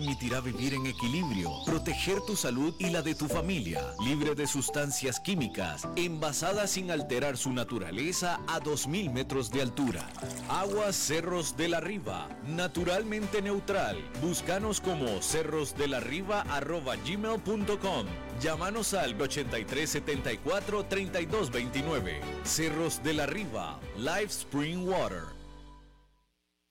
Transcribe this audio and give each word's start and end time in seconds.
permitirá 0.00 0.40
vivir 0.40 0.72
en 0.72 0.86
equilibrio, 0.86 1.52
proteger 1.66 2.22
tu 2.22 2.34
salud 2.34 2.74
y 2.78 2.88
la 2.88 3.02
de 3.02 3.14
tu 3.14 3.28
familia, 3.28 3.84
libre 4.02 4.34
de 4.34 4.46
sustancias 4.46 5.20
químicas, 5.20 5.86
envasada 5.94 6.66
sin 6.66 6.90
alterar 6.90 7.36
su 7.36 7.52
naturaleza 7.52 8.40
a 8.46 8.60
2.000 8.60 9.12
metros 9.12 9.50
de 9.50 9.60
altura. 9.60 10.08
Aguas 10.48 10.96
Cerros 10.96 11.54
de 11.54 11.68
la 11.68 11.80
Riva, 11.80 12.30
naturalmente 12.46 13.42
neutral. 13.42 13.98
Búscanos 14.22 14.80
como 14.80 15.20
cerrosdelarriba.gmail.com 15.20 18.06
Llámanos 18.40 18.94
al 18.94 19.20
8374 19.20 20.84
3229. 20.84 22.22
Cerros 22.42 23.02
de 23.02 23.12
la 23.12 23.26
Riva, 23.26 23.78
Live 23.98 24.30
Spring 24.30 24.88
Water. 24.88 25.39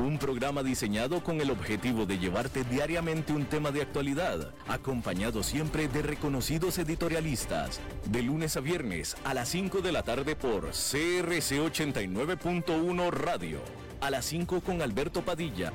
Un 0.00 0.16
programa 0.16 0.62
diseñado 0.62 1.24
con 1.24 1.40
el 1.40 1.50
objetivo 1.50 2.06
de 2.06 2.18
llevarte 2.18 2.62
diariamente 2.62 3.32
un 3.32 3.46
tema 3.46 3.72
de 3.72 3.82
actualidad, 3.82 4.54
acompañado 4.68 5.42
siempre 5.42 5.88
de 5.88 6.02
reconocidos 6.02 6.78
editorialistas, 6.78 7.80
de 8.04 8.22
lunes 8.22 8.56
a 8.56 8.60
viernes 8.60 9.16
a 9.24 9.34
las 9.34 9.48
5 9.48 9.80
de 9.80 9.90
la 9.90 10.04
tarde 10.04 10.36
por 10.36 10.66
CRC 10.66 11.58
89.1 11.58 13.10
Radio. 13.10 13.60
A 14.00 14.10
las 14.10 14.24
5 14.26 14.60
con 14.60 14.82
Alberto 14.82 15.22
Padilla. 15.22 15.72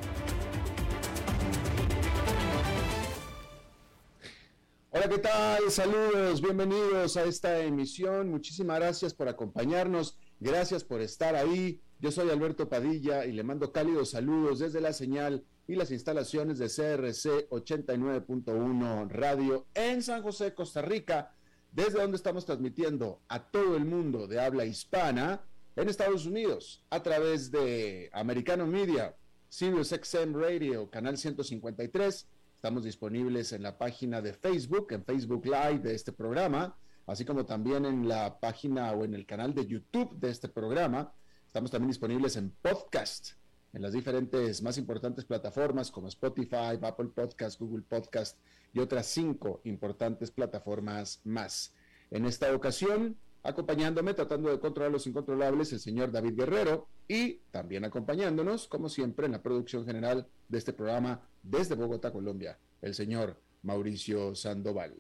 Hola, 4.92 5.10
¿qué 5.10 5.18
tal? 5.18 5.70
Saludos, 5.70 6.40
bienvenidos 6.40 7.18
a 7.18 7.26
esta 7.26 7.60
emisión. 7.60 8.30
Muchísimas 8.30 8.80
gracias 8.80 9.14
por 9.14 9.28
acompañarnos. 9.28 10.18
Gracias 10.40 10.84
por 10.86 11.02
estar 11.02 11.36
ahí. 11.36 11.82
Yo 12.04 12.12
soy 12.12 12.30
Alberto 12.30 12.68
Padilla 12.68 13.26
y 13.26 13.32
le 13.32 13.46
mando 13.46 13.72
cálidos 13.72 14.10
saludos 14.10 14.60
desde 14.60 14.82
la 14.82 14.92
señal 14.92 15.46
y 15.70 15.76
las 15.76 15.90
instalaciones 15.90 16.60
de 16.60 16.66
CRC 16.66 17.48
89.1 17.50 19.08
Radio 19.08 19.68
en 19.74 20.04
San 20.04 20.22
José, 20.22 20.54
Costa 20.54 20.82
Rica, 20.82 21.34
desde 21.72 22.02
donde 22.02 22.18
estamos 22.18 22.46
transmitiendo 22.46 23.22
a 23.30 23.50
todo 23.50 23.78
el 23.78 23.86
mundo 23.86 24.28
de 24.28 24.42
habla 24.42 24.66
hispana 24.66 25.46
en 25.78 25.88
Estados 25.88 26.26
Unidos 26.26 26.84
a 26.90 27.02
través 27.02 27.52
de 27.52 28.10
Americano 28.12 28.68
Media, 28.68 29.16
Sirius 29.48 29.96
XM 29.98 30.34
Radio, 30.34 30.90
Canal 30.90 31.18
153 31.18 32.28
Estamos 32.54 32.84
disponibles 32.84 33.54
en 33.54 33.64
la 33.64 33.78
página 33.78 34.22
de 34.22 34.34
Facebook, 34.34 34.88
en 34.92 35.06
Facebook 35.06 35.46
Live 35.46 35.80
de 35.80 35.96
este 35.96 36.12
programa, 36.12 36.76
así 37.08 37.24
como 37.24 37.46
también 37.46 37.86
en 37.86 38.10
la 38.10 38.42
página 38.42 38.92
o 38.92 39.06
en 39.06 39.14
el 39.14 39.26
canal 39.26 39.54
de 39.54 39.66
YouTube 39.66 40.20
de 40.20 40.32
este 40.32 40.50
programa. 40.50 41.14
Estamos 41.54 41.70
también 41.70 41.90
disponibles 41.90 42.36
en 42.36 42.50
podcast, 42.50 43.34
en 43.74 43.84
las 43.84 43.94
diferentes 43.94 44.64
más 44.64 44.80
importantes 44.80 45.24
plataformas 45.24 45.92
como 45.92 46.08
Spotify, 46.08 46.80
Apple 46.82 47.10
Podcast, 47.14 47.60
Google 47.60 47.84
Podcast 47.88 48.40
y 48.74 48.80
otras 48.80 49.06
cinco 49.06 49.62
importantes 49.64 50.32
plataformas 50.32 51.22
más. 51.26 51.76
En 52.10 52.26
esta 52.26 52.52
ocasión, 52.56 53.18
acompañándome, 53.44 54.16
tratando 54.16 54.50
de 54.50 54.60
controlar 54.60 54.92
los 54.92 55.06
incontrolables, 55.06 55.72
el 55.74 55.80
señor 55.80 56.12
David 56.12 56.34
Guerrero 56.36 56.88
y 57.08 57.36
también 57.52 57.86
acompañándonos, 57.86 58.68
como 58.68 58.90
siempre, 58.90 59.28
en 59.28 59.34
la 59.34 59.44
producción 59.44 59.86
general 59.86 60.28
de 60.50 60.58
este 60.58 60.74
programa, 60.74 61.22
desde 61.44 61.76
Bogotá, 61.76 62.12
Colombia, 62.12 62.58
el 62.82 62.96
señor 62.96 63.40
Mauricio 63.62 64.34
Sandoval. 64.34 64.96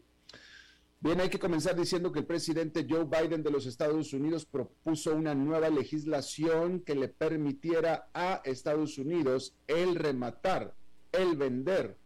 Bien, 1.03 1.19
hay 1.19 1.27
que 1.27 1.37
comenzar 1.37 1.75
diciendo 1.75 2.13
que 2.13 2.19
el 2.19 2.25
presidente 2.25 2.87
Joe 2.89 3.03
Biden 3.03 3.43
de 3.43 3.51
los 3.51 3.65
Estados 3.65 4.13
Unidos 4.13 4.45
propuso 4.45 5.13
una 5.13 5.35
nueva 5.35 5.69
legislación 5.69 6.79
que 6.79 6.95
le 6.95 7.09
permitiera 7.09 8.09
a 8.13 8.41
Estados 8.45 8.97
Unidos 8.97 9.53
el 9.67 9.95
rematar, 9.95 10.77
el 11.11 11.35
vender 11.35 11.97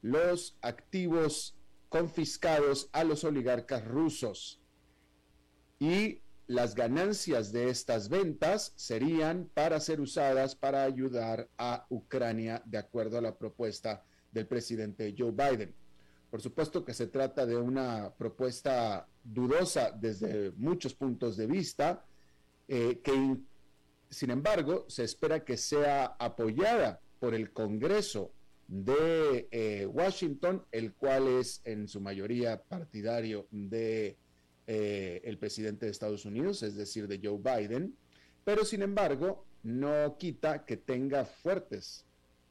los 0.00 0.56
activos 0.62 1.54
confiscados 1.90 2.88
a 2.92 3.04
los 3.04 3.24
oligarcas 3.24 3.86
rusos. 3.86 4.62
Y 5.78 6.22
las 6.46 6.74
ganancias 6.74 7.52
de 7.52 7.68
estas 7.68 8.08
ventas 8.08 8.72
serían 8.74 9.50
para 9.52 9.80
ser 9.80 10.00
usadas 10.00 10.56
para 10.56 10.84
ayudar 10.84 11.50
a 11.58 11.84
Ucrania 11.90 12.62
de 12.64 12.78
acuerdo 12.78 13.18
a 13.18 13.20
la 13.20 13.36
propuesta 13.36 14.02
del 14.32 14.46
presidente 14.46 15.14
Joe 15.14 15.32
Biden. 15.32 15.74
Por 16.36 16.42
supuesto 16.42 16.84
que 16.84 16.92
se 16.92 17.06
trata 17.06 17.46
de 17.46 17.56
una 17.56 18.12
propuesta 18.14 19.08
dudosa 19.24 19.90
desde 19.90 20.50
muchos 20.58 20.92
puntos 20.92 21.34
de 21.38 21.46
vista, 21.46 22.04
eh, 22.68 23.00
que 23.02 23.38
sin 24.10 24.30
embargo 24.30 24.84
se 24.86 25.04
espera 25.04 25.46
que 25.46 25.56
sea 25.56 26.04
apoyada 26.18 27.00
por 27.20 27.34
el 27.34 27.54
Congreso 27.54 28.32
de 28.68 29.48
eh, 29.50 29.86
Washington, 29.86 30.62
el 30.72 30.92
cual 30.92 31.26
es 31.26 31.62
en 31.64 31.88
su 31.88 32.02
mayoría 32.02 32.62
partidario 32.62 33.46
de 33.50 34.18
eh, 34.66 35.22
el 35.24 35.38
presidente 35.38 35.86
de 35.86 35.92
Estados 35.92 36.26
Unidos, 36.26 36.62
es 36.62 36.76
decir, 36.76 37.08
de 37.08 37.18
Joe 37.18 37.38
Biden, 37.38 37.96
pero 38.44 38.66
sin 38.66 38.82
embargo 38.82 39.46
no 39.62 40.18
quita 40.18 40.66
que 40.66 40.76
tenga 40.76 41.24
fuertes 41.24 42.04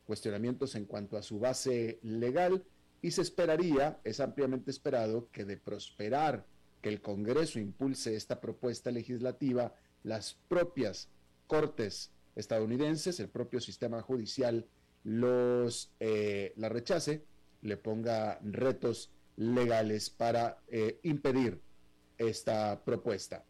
cuestionamientos 0.06 0.74
en 0.74 0.85
cuanto 0.85 1.18
a 1.18 1.22
su 1.22 1.38
base 1.38 2.00
legal 2.01 2.66
y 3.01 3.11
se 3.11 3.22
esperaría, 3.22 4.00
es 4.03 4.19
ampliamente 4.19 4.72
esperado, 4.72 5.29
que 5.31 5.45
de 5.45 5.57
prosperar 5.57 6.45
que 6.81 6.89
el 6.89 7.01
Congreso 7.01 7.59
impulse 7.59 8.16
esta 8.16 8.41
propuesta 8.41 8.91
legislativa, 8.91 9.73
las 10.03 10.35
propias 10.47 11.09
cortes 11.47 12.11
estadounidenses, 12.35 13.19
el 13.19 13.29
propio 13.29 13.59
sistema 13.59 14.01
judicial 14.01 14.67
los 15.06 15.91
eh, 16.00 16.53
la 16.57 16.67
rechace, 16.67 17.23
le 17.61 17.78
ponga 17.78 18.39
retos 18.44 19.12
legales 19.38 20.09
para 20.09 20.62
eh, 20.67 21.00
impedir 21.03 21.62
esta 22.17 22.83
propuesta. 22.83 23.45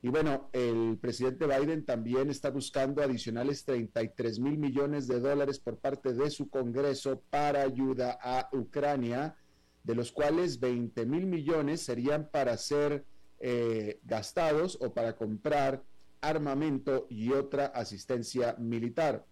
Y 0.00 0.10
bueno, 0.10 0.48
el 0.52 0.96
presidente 1.00 1.46
Biden 1.46 1.84
también 1.84 2.30
está 2.30 2.50
buscando 2.50 3.02
adicionales 3.02 3.64
33 3.64 4.38
mil 4.38 4.56
millones 4.56 5.08
de 5.08 5.18
dólares 5.18 5.58
por 5.58 5.78
parte 5.78 6.12
de 6.12 6.30
su 6.30 6.48
Congreso 6.48 7.20
para 7.30 7.62
ayuda 7.62 8.16
a 8.22 8.48
Ucrania, 8.52 9.36
de 9.82 9.94
los 9.96 10.12
cuales 10.12 10.60
20 10.60 11.04
mil 11.04 11.26
millones 11.26 11.82
serían 11.82 12.28
para 12.30 12.56
ser 12.56 13.04
eh, 13.40 13.98
gastados 14.04 14.78
o 14.80 14.94
para 14.94 15.16
comprar 15.16 15.82
armamento 16.20 17.06
y 17.10 17.32
otra 17.32 17.66
asistencia 17.66 18.54
militar. 18.56 19.26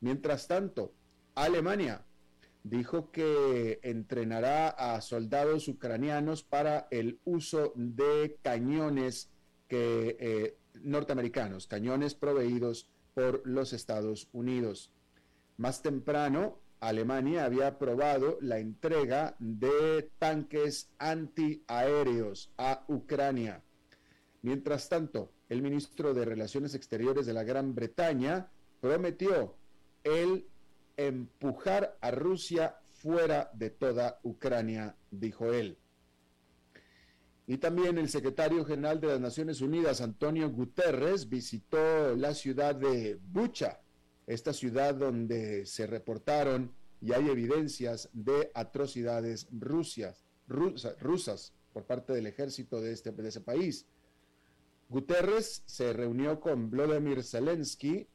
Mientras 0.00 0.46
tanto, 0.48 0.92
Alemania 1.34 2.04
dijo 2.62 3.10
que 3.10 3.80
entrenará 3.82 4.68
a 4.68 5.00
soldados 5.00 5.66
ucranianos 5.68 6.42
para 6.42 6.88
el 6.90 7.20
uso 7.24 7.72
de 7.74 8.38
cañones 8.42 9.29
que, 9.70 10.16
eh, 10.18 10.56
norteamericanos, 10.82 11.68
cañones 11.68 12.14
proveídos 12.14 12.88
por 13.14 13.46
los 13.46 13.72
Estados 13.72 14.28
Unidos. 14.32 14.92
Más 15.56 15.80
temprano, 15.80 16.58
Alemania 16.80 17.44
había 17.44 17.68
aprobado 17.68 18.36
la 18.40 18.58
entrega 18.58 19.36
de 19.38 20.10
tanques 20.18 20.90
antiaéreos 20.98 22.50
a 22.58 22.84
Ucrania. 22.88 23.62
Mientras 24.42 24.88
tanto, 24.88 25.30
el 25.48 25.62
ministro 25.62 26.14
de 26.14 26.24
Relaciones 26.24 26.74
Exteriores 26.74 27.26
de 27.26 27.34
la 27.34 27.44
Gran 27.44 27.74
Bretaña 27.74 28.50
prometió 28.80 29.54
el 30.02 30.46
empujar 30.96 31.96
a 32.00 32.10
Rusia 32.10 32.76
fuera 32.94 33.50
de 33.54 33.70
toda 33.70 34.18
Ucrania, 34.24 34.96
dijo 35.10 35.52
él. 35.52 35.78
Y 37.50 37.58
también 37.58 37.98
el 37.98 38.08
secretario 38.08 38.64
general 38.64 39.00
de 39.00 39.08
las 39.08 39.20
Naciones 39.20 39.60
Unidas, 39.60 40.00
Antonio 40.00 40.48
Guterres, 40.48 41.28
visitó 41.28 42.14
la 42.14 42.32
ciudad 42.32 42.76
de 42.76 43.18
Bucha, 43.32 43.80
esta 44.28 44.52
ciudad 44.52 44.94
donde 44.94 45.66
se 45.66 45.88
reportaron 45.88 46.72
y 47.00 47.12
hay 47.12 47.28
evidencias 47.28 48.08
de 48.12 48.52
atrocidades 48.54 49.48
rusias, 49.50 50.24
rusas 50.46 51.52
por 51.72 51.86
parte 51.86 52.12
del 52.12 52.28
ejército 52.28 52.80
de, 52.80 52.92
este, 52.92 53.10
de 53.10 53.28
ese 53.28 53.40
país. 53.40 53.84
Guterres 54.88 55.64
se 55.66 55.92
reunió 55.92 56.38
con 56.38 56.70
Vladimir 56.70 57.24
Zelensky, 57.24 58.06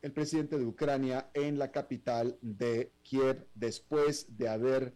el 0.00 0.12
presidente 0.12 0.56
de 0.56 0.64
Ucrania 0.64 1.28
en 1.34 1.58
la 1.58 1.70
capital 1.70 2.38
de 2.40 2.92
Kiev 3.02 3.46
después 3.54 4.38
de 4.38 4.48
haber 4.48 4.94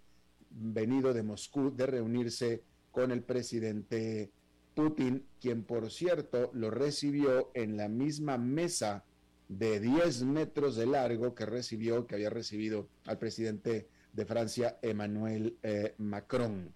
venido 0.49 1.12
de 1.12 1.23
Moscú 1.23 1.70
de 1.76 1.85
reunirse 1.85 2.65
con 2.98 3.12
el 3.12 3.22
presidente 3.22 4.32
Putin, 4.74 5.24
quien 5.40 5.62
por 5.62 5.88
cierto 5.88 6.50
lo 6.52 6.68
recibió 6.68 7.52
en 7.54 7.76
la 7.76 7.88
misma 7.88 8.38
mesa 8.38 9.04
de 9.46 9.78
10 9.78 10.24
metros 10.24 10.74
de 10.74 10.86
largo 10.86 11.32
que 11.32 11.46
recibió, 11.46 12.08
que 12.08 12.16
había 12.16 12.28
recibido 12.28 12.88
al 13.06 13.16
presidente 13.16 13.86
de 14.12 14.26
Francia, 14.26 14.80
Emmanuel 14.82 15.56
eh, 15.62 15.94
Macron. 15.98 16.74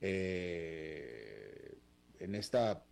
Eh, 0.00 1.76
en 2.20 2.36
esta 2.36 2.84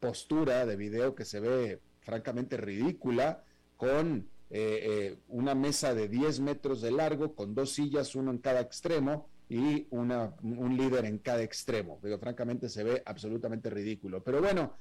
postura 0.00 0.64
de 0.64 0.76
video 0.76 1.14
que 1.14 1.26
se 1.26 1.38
ve 1.38 1.82
francamente 2.00 2.56
ridícula, 2.56 3.44
con 3.76 4.26
eh, 4.48 5.18
una 5.28 5.54
mesa 5.54 5.92
de 5.92 6.08
10 6.08 6.40
metros 6.40 6.80
de 6.80 6.92
largo, 6.92 7.34
con 7.34 7.54
dos 7.54 7.74
sillas, 7.74 8.14
uno 8.14 8.30
en 8.30 8.38
cada 8.38 8.62
extremo, 8.62 9.28
y 9.48 9.86
un 9.90 10.76
líder 10.76 11.06
en 11.06 11.18
cada 11.18 11.42
extremo. 11.42 11.98
Pero 12.02 12.18
francamente 12.18 12.68
se 12.68 12.84
ve 12.84 13.02
absolutamente 13.06 13.70
ridículo. 13.70 14.22
Pero 14.22 14.40
bueno, 14.40 14.74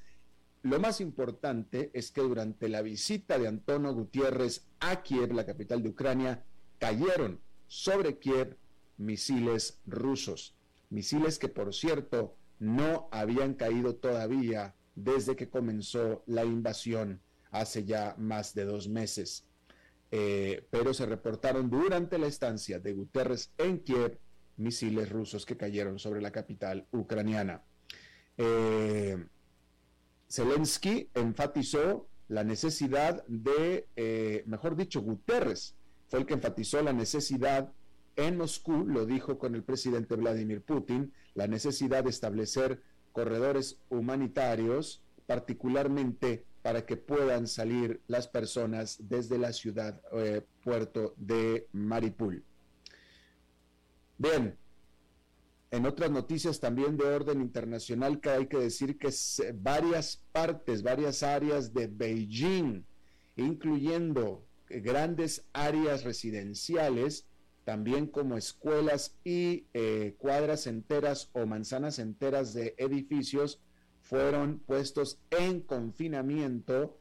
lo 0.63 0.79
más 0.79 0.99
importante 0.99 1.91
es 1.93 2.11
que 2.11 2.21
durante 2.21 2.67
la 2.67 2.81
visita 2.81 3.39
de 3.39 3.47
Antonio 3.47 3.93
Gutiérrez 3.93 4.67
a 4.79 5.01
Kiev, 5.01 5.33
la 5.33 5.45
capital 5.45 5.81
de 5.81 5.89
Ucrania, 5.89 6.43
cayeron 6.79 7.39
sobre 7.67 8.17
Kiev 8.17 8.57
misiles 8.97 9.79
rusos. 9.85 10.55
Misiles 10.89 11.39
que, 11.39 11.47
por 11.47 11.73
cierto, 11.73 12.35
no 12.59 13.07
habían 13.11 13.53
caído 13.53 13.95
todavía 13.95 14.75
desde 14.95 15.35
que 15.35 15.49
comenzó 15.49 16.23
la 16.25 16.43
invasión 16.43 17.21
hace 17.51 17.85
ya 17.85 18.15
más 18.17 18.53
de 18.53 18.65
dos 18.65 18.89
meses. 18.89 19.45
Eh, 20.11 20.65
pero 20.69 20.93
se 20.93 21.05
reportaron 21.05 21.69
durante 21.69 22.17
la 22.17 22.27
estancia 22.27 22.79
de 22.79 22.93
Guterres 22.93 23.51
en 23.57 23.79
Kiev 23.79 24.19
misiles 24.57 25.09
rusos 25.09 25.45
que 25.45 25.57
cayeron 25.57 25.99
sobre 25.99 26.21
la 26.21 26.31
capital 26.31 26.87
ucraniana. 26.91 27.63
Eh, 28.37 29.17
Zelensky 30.29 31.09
enfatizó 31.13 32.07
la 32.27 32.43
necesidad 32.43 33.25
de, 33.27 33.87
eh, 33.95 34.43
mejor 34.45 34.75
dicho, 34.75 35.01
Guterres 35.01 35.75
fue 36.09 36.19
el 36.19 36.25
que 36.25 36.33
enfatizó 36.33 36.81
la 36.81 36.93
necesidad 36.93 37.71
en 38.15 38.37
Moscú, 38.37 38.85
lo 38.85 39.05
dijo 39.05 39.37
con 39.37 39.55
el 39.55 39.63
presidente 39.63 40.15
Vladimir 40.15 40.61
Putin, 40.61 41.13
la 41.35 41.47
necesidad 41.47 42.03
de 42.03 42.09
establecer 42.09 42.81
corredores 43.11 43.79
humanitarios, 43.89 45.03
particularmente 45.25 46.45
para 46.61 46.85
que 46.85 46.97
puedan 46.97 47.47
salir 47.47 48.01
las 48.07 48.27
personas 48.27 48.97
desde 49.07 49.37
la 49.37 49.53
ciudad 49.53 50.01
eh, 50.13 50.41
puerto 50.63 51.13
de 51.17 51.67
Maripul. 51.71 52.43
Bien, 54.17 54.57
en 55.69 55.85
otras 55.85 56.09
noticias 56.09 56.59
también 56.59 56.97
de 56.97 57.03
orden 57.03 57.41
internacional 57.41 58.19
que 58.19 58.29
hay 58.29 58.47
que 58.47 58.57
decir 58.57 58.97
que 58.97 59.09
varias 59.55 60.23
partes, 60.31 60.81
varias 60.81 61.23
áreas 61.23 61.73
de 61.73 61.87
Beijing, 61.87 62.83
incluyendo 63.35 64.45
grandes 64.69 65.45
áreas 65.53 66.03
residenciales, 66.03 67.27
también 67.65 68.07
como 68.07 68.37
escuelas 68.37 69.17
y 69.25 69.65
eh, 69.73 70.15
cuadras 70.17 70.67
enteras 70.67 71.29
o 71.33 71.45
manzanas 71.45 71.99
enteras 71.99 72.53
de 72.53 72.75
edificios, 72.77 73.59
fueron 74.01 74.59
puestos 74.59 75.19
en 75.31 75.59
confinamiento 75.61 76.97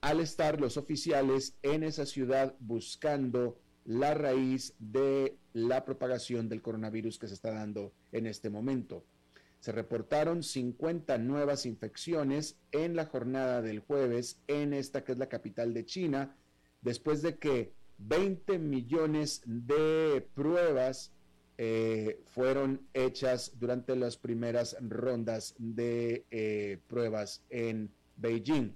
al 0.00 0.20
estar 0.20 0.60
los 0.60 0.76
oficiales 0.76 1.56
en 1.62 1.82
esa 1.82 2.06
ciudad 2.06 2.54
buscando 2.60 3.58
la 3.84 4.14
raíz 4.14 4.74
de 4.78 5.36
la 5.52 5.84
propagación 5.84 6.48
del 6.48 6.62
coronavirus 6.62 7.18
que 7.18 7.28
se 7.28 7.34
está 7.34 7.52
dando 7.52 7.92
en 8.12 8.26
este 8.26 8.50
momento. 8.50 9.04
Se 9.60 9.72
reportaron 9.72 10.42
50 10.42 11.16
nuevas 11.18 11.66
infecciones 11.66 12.58
en 12.72 12.96
la 12.96 13.06
jornada 13.06 13.62
del 13.62 13.80
jueves 13.80 14.38
en 14.46 14.74
esta 14.74 15.04
que 15.04 15.12
es 15.12 15.18
la 15.18 15.28
capital 15.28 15.72
de 15.72 15.86
China, 15.86 16.36
después 16.82 17.22
de 17.22 17.38
que 17.38 17.72
20 17.98 18.58
millones 18.58 19.42
de 19.46 20.26
pruebas 20.34 21.12
eh, 21.56 22.20
fueron 22.26 22.86
hechas 22.94 23.52
durante 23.58 23.94
las 23.94 24.16
primeras 24.16 24.76
rondas 24.80 25.54
de 25.58 26.26
eh, 26.30 26.78
pruebas 26.88 27.42
en 27.48 27.90
Beijing. 28.16 28.74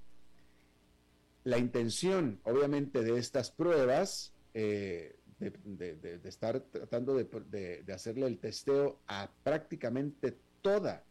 La 1.44 1.58
intención, 1.58 2.40
obviamente, 2.44 3.02
de 3.02 3.18
estas 3.18 3.50
pruebas 3.50 4.32
eh, 4.60 5.14
de, 5.38 6.20
estar 6.24 6.58
tratando 6.58 7.14
de, 7.14 7.84
hacerle 7.94 8.26
el 8.26 8.40
testeo 8.40 8.98
a 9.06 9.30
prácticamente 9.44 10.36
toda 10.62 11.04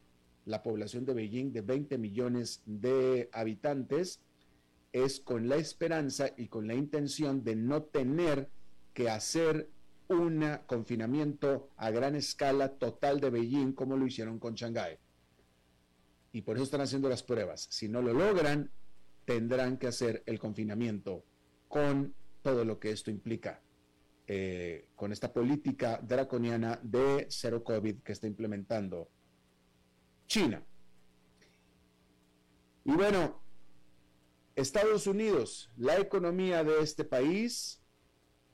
la 0.43 0.61
población 0.61 1.05
de 1.05 1.13
Beijing 1.13 1.53
de 1.53 1.61
20 1.61 1.97
millones 1.97 2.61
de 2.65 3.29
habitantes, 3.31 4.19
es 4.91 5.21
con 5.21 5.47
la 5.47 5.55
esperanza 5.55 6.29
y 6.35 6.49
con 6.49 6.67
la 6.67 6.73
intención 6.73 7.45
de 7.45 7.55
no 7.55 7.83
tener 7.83 8.49
que 8.93 9.09
hacer 9.09 9.69
un 10.09 10.43
confinamiento 10.65 11.69
a 11.77 11.89
gran 11.89 12.15
escala 12.15 12.73
total 12.77 13.21
de 13.21 13.29
Beijing 13.29 13.71
como 13.71 13.95
lo 13.95 14.05
hicieron 14.05 14.39
con 14.39 14.55
Shanghái. 14.55 14.97
Y 16.33 16.41
por 16.41 16.57
eso 16.57 16.65
están 16.65 16.81
haciendo 16.81 17.07
las 17.07 17.23
pruebas. 17.23 17.65
Si 17.69 17.87
no 17.87 18.01
lo 18.01 18.11
logran, 18.11 18.71
tendrán 19.23 19.77
que 19.77 19.87
hacer 19.87 20.23
el 20.25 20.37
confinamiento 20.37 21.23
con 21.69 22.13
todo 22.47 22.63
lo 22.63 22.79
que 22.79 22.91
esto 22.91 23.11
implica. 23.11 23.61
Eh, 24.25 24.87
con 24.95 25.11
esta 25.11 25.33
política 25.33 25.99
draconiana 26.01 26.79
de 26.81 27.27
cero 27.29 27.61
COVID 27.61 28.03
que 28.03 28.13
está 28.13 28.25
implementando 28.25 29.09
China. 30.27 30.63
Y 32.85 32.91
bueno, 32.93 33.41
Estados 34.55 35.07
Unidos, 35.07 35.69
la 35.75 35.97
economía 35.97 36.63
de 36.63 36.79
este 36.81 37.03
país 37.03 37.81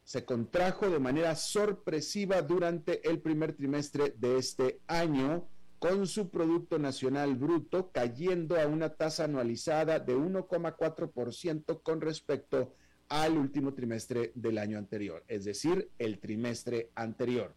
se 0.03 0.25
contrajo 0.25 0.89
de 0.89 0.97
manera 0.97 1.35
sorpresiva 1.35 2.41
durante 2.41 3.07
el 3.07 3.21
primer 3.21 3.53
trimestre 3.53 4.15
de 4.17 4.39
este 4.39 4.81
año, 4.87 5.47
con 5.77 6.07
su 6.07 6.31
Producto 6.31 6.79
Nacional 6.79 7.35
Bruto 7.35 7.91
cayendo 7.91 8.59
a 8.59 8.65
una 8.65 8.89
tasa 8.89 9.25
anualizada 9.25 9.99
de 9.99 10.15
1,4% 10.15 11.83
con 11.83 12.01
respecto 12.01 12.73
al 13.13 13.38
último 13.38 13.75
trimestre 13.75 14.31
del 14.33 14.57
año 14.57 14.80
anterior, 14.80 15.24
es 15.27 15.45
decir, 15.45 15.92
el 16.00 16.18
trimestre 16.18 16.89
anterior. 16.95 17.54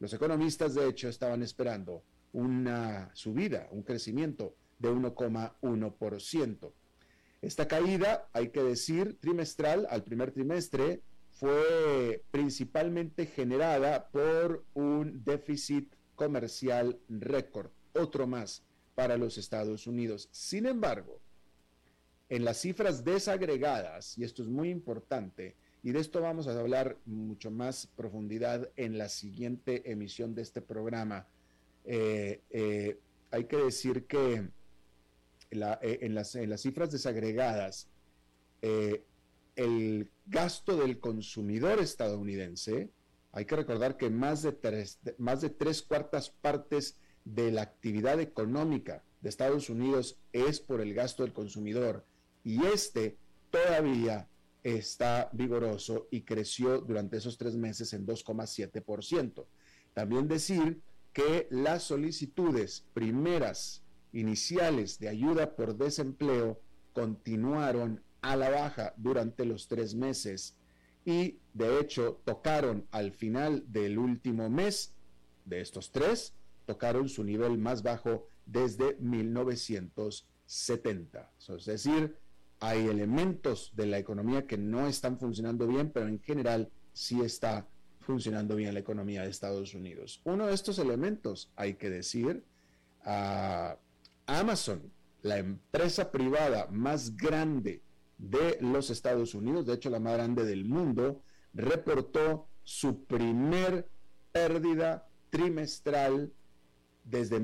Los 0.00 0.12
economistas, 0.12 0.74
de 0.74 0.88
hecho, 0.88 1.08
estaban 1.08 1.40
esperando 1.44 2.02
una 2.32 3.08
subida, 3.14 3.68
un 3.70 3.84
crecimiento 3.84 4.56
de 4.80 4.90
1,1%. 4.90 6.72
Esta 7.40 7.68
caída, 7.68 8.28
hay 8.32 8.48
que 8.48 8.64
decir, 8.64 9.16
trimestral 9.20 9.86
al 9.88 10.02
primer 10.02 10.32
trimestre, 10.32 11.00
fue 11.30 12.24
principalmente 12.32 13.26
generada 13.26 14.08
por 14.08 14.64
un 14.74 15.22
déficit 15.22 15.94
comercial 16.16 16.98
récord, 17.08 17.70
otro 17.92 18.26
más 18.26 18.64
para 18.96 19.16
los 19.16 19.38
Estados 19.38 19.86
Unidos. 19.86 20.28
Sin 20.32 20.66
embargo, 20.66 21.20
en 22.28 22.44
las 22.44 22.58
cifras 22.58 23.04
desagregadas, 23.04 24.18
y 24.18 24.24
esto 24.24 24.42
es 24.42 24.48
muy 24.48 24.70
importante, 24.70 25.56
y 25.82 25.92
de 25.92 26.00
esto 26.00 26.20
vamos 26.20 26.46
a 26.48 26.58
hablar 26.58 26.98
mucho 27.06 27.50
más 27.50 27.86
profundidad 27.96 28.68
en 28.76 28.98
la 28.98 29.08
siguiente 29.08 29.90
emisión 29.90 30.34
de 30.34 30.42
este 30.42 30.60
programa, 30.60 31.26
eh, 31.84 32.42
eh, 32.50 32.98
hay 33.30 33.44
que 33.44 33.56
decir 33.56 34.04
que 34.06 34.48
eh, 35.50 35.98
en, 36.02 36.14
las, 36.14 36.32
cifras 36.60 36.90
desagregadas, 36.90 37.88
el 38.60 40.10
gasto 40.26 40.76
del 40.76 40.98
consumidor 40.98 41.78
estadounidense, 41.78 42.90
hay 43.32 43.44
que 43.44 43.56
recordar 43.56 43.96
que 43.96 44.10
más 44.10 44.42
de, 44.42 44.52
tres, 44.52 44.98
más 45.16 45.40
de 45.40 45.50
tres 45.50 45.82
cuartas 45.82 46.30
partes 46.30 46.98
de 47.24 47.52
la 47.52 47.62
actividad 47.62 48.20
económica 48.20 49.02
de 49.20 49.28
Estados 49.28 49.70
Unidos 49.70 50.18
es 50.32 50.60
por 50.60 50.80
el 50.80 50.92
gasto 50.94 51.22
del 51.22 51.32
consumidor 51.32 52.04
y 52.44 52.64
este 52.66 53.16
todavía 53.50 54.28
está 54.62 55.30
vigoroso 55.32 56.06
y 56.10 56.22
creció 56.22 56.80
durante 56.80 57.16
esos 57.16 57.38
tres 57.38 57.56
meses 57.56 57.92
en 57.92 58.06
2,7%. 58.06 59.46
También 59.94 60.28
decir 60.28 60.80
que 61.12 61.48
las 61.50 61.84
solicitudes 61.84 62.84
primeras 62.92 63.82
iniciales 64.12 64.98
de 64.98 65.08
ayuda 65.08 65.56
por 65.56 65.76
desempleo 65.76 66.60
continuaron 66.92 68.02
a 68.20 68.36
la 68.36 68.50
baja 68.50 68.92
durante 68.96 69.44
los 69.44 69.68
tres 69.68 69.94
meses 69.94 70.56
y 71.04 71.38
de 71.54 71.78
hecho 71.80 72.20
tocaron 72.24 72.86
al 72.90 73.12
final 73.12 73.64
del 73.68 73.96
último 73.98 74.50
mes 74.50 74.94
de 75.44 75.60
estos 75.60 75.90
tres, 75.90 76.34
tocaron 76.66 77.08
su 77.08 77.24
nivel 77.24 77.58
más 77.58 77.82
bajo 77.82 78.28
desde 78.44 78.96
1970. 79.00 81.32
es 81.56 81.64
decir, 81.64 82.18
hay 82.60 82.86
elementos 82.86 83.72
de 83.74 83.86
la 83.86 83.98
economía 83.98 84.46
que 84.46 84.58
no 84.58 84.86
están 84.86 85.18
funcionando 85.18 85.66
bien, 85.66 85.90
pero 85.90 86.08
en 86.08 86.20
general 86.20 86.70
sí 86.92 87.20
está 87.20 87.68
funcionando 88.00 88.56
bien 88.56 88.74
la 88.74 88.80
economía 88.80 89.22
de 89.22 89.30
Estados 89.30 89.74
Unidos. 89.74 90.20
Uno 90.24 90.46
de 90.46 90.54
estos 90.54 90.78
elementos, 90.78 91.52
hay 91.56 91.74
que 91.74 91.90
decir, 91.90 92.44
Amazon, 94.26 94.92
la 95.22 95.38
empresa 95.38 96.10
privada 96.10 96.68
más 96.70 97.16
grande 97.16 97.82
de 98.16 98.58
los 98.60 98.90
Estados 98.90 99.34
Unidos, 99.34 99.66
de 99.66 99.74
hecho 99.74 99.90
la 99.90 100.00
más 100.00 100.14
grande 100.14 100.44
del 100.44 100.64
mundo, 100.64 101.22
reportó 101.52 102.48
su 102.64 103.04
primer 103.04 103.88
pérdida 104.32 105.08
trimestral 105.30 106.32
desde, 107.04 107.40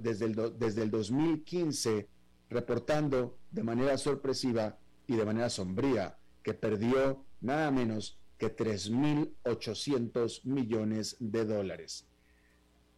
desde, 0.00 0.26
el, 0.26 0.58
desde 0.58 0.82
el 0.82 0.90
2015, 0.90 2.08
reportando 2.50 3.38
de 3.50 3.62
manera 3.62 3.98
sorpresiva 3.98 4.78
y 5.06 5.16
de 5.16 5.24
manera 5.24 5.50
sombría 5.50 6.18
que 6.42 6.54
perdió 6.54 7.24
nada 7.40 7.70
menos 7.70 8.18
que 8.38 8.54
3.800 8.54 10.44
millones 10.44 11.16
de 11.18 11.44
dólares. 11.44 12.06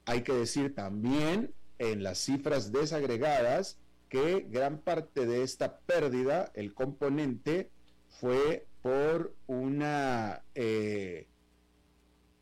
Hay 0.05 0.23
que 0.23 0.33
decir 0.33 0.75
también 0.75 1.55
en 1.79 2.03
las 2.03 2.19
cifras 2.19 2.73
desagregadas 2.73 3.79
que 4.09 4.47
gran 4.51 4.79
parte 4.79 5.25
de 5.25 5.43
esta 5.43 5.79
pérdida, 5.79 6.51
el 6.55 6.75
componente, 6.75 7.71
fue 8.09 8.67
por 8.83 9.35
una 9.47 10.43
eh, 10.55 11.29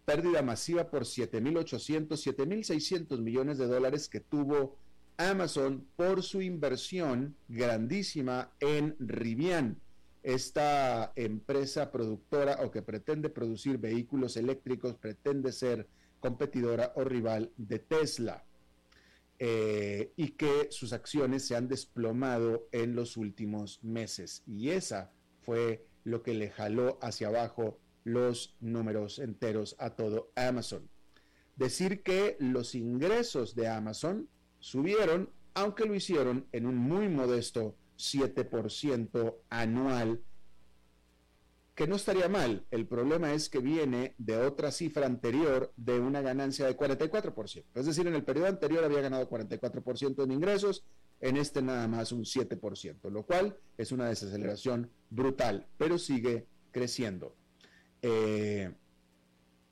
pérdida 0.05 0.43
masiva 0.43 0.91
por 0.91 1.03
7.800, 1.03 2.09
7.600 2.09 3.19
millones 3.21 3.59
de 3.59 3.67
dólares 3.67 4.09
que 4.09 4.21
tuvo 4.21 4.77
Amazon 5.19 5.87
por 5.97 6.23
su 6.23 6.41
inversión 6.41 7.37
grandísima 7.49 8.53
en 8.61 8.97
Rivian, 9.01 9.81
esta 10.23 11.13
empresa 11.17 11.91
productora 11.91 12.59
o 12.65 12.71
que 12.71 12.83
pretende 12.83 13.29
producir 13.29 13.79
vehículos 13.79 14.37
eléctricos, 14.37 14.95
pretende 14.95 15.53
ser 15.53 15.89
competidora 16.21 16.93
o 16.97 17.05
rival 17.05 17.53
de 17.57 17.81
Tesla. 17.81 18.45
Eh, 19.41 20.13
y 20.17 20.31
que 20.31 20.67
sus 20.71 20.93
acciones 20.93 21.47
se 21.47 21.55
han 21.55 21.69
desplomado 21.69 22.69
en 22.73 22.97
los 22.97 23.17
últimos 23.17 23.83
meses. 23.85 24.43
Y 24.47 24.71
esa 24.71 25.13
fue 25.43 25.87
lo 26.03 26.23
que 26.23 26.35
le 26.35 26.51
jaló 26.51 26.99
hacia 27.03 27.29
abajo 27.29 27.79
los 28.03 28.57
números 28.61 29.19
enteros 29.19 29.77
a 29.79 29.91
todo 29.91 30.33
Amazon. 30.35 30.89
Decir 31.55 32.03
que 32.03 32.37
los 32.41 32.75
ingresos 32.75 33.55
de 33.55 33.69
Amazon 33.69 34.29
subieron, 34.61 35.31
aunque 35.55 35.87
lo 35.87 35.95
hicieron 35.95 36.47
en 36.53 36.67
un 36.67 36.77
muy 36.77 37.09
modesto 37.09 37.77
7% 37.97 39.35
anual, 39.51 40.23
que 41.75 41.87
no 41.87 41.95
estaría 41.95 42.29
mal. 42.29 42.67
El 42.73 42.87
problema 42.89 43.33
es 43.33 43.49
que 43.49 43.61
viene 43.61 44.15
de 44.19 44.37
otra 44.37 44.73
cifra 44.73 45.07
anterior 45.07 45.73
de 45.77 46.01
una 46.01 46.21
ganancia 46.21 46.67
de 46.67 46.77
44%. 46.77 47.65
Es 47.75 47.87
decir, 47.87 48.07
en 48.09 48.17
el 48.17 48.25
periodo 48.25 48.49
anterior 48.49 48.85
había 48.85 49.01
ganado 49.01 49.31
44% 49.31 50.25
en 50.25 50.33
ingresos, 50.33 50.85
en 51.21 51.37
este 51.37 51.63
nada 51.63 51.87
más 51.87 52.11
un 52.11 52.25
7%, 52.25 53.11
lo 53.11 53.23
cual 53.25 53.57
es 53.77 53.93
una 53.93 54.09
desaceleración 54.09 54.91
brutal, 55.11 55.69
pero 55.79 55.99
sigue 55.99 56.47
creciendo. 56.73 57.37
Eh, 58.03 58.73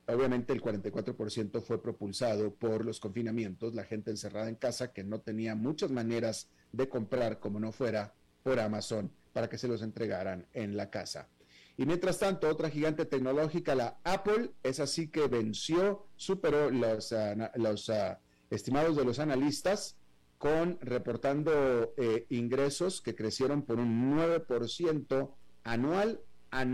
obviamente 0.07 0.53
el 0.53 0.63
44% 0.63 1.61
fue 1.63 1.83
propulsado 1.83 2.55
por 2.55 2.85
los 2.85 3.01
confinamientos, 3.01 3.75
la 3.75 3.85
gente 3.85 4.11
encerrada 4.11 4.49
en 4.49 4.55
casa 4.55 4.93
que 4.93 5.05
no 5.05 5.21
tenía 5.21 5.55
muchas 5.55 5.91
maneras 5.91 6.49
de 6.73 6.89
comprar 6.89 7.41
como 7.41 7.59
no 7.59 7.73
fuera 7.73 8.15
por 8.43 8.61
Amazon 8.61 9.11
para 9.33 9.49
que 9.49 9.59
se 9.59 9.69
los 9.69 9.83
entregaran 9.83 10.47
en 10.53 10.77
la 10.77 10.91
casa. 10.91 11.29
Y 11.77 11.85
mientras 11.85 12.19
tanto, 12.19 12.49
otra 12.49 12.71
gigante 12.71 13.05
tecnológica, 13.05 13.75
la 13.75 13.99
Apple, 14.03 14.53
es 14.63 14.81
así 14.81 15.09
que 15.09 15.29
venció, 15.29 16.07
superó 16.17 16.71
los, 16.71 17.13
ah, 17.13 18.19
estimados 18.49 18.97
de 18.97 19.05
los 19.05 19.19
analistas, 19.19 19.97
con 20.39 20.79
reportando 20.81 21.95
eh, 21.97 22.27
ingresos 22.31 23.01
que 23.01 23.15
crecieron 23.15 23.63
por 23.63 23.79
un 23.79 24.17
9% 24.17 25.35
anual 25.65 26.21
a 26.51 26.65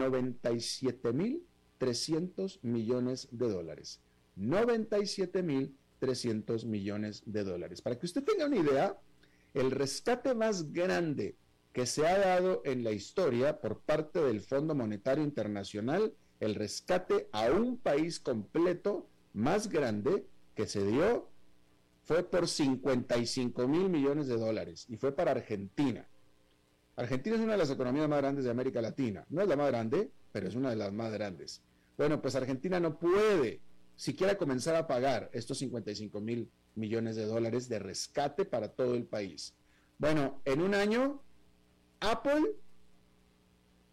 97.300 1.82 2.60
millones 2.62 3.28
de 3.30 3.48
dólares. 3.48 4.00
97.300 4.38 6.64
millones 6.64 7.22
de 7.26 7.44
dólares. 7.44 7.82
Para 7.82 7.98
que 7.98 8.06
usted 8.06 8.24
tenga 8.24 8.46
una 8.46 8.56
idea, 8.56 8.98
el 9.54 9.70
rescate 9.70 10.34
más 10.34 10.72
grande 10.72 11.36
que 11.72 11.86
se 11.86 12.06
ha 12.06 12.18
dado 12.18 12.62
en 12.64 12.84
la 12.84 12.92
historia 12.92 13.60
por 13.60 13.80
parte 13.80 14.22
del 14.22 14.40
Fondo 14.40 14.74
Monetario 14.74 15.24
Internacional, 15.24 16.14
el 16.40 16.54
rescate 16.54 17.28
a 17.32 17.50
un 17.50 17.78
país 17.78 18.20
completo 18.20 19.08
más 19.32 19.68
grande 19.68 20.26
que 20.54 20.66
se 20.66 20.84
dio 20.84 21.30
fue 22.04 22.24
por 22.24 22.48
55 22.48 23.68
mil 23.68 23.88
millones 23.88 24.26
de 24.26 24.36
dólares 24.36 24.86
y 24.88 24.96
fue 24.96 25.12
para 25.12 25.30
Argentina. 25.30 26.06
Argentina 26.96 27.36
es 27.36 27.42
una 27.42 27.52
de 27.52 27.58
las 27.58 27.70
economías 27.70 28.08
más 28.08 28.18
grandes 28.18 28.44
de 28.44 28.50
América 28.50 28.82
Latina. 28.82 29.24
No 29.30 29.40
es 29.40 29.48
la 29.48 29.56
más 29.56 29.68
grande, 29.68 30.10
pero 30.30 30.48
es 30.48 30.54
una 30.54 30.70
de 30.70 30.76
las 30.76 30.92
más 30.92 31.10
grandes. 31.12 31.62
Bueno, 31.96 32.20
pues 32.20 32.34
Argentina 32.34 32.80
no 32.80 32.98
puede 32.98 33.60
siquiera 33.96 34.36
comenzar 34.36 34.74
a 34.76 34.86
pagar 34.86 35.30
estos 35.32 35.58
55 35.58 36.20
mil 36.20 36.50
millones 36.74 37.16
de 37.16 37.26
dólares 37.26 37.68
de 37.68 37.78
rescate 37.78 38.44
para 38.44 38.68
todo 38.68 38.94
el 38.94 39.04
país. 39.04 39.54
Bueno, 39.98 40.40
en 40.44 40.62
un 40.62 40.74
año, 40.74 41.22
Apple 42.00 42.56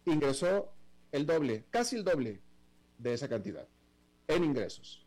ingresó 0.06 0.72
el 1.12 1.26
doble, 1.26 1.66
casi 1.70 1.96
el 1.96 2.04
doble 2.04 2.40
de 2.98 3.14
esa 3.14 3.28
cantidad 3.28 3.68
en 4.28 4.44
ingresos. 4.44 5.06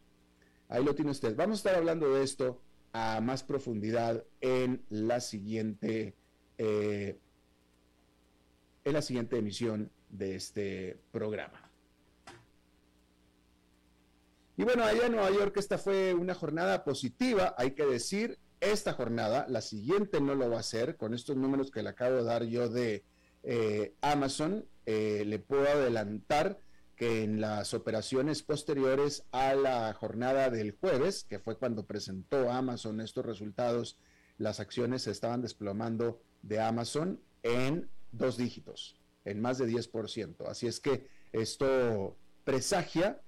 Ahí 0.69 0.83
lo 0.83 0.95
tiene 0.95 1.11
usted. 1.11 1.35
Vamos 1.35 1.57
a 1.57 1.59
estar 1.59 1.75
hablando 1.75 2.13
de 2.13 2.23
esto 2.23 2.61
a 2.93 3.21
más 3.21 3.43
profundidad 3.43 4.23
en 4.39 4.83
la 4.89 5.19
siguiente 5.19 6.15
eh, 6.57 7.19
en 8.85 8.93
la 8.93 9.01
siguiente 9.01 9.37
emisión 9.37 9.91
de 10.09 10.35
este 10.35 10.97
programa. 11.11 11.62
Y 14.55 14.63
bueno, 14.63 14.83
allá 14.83 15.07
en 15.07 15.13
Nueva 15.13 15.31
York 15.31 15.57
esta 15.57 15.77
fue 15.77 16.13
una 16.13 16.35
jornada 16.35 16.83
positiva, 16.83 17.55
hay 17.57 17.71
que 17.71 17.85
decir, 17.85 18.37
esta 18.59 18.93
jornada, 18.93 19.45
la 19.49 19.61
siguiente 19.61 20.21
no 20.21 20.35
lo 20.35 20.49
va 20.49 20.57
a 20.57 20.61
hacer, 20.61 20.95
con 20.95 21.13
estos 21.13 21.35
números 21.35 21.71
que 21.71 21.83
le 21.83 21.89
acabo 21.89 22.17
de 22.17 22.23
dar 22.23 22.43
yo 22.43 22.69
de 22.69 23.03
eh, 23.43 23.95
Amazon, 24.01 24.65
eh, 24.85 25.23
le 25.25 25.39
puedo 25.39 25.67
adelantar 25.67 26.59
que 26.95 27.23
en 27.23 27.41
las 27.41 27.73
operaciones 27.73 28.43
posteriores 28.43 29.25
a 29.31 29.55
la 29.55 29.93
jornada 29.93 30.49
del 30.49 30.77
jueves, 30.79 31.23
que 31.23 31.39
fue 31.39 31.57
cuando 31.57 31.85
presentó 31.85 32.51
Amazon 32.51 33.01
estos 33.01 33.25
resultados, 33.25 33.97
las 34.37 34.59
acciones 34.59 35.03
se 35.03 35.11
estaban 35.11 35.41
desplomando 35.41 36.21
de 36.43 36.61
Amazon 36.61 37.19
en 37.41 37.89
dos 38.11 38.37
dígitos, 38.37 38.99
en 39.25 39.41
más 39.41 39.57
de 39.57 39.67
10%. 39.67 40.47
Así 40.47 40.67
es 40.67 40.79
que 40.79 41.07
esto 41.31 42.15
presagia 42.43 43.21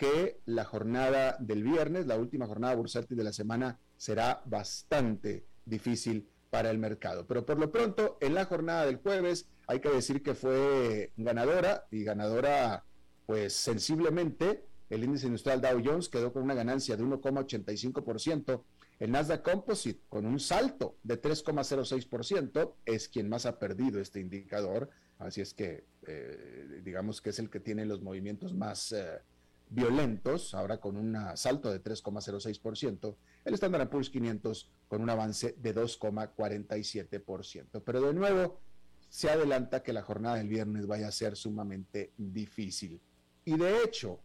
que 0.00 0.40
la 0.46 0.64
jornada 0.64 1.36
del 1.40 1.62
viernes, 1.62 2.06
la 2.06 2.16
última 2.16 2.46
jornada 2.46 2.74
bursátil 2.74 3.18
de 3.18 3.24
la 3.24 3.34
semana, 3.34 3.78
será 3.98 4.40
bastante 4.46 5.44
difícil 5.66 6.26
para 6.48 6.70
el 6.70 6.78
mercado. 6.78 7.26
Pero 7.26 7.44
por 7.44 7.58
lo 7.58 7.70
pronto, 7.70 8.16
en 8.22 8.32
la 8.32 8.46
jornada 8.46 8.86
del 8.86 8.96
jueves, 8.96 9.46
hay 9.66 9.80
que 9.80 9.90
decir 9.90 10.22
que 10.22 10.34
fue 10.34 11.12
ganadora 11.18 11.84
y 11.90 12.02
ganadora, 12.02 12.82
pues 13.26 13.52
sensiblemente. 13.52 14.64
El 14.88 15.04
índice 15.04 15.26
industrial 15.26 15.60
Dow 15.60 15.82
Jones 15.84 16.08
quedó 16.08 16.32
con 16.32 16.44
una 16.44 16.54
ganancia 16.54 16.96
de 16.96 17.04
1,85%, 17.04 18.62
el 19.00 19.10
Nasdaq 19.10 19.42
Composite, 19.42 20.00
con 20.08 20.24
un 20.24 20.40
salto 20.40 20.96
de 21.02 21.20
3,06%, 21.20 22.72
es 22.86 23.06
quien 23.08 23.28
más 23.28 23.44
ha 23.44 23.58
perdido 23.58 24.00
este 24.00 24.18
indicador. 24.18 24.88
Así 25.18 25.42
es 25.42 25.52
que, 25.52 25.84
eh, 26.06 26.80
digamos 26.82 27.20
que 27.20 27.30
es 27.30 27.38
el 27.38 27.50
que 27.50 27.60
tiene 27.60 27.84
los 27.84 28.00
movimientos 28.00 28.54
más 28.54 28.92
eh, 28.92 29.20
violentos, 29.70 30.54
ahora 30.54 30.78
con 30.78 30.96
un 30.96 31.16
salto 31.36 31.70
de 31.70 31.82
3,06%. 31.82 33.16
El 33.44 33.54
Standard 33.54 33.88
Poor's 33.88 34.10
500 34.10 34.70
con 34.88 35.00
un 35.00 35.10
avance 35.10 35.54
de 35.58 35.74
2,47%. 35.74 37.82
Pero 37.84 38.02
de 38.02 38.12
nuevo, 38.12 38.60
se 39.08 39.30
adelanta 39.30 39.82
que 39.82 39.92
la 39.92 40.02
jornada 40.02 40.36
del 40.36 40.48
viernes 40.48 40.86
vaya 40.86 41.08
a 41.08 41.12
ser 41.12 41.36
sumamente 41.36 42.12
difícil. 42.18 43.00
Y 43.44 43.56
de 43.56 43.82
hecho, 43.82 44.20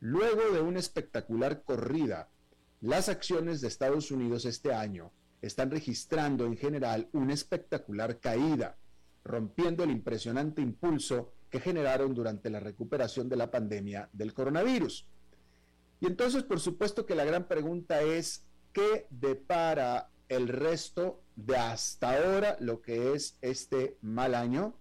luego 0.00 0.52
de 0.52 0.60
una 0.60 0.78
espectacular 0.78 1.62
corrida 1.62 2.28
las 2.80 3.08
acciones 3.08 3.60
de 3.60 3.68
Estados 3.68 4.10
Unidos 4.10 4.44
este 4.44 4.74
año 4.74 5.10
están 5.40 5.70
registrando 5.70 6.44
en 6.44 6.56
general 6.56 7.08
una 7.12 7.32
espectacular 7.32 8.20
caída, 8.20 8.76
rompiendo 9.24 9.82
el 9.82 9.90
impresionante 9.90 10.60
impulso 10.60 11.32
generaron 11.60 12.14
durante 12.14 12.50
la 12.50 12.60
recuperación 12.60 13.28
de 13.28 13.36
la 13.36 13.50
pandemia 13.50 14.08
del 14.12 14.34
coronavirus. 14.34 15.06
Y 16.00 16.06
entonces, 16.06 16.42
por 16.42 16.60
supuesto 16.60 17.06
que 17.06 17.14
la 17.14 17.24
gran 17.24 17.48
pregunta 17.48 18.02
es, 18.02 18.44
¿qué 18.72 19.06
depara 19.10 20.10
el 20.28 20.48
resto 20.48 21.22
de 21.36 21.56
hasta 21.56 22.16
ahora 22.16 22.56
lo 22.60 22.82
que 22.82 23.14
es 23.14 23.38
este 23.40 23.96
mal 24.02 24.34
año? 24.34 24.74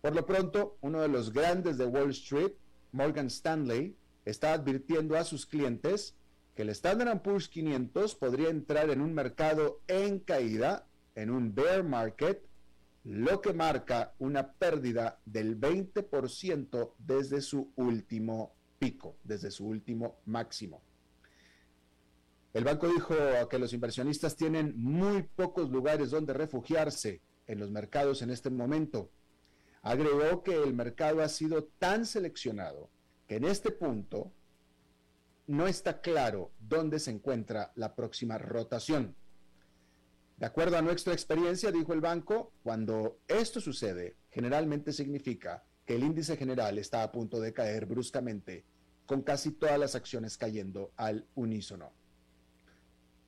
Por 0.00 0.14
lo 0.14 0.26
pronto, 0.26 0.76
uno 0.80 1.00
de 1.00 1.08
los 1.08 1.32
grandes 1.32 1.78
de 1.78 1.86
Wall 1.86 2.10
Street, 2.10 2.52
Morgan 2.90 3.28
Stanley, 3.28 3.96
está 4.24 4.52
advirtiendo 4.52 5.16
a 5.16 5.24
sus 5.24 5.46
clientes 5.46 6.16
que 6.54 6.62
el 6.62 6.68
Standard 6.70 7.22
Poor's 7.22 7.48
500 7.48 8.14
podría 8.16 8.50
entrar 8.50 8.90
en 8.90 9.00
un 9.00 9.14
mercado 9.14 9.80
en 9.88 10.18
caída, 10.18 10.86
en 11.14 11.30
un 11.30 11.54
bear 11.54 11.82
market, 11.82 12.44
lo 13.04 13.40
que 13.40 13.52
marca 13.52 14.14
una 14.18 14.52
pérdida 14.52 15.20
del 15.24 15.58
20% 15.58 16.94
desde 16.98 17.40
su 17.40 17.72
último 17.76 18.54
pico, 18.78 19.16
desde 19.24 19.50
su 19.50 19.66
último 19.66 20.20
máximo. 20.24 20.82
El 22.52 22.64
banco 22.64 22.86
dijo 22.86 23.14
que 23.48 23.58
los 23.58 23.72
inversionistas 23.72 24.36
tienen 24.36 24.74
muy 24.76 25.22
pocos 25.22 25.70
lugares 25.70 26.10
donde 26.10 26.34
refugiarse 26.34 27.22
en 27.46 27.58
los 27.58 27.70
mercados 27.70 28.22
en 28.22 28.30
este 28.30 28.50
momento. 28.50 29.10
Agregó 29.80 30.42
que 30.42 30.62
el 30.62 30.74
mercado 30.74 31.22
ha 31.22 31.28
sido 31.28 31.64
tan 31.78 32.06
seleccionado 32.06 32.90
que 33.26 33.36
en 33.36 33.44
este 33.44 33.70
punto 33.70 34.32
no 35.46 35.66
está 35.66 36.00
claro 36.00 36.52
dónde 36.60 36.98
se 36.98 37.10
encuentra 37.10 37.72
la 37.74 37.94
próxima 37.94 38.38
rotación. 38.38 39.16
De 40.42 40.48
acuerdo 40.48 40.76
a 40.76 40.82
nuestra 40.82 41.12
experiencia, 41.12 41.70
dijo 41.70 41.92
el 41.92 42.00
banco, 42.00 42.52
cuando 42.64 43.20
esto 43.28 43.60
sucede, 43.60 44.16
generalmente 44.28 44.92
significa 44.92 45.62
que 45.86 45.94
el 45.94 46.02
índice 46.02 46.36
general 46.36 46.78
está 46.78 47.04
a 47.04 47.12
punto 47.12 47.38
de 47.38 47.52
caer 47.52 47.86
bruscamente, 47.86 48.64
con 49.06 49.22
casi 49.22 49.52
todas 49.52 49.78
las 49.78 49.94
acciones 49.94 50.36
cayendo 50.36 50.90
al 50.96 51.28
unísono. 51.36 51.92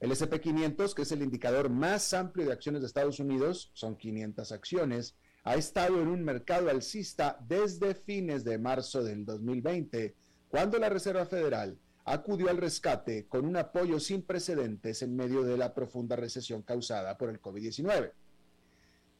El 0.00 0.10
SP500, 0.10 0.92
que 0.92 1.02
es 1.02 1.12
el 1.12 1.22
indicador 1.22 1.70
más 1.70 2.12
amplio 2.14 2.46
de 2.46 2.52
acciones 2.52 2.80
de 2.80 2.88
Estados 2.88 3.20
Unidos, 3.20 3.70
son 3.74 3.94
500 3.94 4.50
acciones, 4.50 5.14
ha 5.44 5.54
estado 5.54 6.02
en 6.02 6.08
un 6.08 6.24
mercado 6.24 6.68
alcista 6.68 7.38
desde 7.46 7.94
fines 7.94 8.42
de 8.42 8.58
marzo 8.58 9.04
del 9.04 9.24
2020, 9.24 10.16
cuando 10.48 10.80
la 10.80 10.88
Reserva 10.88 11.26
Federal 11.26 11.78
acudió 12.04 12.50
al 12.50 12.58
rescate 12.58 13.26
con 13.26 13.46
un 13.46 13.56
apoyo 13.56 13.98
sin 13.98 14.22
precedentes 14.22 15.02
en 15.02 15.16
medio 15.16 15.42
de 15.42 15.56
la 15.56 15.74
profunda 15.74 16.16
recesión 16.16 16.62
causada 16.62 17.16
por 17.16 17.30
el 17.30 17.40
COVID-19. 17.40 18.12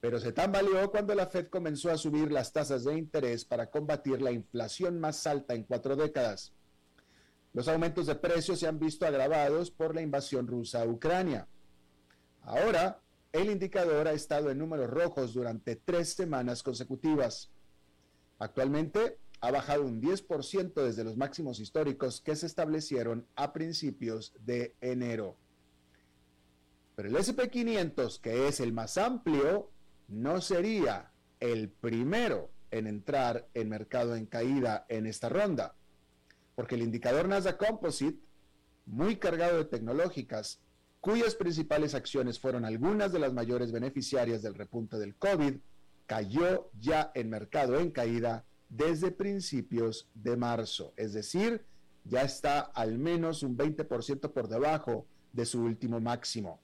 Pero 0.01 0.21
se 0.21 0.33
tambaleó 0.33 0.91
cuando 0.91 1.15
la 1.15 1.27
Fed 1.27 1.49
comenzó 1.49 1.91
a 1.91 1.97
subir 1.97 2.31
las 2.31 2.53
tasas 2.53 2.85
de 2.85 2.99
interés 2.99 3.47
para 3.47 3.71
combatir 3.71 4.21
la 4.21 4.33
inflación 4.33 5.01
más 5.01 5.27
alta 5.27 5.55
en 5.55 5.65
cuatro 5.65 5.97
décadas. 5.97 6.53
Los 7.55 7.69
aumentos 7.69 8.07
de 8.07 8.17
precios 8.17 8.61
se 8.61 8.67
han 8.67 8.79
visto 8.79 9.07
agravados 9.07 9.71
por 9.71 9.95
la 9.95 10.03
invasión 10.03 10.47
rusa 10.47 10.83
a 10.83 10.87
Ucrania. 10.87 11.49
Ahora, 12.43 13.01
el 13.33 13.51
indicador 13.51 14.07
ha 14.09 14.13
estado 14.13 14.51
en 14.51 14.59
números 14.59 14.91
rojos 14.91 15.33
durante 15.33 15.77
tres 15.77 16.13
semanas 16.13 16.63
consecutivas. 16.63 17.51
Actualmente, 18.39 19.19
ha 19.45 19.51
bajado 19.51 19.85
un 19.85 20.01
10% 20.01 20.73
desde 20.75 21.05
los 21.05 21.19
máximos 21.19 21.61
históricos 21.61 22.23
que 22.23 22.35
se 22.35 22.47
establecieron 22.47 23.27
a 23.37 23.53
principios 23.53 24.33
de 24.41 24.75
enero. 24.81 25.37
Pero 26.97 27.11
el 27.11 27.17
SP500, 27.17 28.21
que 28.21 28.49
es 28.49 28.61
el 28.61 28.73
más 28.73 28.97
amplio, 28.97 29.71
no 30.09 30.41
sería 30.41 31.13
el 31.41 31.69
primero 31.69 32.51
en 32.71 32.87
entrar 32.87 33.47
en 33.53 33.69
mercado 33.69 34.17
en 34.17 34.25
caída 34.25 34.87
en 34.89 35.07
esta 35.07 35.29
ronda, 35.29 35.75
porque 36.55 36.77
el 36.77 36.83
indicador 36.83 37.29
Nasdaq 37.29 37.59
Composite, 37.59 38.25
muy 38.87 39.17
cargado 39.17 39.59
de 39.59 39.67
tecnológicas, 39.67 40.61
cuyas 41.03 41.35
principales 41.35 41.95
acciones 41.95 42.41
fueron 42.41 42.65
algunas 42.65 43.13
de 43.13 43.19
las 43.19 43.35
mayores 43.35 43.73
beneficiarias 43.73 44.41
del 44.41 44.55
repunte 44.55 44.97
del 44.97 45.17
COVID, 45.17 45.57
cayó 46.07 46.71
ya 46.81 47.13
en 47.15 47.29
mercado 47.29 47.79
en 47.79 47.91
caída 47.91 48.47
desde 48.69 49.11
principios 49.11 50.09
de 50.15 50.37
marzo, 50.37 50.93
es 50.97 51.13
decir, 51.13 51.65
ya 52.05 52.23
está 52.23 52.61
al 52.61 52.99
menos 52.99 53.43
un 53.43 53.57
20% 53.57 54.33
por 54.33 54.49
debajo 54.49 55.07
de 55.33 55.47
su 55.47 55.63
último 55.63 56.01
máximo. 56.01 56.61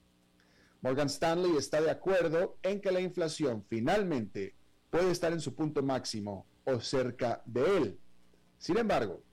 Morgan 0.81 1.07
Stanley 1.07 1.57
está 1.57 1.81
de 1.81 1.91
acuerdo 1.91 2.57
en 2.63 2.81
que 2.81 2.91
la 2.91 3.01
inflación 3.01 3.63
finalmente 3.67 4.55
puede 4.89 5.11
estar 5.11 5.31
en 5.31 5.39
su 5.39 5.55
punto 5.55 5.83
máximo 5.83 6.45
o 6.65 6.79
cerca 6.79 7.41
de 7.45 7.77
él. 7.77 7.99
Sin 8.57 8.77
embargo, 8.77 9.23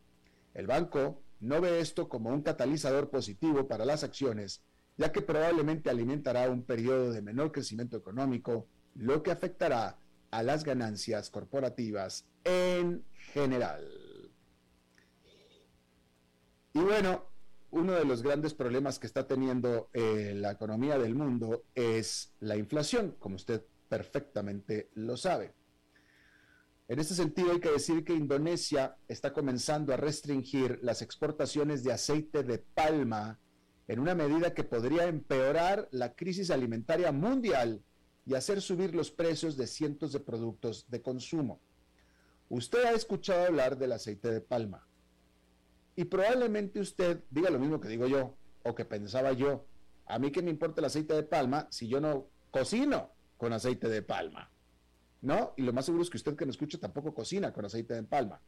el 0.54 0.66
banco 0.66 1.22
no 1.40 1.61
ve 1.61 1.81
esto 1.81 2.09
como 2.09 2.31
un 2.31 2.42
catalizador 2.42 3.11
positivo 3.11 3.68
para 3.68 3.85
las 3.85 4.04
acciones, 4.04 4.62
ya 4.96 5.12
que 5.12 5.22
probablemente 5.22 5.90
alimentará 5.90 6.50
un 6.50 6.62
periodo 6.64 7.12
de 7.12 7.22
menor 7.22 7.52
crecimiento 7.52 7.96
económico, 7.96 8.66
lo 8.94 9.22
que 9.22 9.31
afectará 9.31 9.98
a 10.30 10.42
las 10.42 10.64
ganancias 10.64 11.30
corporativas 11.30 12.26
en 12.44 13.04
general. 13.32 13.84
Y 16.74 16.80
bueno, 16.80 17.24
uno 17.70 17.92
de 17.92 18.04
los 18.04 18.22
grandes 18.22 18.54
problemas 18.54 18.98
que 18.98 19.06
está 19.06 19.26
teniendo 19.26 19.90
eh, 19.92 20.32
la 20.34 20.52
economía 20.52 20.98
del 20.98 21.14
mundo 21.14 21.64
es 21.74 22.32
la 22.40 22.56
inflación, 22.56 23.16
como 23.18 23.36
usted 23.36 23.64
perfectamente 23.88 24.90
lo 24.94 25.16
sabe. 25.16 25.54
En 26.88 26.98
este 26.98 27.14
sentido, 27.14 27.52
hay 27.52 27.60
que 27.60 27.70
decir 27.70 28.02
que 28.04 28.14
Indonesia 28.14 28.96
está 29.08 29.34
comenzando 29.34 29.92
a 29.92 29.98
restringir 29.98 30.78
las 30.82 31.02
exportaciones 31.02 31.84
de 31.84 31.92
aceite 31.92 32.42
de 32.42 32.58
palma 32.58 33.38
en 33.88 33.98
una 33.98 34.14
medida 34.14 34.54
que 34.54 34.64
podría 34.64 35.06
empeorar 35.06 35.88
la 35.90 36.14
crisis 36.14 36.50
alimentaria 36.50 37.12
mundial 37.12 37.84
y 38.28 38.34
hacer 38.34 38.60
subir 38.60 38.94
los 38.94 39.10
precios 39.10 39.56
de 39.56 39.66
cientos 39.66 40.12
de 40.12 40.20
productos 40.20 40.84
de 40.90 41.00
consumo. 41.00 41.62
Usted 42.50 42.84
ha 42.84 42.92
escuchado 42.92 43.46
hablar 43.46 43.78
del 43.78 43.92
aceite 43.92 44.30
de 44.30 44.42
palma 44.42 44.86
y 45.96 46.04
probablemente 46.04 46.78
usted 46.78 47.24
diga 47.30 47.48
lo 47.48 47.58
mismo 47.58 47.80
que 47.80 47.88
digo 47.88 48.06
yo 48.06 48.36
o 48.64 48.74
que 48.74 48.84
pensaba 48.84 49.32
yo. 49.32 49.64
A 50.04 50.18
mí 50.18 50.30
que 50.30 50.42
me 50.42 50.50
importa 50.50 50.82
el 50.82 50.84
aceite 50.84 51.14
de 51.14 51.22
palma 51.22 51.68
si 51.70 51.88
yo 51.88 52.02
no 52.02 52.26
cocino 52.50 53.10
con 53.38 53.54
aceite 53.54 53.88
de 53.88 54.02
palma. 54.02 54.50
¿No? 55.22 55.54
Y 55.56 55.62
lo 55.62 55.72
más 55.72 55.86
seguro 55.86 56.02
es 56.02 56.10
que 56.10 56.18
usted 56.18 56.36
que 56.36 56.44
me 56.44 56.50
escucha 56.50 56.78
tampoco 56.78 57.14
cocina 57.14 57.50
con 57.54 57.64
aceite 57.64 57.94
de 57.94 58.02
palma. 58.02 58.42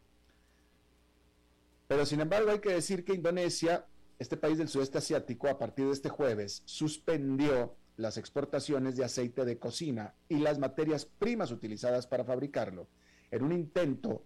Pero 1.89 2.05
sin 2.05 2.21
embargo 2.21 2.51
hay 2.51 2.61
que 2.61 2.75
decir 2.75 3.03
que 3.03 3.15
Indonesia, 3.15 3.87
este 4.19 4.37
país 4.37 4.59
del 4.59 4.69
sudeste 4.69 4.99
asiático, 4.99 5.49
a 5.49 5.59
partir 5.59 5.87
de 5.87 5.93
este 5.93 6.11
jueves, 6.11 6.63
suspendió 6.67 7.75
las 8.01 8.17
exportaciones 8.17 8.97
de 8.97 9.05
aceite 9.05 9.45
de 9.45 9.59
cocina 9.59 10.15
y 10.29 10.39
las 10.39 10.59
materias 10.59 11.05
primas 11.05 11.53
utilizadas 11.53 12.07
para 12.07 12.25
fabricarlo, 12.25 12.89
en 13.31 13.45
un 13.45 13.53
intento 13.53 14.25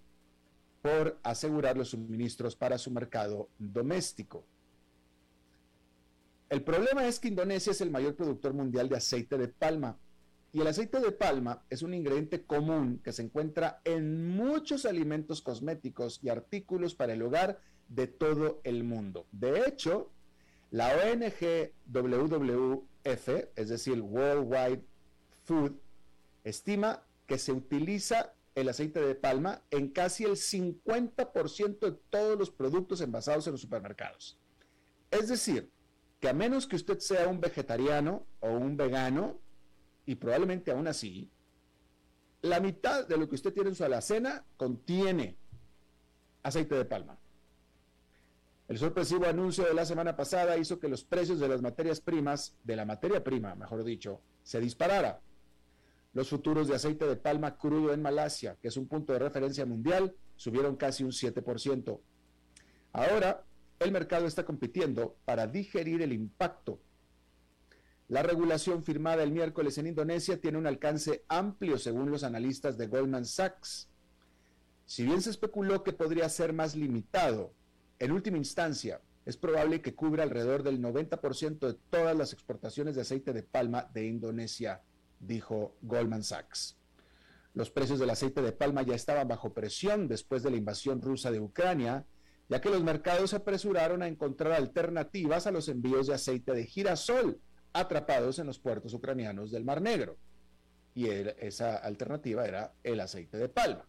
por 0.81 1.19
asegurar 1.23 1.77
los 1.77 1.91
suministros 1.91 2.57
para 2.57 2.79
su 2.79 2.91
mercado 2.91 3.49
doméstico. 3.59 4.45
El 6.49 6.63
problema 6.63 7.07
es 7.07 7.19
que 7.19 7.29
Indonesia 7.29 7.73
es 7.73 7.81
el 7.81 7.91
mayor 7.91 8.15
productor 8.15 8.55
mundial 8.55 8.89
de 8.89 8.97
aceite 8.97 9.37
de 9.39 9.49
palma 9.49 9.99
y 10.53 10.61
el 10.61 10.69
aceite 10.69 11.01
de 11.01 11.11
palma 11.11 11.65
es 11.69 11.83
un 11.83 11.95
ingrediente 11.95 12.45
común 12.45 13.01
que 13.03 13.13
se 13.13 13.23
encuentra 13.23 13.81
en 13.85 14.29
muchos 14.37 14.87
alimentos 14.87 15.43
cosméticos 15.43 16.21
y 16.23 16.29
artículos 16.29 16.95
para 16.95 17.15
el 17.15 17.23
hogar 17.23 17.61
de 17.89 18.07
todo 18.07 18.61
el 18.63 18.85
mundo. 18.85 19.27
De 19.33 19.67
hecho, 19.67 20.13
la 20.71 20.89
ONG 20.89 21.73
WWF, 21.87 22.94
es 23.05 23.69
decir, 23.69 24.01
World 24.01 24.51
Wide 24.51 24.85
Food, 25.45 25.73
estima 26.43 27.03
que 27.27 27.39
se 27.39 27.53
utiliza 27.53 28.35
el 28.55 28.69
aceite 28.69 29.01
de 29.01 29.15
palma 29.15 29.63
en 29.71 29.89
casi 29.89 30.25
el 30.25 30.33
50% 30.33 31.79
de 31.81 31.93
todos 32.11 32.39
los 32.39 32.51
productos 32.51 33.01
envasados 33.01 33.47
en 33.47 33.53
los 33.53 33.61
supermercados. 33.61 34.39
Es 35.11 35.29
decir, 35.29 35.71
que 36.21 36.29
a 36.29 36.33
menos 36.33 36.67
que 36.67 36.77
usted 36.77 36.99
sea 36.99 37.29
un 37.29 37.41
vegetariano 37.41 38.27
o 38.41 38.51
un 38.51 38.77
vegano, 38.77 39.39
y 40.07 40.15
probablemente 40.15 40.71
aún 40.71 40.87
así, 40.87 41.31
la 42.43 42.61
mitad 42.61 43.07
de 43.07 43.17
lo 43.17 43.29
que 43.29 43.35
usted 43.35 43.53
tiene 43.53 43.71
en 43.71 43.75
su 43.75 43.85
alacena 43.85 44.45
contiene 44.57 45.37
aceite 46.43 46.75
de 46.75 46.85
palma. 46.85 47.19
El 48.67 48.79
sorpresivo 48.79 49.27
anuncio 49.27 49.65
de 49.65 49.75
la 49.75 49.85
semana 49.85 50.17
pasada 50.17 50.57
hizo 50.57 50.79
que 50.79 50.89
los 50.89 51.05
precios 51.05 51.39
de 51.39 51.49
las 51.49 51.61
materias 51.61 52.01
primas, 52.01 52.57
de 52.65 52.77
la 52.77 52.87
materia 52.87 53.23
prima, 53.23 53.55
mejor 53.55 53.85
dicho, 53.85 54.23
se 54.43 54.59
disparara. 54.59 55.21
Los 56.15 56.31
futuros 56.31 56.69
de 56.69 56.75
aceite 56.75 57.07
de 57.07 57.17
palma 57.17 57.59
crudo 57.59 57.93
en 57.93 58.01
Malasia, 58.01 58.57
que 58.63 58.69
es 58.69 58.77
un 58.79 58.89
punto 58.89 59.13
de 59.13 59.19
referencia 59.19 59.67
mundial, 59.67 60.15
subieron 60.37 60.77
casi 60.77 61.05
un 61.05 61.11
7%. 61.11 62.01
Ahora, 62.93 63.45
el 63.81 63.93
mercado 63.93 64.27
está 64.27 64.45
compitiendo 64.45 65.17
para 65.27 65.47
digerir 65.47 66.01
el 66.01 66.13
impacto. 66.13 66.81
La 68.09 68.23
regulación 68.23 68.83
firmada 68.83 69.23
el 69.23 69.33
miércoles 69.33 69.77
en 69.77 69.89
Indonesia 69.89 70.41
tiene 70.41 70.57
un 70.57 70.67
alcance 70.67 71.25
amplio 71.29 71.77
según 71.79 72.11
los 72.11 72.23
analistas 72.23 72.79
de 72.79 72.87
Goldman 72.87 73.27
Sachs. 73.27 73.91
Si 74.87 75.05
bien 75.05 75.21
se 75.21 75.31
especuló 75.31 75.83
que 75.83 75.93
podría 75.93 76.29
ser 76.29 76.53
más 76.53 76.77
limitado, 76.77 77.53
en 77.99 78.13
última 78.13 78.39
instancia, 78.39 79.01
es 79.25 79.37
probable 79.37 79.81
que 79.81 79.95
cubra 79.95 80.23
alrededor 80.23 80.63
del 80.63 80.81
90% 80.81 81.59
de 81.67 81.75
todas 81.91 82.17
las 82.17 82.33
exportaciones 82.33 82.95
de 82.95 83.03
aceite 83.03 83.33
de 83.33 83.43
palma 83.43 83.91
de 83.95 84.07
Indonesia, 84.07 84.83
dijo 85.19 85.77
Goldman 85.83 86.23
Sachs. 86.23 86.77
Los 87.55 87.71
precios 87.71 87.99
del 87.99 88.11
aceite 88.11 88.43
de 88.43 88.53
palma 88.53 88.83
ya 88.83 88.95
estaban 88.95 89.29
bajo 89.29 89.55
presión 89.55 90.09
después 90.09 90.43
de 90.43 90.51
la 90.51 90.57
invasión 90.57 91.01
rusa 91.01 91.31
de 91.31 91.41
Ucrania, 91.41 92.05
ya 92.49 92.61
que 92.61 92.69
los 92.69 92.83
mercados 92.83 93.31
se 93.31 93.37
apresuraron 93.37 94.03
a 94.03 94.09
encontrar 94.09 94.53
alternativas 94.53 95.47
a 95.47 95.53
los 95.53 95.69
envíos 95.69 96.09
de 96.09 96.15
aceite 96.15 96.53
de 96.53 96.67
girasol 96.67 97.41
atrapados 97.73 98.39
en 98.39 98.47
los 98.47 98.59
puertos 98.59 98.93
ucranianos 98.93 99.51
del 99.51 99.65
Mar 99.65 99.81
Negro. 99.81 100.19
Y 100.95 101.09
esa 101.09 101.77
alternativa 101.77 102.47
era 102.47 102.75
el 102.83 103.01
aceite 103.01 103.39
de 103.39 103.49
palma, 103.49 103.89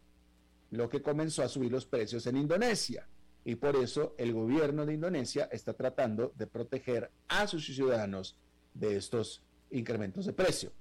lo 0.70 0.88
que 0.88 1.02
comenzó 1.02 1.42
a 1.42 1.48
subir 1.48 1.70
los 1.70 1.86
precios 1.86 2.26
en 2.26 2.36
Indonesia. 2.36 3.06
Y 3.46 3.54
por 3.54 3.76
eso 3.76 4.16
el 4.18 4.32
gobierno 4.32 4.84
de 4.84 4.94
Indonesia 4.94 5.48
está 5.52 5.72
tratando 5.72 6.32
de 6.36 6.48
proteger 6.48 7.12
a 7.28 7.46
sus 7.46 7.64
ciudadanos 7.64 8.36
de 8.74 8.96
estos 8.96 9.40
incrementos 9.70 10.26
de 10.26 10.32
precio. 10.32 10.72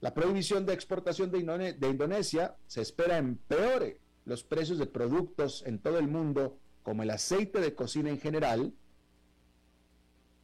La 0.00 0.14
prohibición 0.14 0.66
de 0.66 0.72
exportación 0.72 1.32
de, 1.32 1.40
Indonesia 1.90 2.54
se 2.68 2.80
espera 2.80 3.18
empeore 3.18 4.00
los 4.24 4.44
precios 4.44 4.78
de 4.78 4.86
productos 4.86 5.64
en 5.66 5.80
todo 5.80 5.98
el 5.98 6.06
mundo 6.06 6.60
como 6.84 7.02
el 7.02 7.10
aceite 7.10 7.60
de 7.60 7.74
cocina 7.74 8.08
en 8.08 8.20
general, 8.20 8.72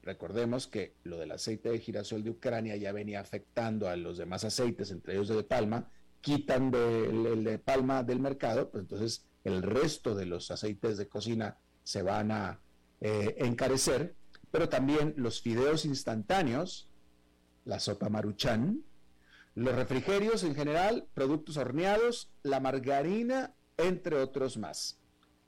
recordemos 0.03 0.66
que 0.66 0.97
lo 1.05 1.16
del 1.16 1.31
aceite 1.31 1.71
de 1.71 1.79
girasol 1.79 2.25
de 2.25 2.31
Ucrania 2.31 2.75
ya 2.75 2.90
venía 2.90 3.21
afectando 3.21 3.88
a 3.88 3.95
los 3.95 4.19
demás 4.19 4.43
aceites, 4.43 4.90
entre 4.90 5.12
ellos 5.12 5.29
de 5.29 5.45
palma, 5.45 5.93
quitan 6.21 6.75
el 6.75 7.45
de 7.45 7.59
palma 7.61 8.03
del 8.03 8.19
mercado, 8.19 8.69
pues 8.69 8.83
entonces 8.83 9.30
el 9.44 9.62
resto 9.62 10.14
de 10.14 10.26
los 10.26 10.50
aceites 10.50 10.96
de 10.98 11.09
cocina 11.09 11.59
se 11.83 12.03
van 12.03 12.31
a 12.31 12.61
eh, 13.00 13.37
encarecer, 13.38 14.14
pero 14.50 14.68
también 14.68 15.14
los 15.16 15.40
fideos 15.40 15.85
instantáneos, 15.85 16.88
la 17.64 17.81
sopa 17.81 18.09
maruchan, 18.09 18.83
los 19.55 19.74
refrigerios 19.74 20.44
en 20.44 20.55
general, 20.55 21.09
productos 21.14 21.57
horneados, 21.57 22.31
la 22.42 22.61
margarina, 22.61 23.55
entre 23.76 24.16
otros 24.16 24.57
más. 24.59 24.98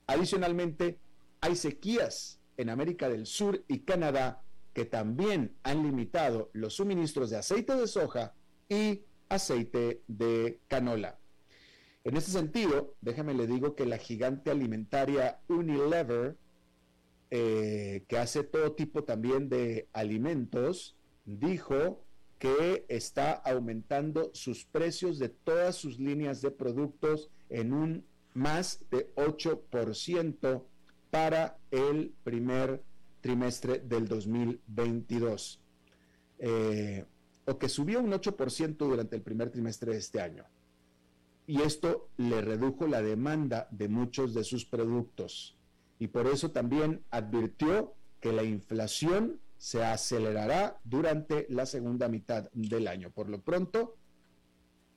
Adicionalmente, 0.06 0.98
hay 1.40 1.56
sequías 1.56 2.40
en 2.56 2.70
América 2.70 3.08
del 3.08 3.26
Sur 3.26 3.64
y 3.68 3.80
Canadá 3.80 4.42
que 4.72 4.84
también 4.84 5.56
han 5.62 5.82
limitado 5.82 6.50
los 6.52 6.74
suministros 6.74 7.30
de 7.30 7.36
aceite 7.36 7.76
de 7.76 7.86
soja 7.86 8.34
y 8.68 9.02
aceite 9.28 10.02
de 10.08 10.60
canola. 10.68 11.18
En 12.04 12.16
este 12.16 12.32
sentido, 12.32 12.96
déjame 13.00 13.34
le 13.34 13.46
digo 13.46 13.76
que 13.76 13.86
la 13.86 13.98
gigante 13.98 14.50
alimentaria 14.50 15.40
Unilever, 15.48 16.36
eh, 17.30 18.04
que 18.08 18.18
hace 18.18 18.42
todo 18.42 18.72
tipo 18.72 19.04
también 19.04 19.48
de 19.48 19.88
alimentos, 19.92 20.96
dijo 21.24 22.04
que 22.38 22.84
está 22.88 23.32
aumentando 23.32 24.30
sus 24.34 24.64
precios 24.64 25.20
de 25.20 25.28
todas 25.28 25.76
sus 25.76 26.00
líneas 26.00 26.42
de 26.42 26.50
productos 26.50 27.30
en 27.48 27.72
un 27.72 28.04
más 28.34 28.84
de 28.90 29.14
8% 29.14 30.64
para 31.10 31.58
el 31.70 32.12
primer 32.24 32.82
trimestre 33.20 33.78
del 33.78 34.08
2022, 34.08 35.60
eh, 36.40 37.04
o 37.44 37.58
que 37.58 37.68
subió 37.68 38.00
un 38.00 38.12
8% 38.12 38.76
durante 38.76 39.14
el 39.14 39.22
primer 39.22 39.50
trimestre 39.50 39.92
de 39.92 39.98
este 39.98 40.20
año. 40.20 40.44
Y 41.46 41.62
esto 41.62 42.08
le 42.16 42.40
redujo 42.40 42.86
la 42.86 43.02
demanda 43.02 43.68
de 43.70 43.88
muchos 43.88 44.34
de 44.34 44.44
sus 44.44 44.64
productos. 44.64 45.56
Y 45.98 46.08
por 46.08 46.26
eso 46.26 46.50
también 46.50 47.04
advirtió 47.10 47.94
que 48.20 48.32
la 48.32 48.44
inflación 48.44 49.40
se 49.58 49.84
acelerará 49.84 50.80
durante 50.84 51.46
la 51.48 51.66
segunda 51.66 52.08
mitad 52.08 52.48
del 52.52 52.88
año. 52.88 53.10
Por 53.10 53.28
lo 53.28 53.40
pronto, 53.40 53.96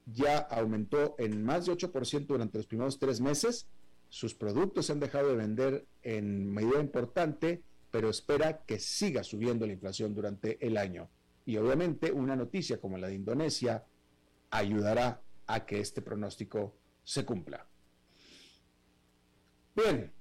ya 0.06 0.38
aumentó 0.38 1.16
en 1.18 1.44
más 1.44 1.66
de 1.66 1.74
8% 1.74 2.26
durante 2.26 2.58
los 2.58 2.68
primeros 2.68 3.00
tres 3.00 3.22
meses. 3.22 3.68
Sus 4.10 4.34
productos 4.34 4.86
se 4.86 4.94
han 4.94 5.00
dejado 5.00 5.30
de 5.30 5.36
vender 5.36 5.88
en 6.04 6.52
medida 6.52 6.80
importante, 6.80 7.64
pero 7.92 8.10
espera 8.10 8.64
que 8.66 8.80
siga 8.80 9.24
subiendo 9.24 9.66
la 9.66 9.74
inflación 9.74 10.14
durante 10.14 10.66
el 10.66 10.78
año. 10.78 11.10
Y 11.46 11.58
obviamente 11.58 12.12
una 12.12 12.36
noticia 12.36 12.80
como 12.80 12.98
la 12.98 13.08
de 13.08 13.16
Indonesia 13.16 13.86
ayudará 14.50 15.22
a 15.48 15.66
que 15.66 15.80
este 15.80 16.02
pronóstico 16.02 16.76
se 17.04 17.26
cumpla. 17.26 17.66
Bien, 19.76 20.12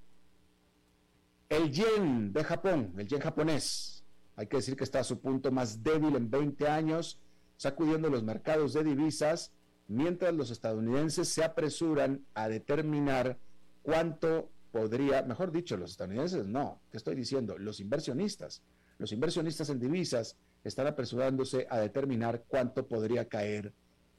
el 1.49 1.71
yen 1.71 2.33
de 2.33 2.45
Japón, 2.45 2.95
el 2.99 3.07
yen 3.07 3.21
japonés, 3.21 4.05
hay 4.37 4.47
que 4.47 4.57
decir 4.57 4.77
que 4.77 4.85
está 4.85 5.01
a 5.01 5.05
su 5.05 5.21
punto 5.21 5.53
más 5.53 5.83
débil 5.83 6.17
en 6.17 6.31
20 6.31 6.69
años, 6.69 7.21
sacudiendo 7.57 8.09
los 8.11 8.23
mercados 8.23 8.73
de 8.73 8.83
divisas 8.83 9.53
mientras 9.87 10.35
los 10.35 10.51
estadounidenses 10.51 11.29
se 11.29 11.45
apresuran 11.45 12.25
a 12.35 12.49
determinar 12.49 13.39
cuánto 13.83 14.51
podría, 14.73 15.23
mejor 15.23 15.53
dicho, 15.53 15.77
los 15.77 15.93
estadounidenses 15.93 16.47
no, 16.47 16.81
¿qué 16.91 16.97
estoy 16.97 17.15
diciendo? 17.15 17.59
Los 17.59 17.81
inversionistas. 17.81 18.63
Los 18.99 19.13
inversionistas 19.13 19.71
en 19.71 19.79
divisas 19.79 20.37
están 20.65 20.87
apresurándose 20.87 21.67
a 21.71 21.79
determinar 21.79 22.45
cuánto 22.49 22.87
podría 22.87 23.29
caer 23.29 23.73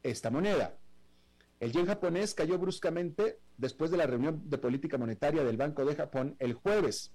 esta 0.03 0.29
moneda. 0.29 0.77
El 1.59 1.71
yen 1.71 1.85
japonés 1.85 2.33
cayó 2.33 2.59
bruscamente 2.59 3.39
después 3.57 3.89
de 3.91 3.97
la 3.97 4.07
reunión 4.07 4.49
de 4.49 4.57
política 4.57 4.97
monetaria 4.97 5.43
del 5.43 5.57
Banco 5.57 5.85
de 5.85 5.95
Japón 5.95 6.35
el 6.39 6.53
jueves. 6.53 7.11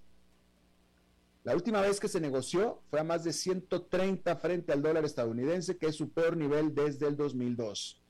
La 1.45 1.55
última 1.55 1.81
vez 1.81 2.01
que 2.01 2.09
se 2.09 2.21
negoció 2.21 2.83
fue 2.91 3.01
a 3.01 3.05
más 3.05 3.25
de 3.25 3.33
130 3.33 4.37
frente 4.37 4.73
al 4.73 4.83
dólar 4.83 5.05
estadounidense, 5.05 5.77
que 5.77 5.87
es 5.87 5.97
su 5.97 6.11
peor 6.11 6.37
nivel 6.37 6.75
desde 6.75 7.07
el 7.07 7.17
2002. 7.17 8.01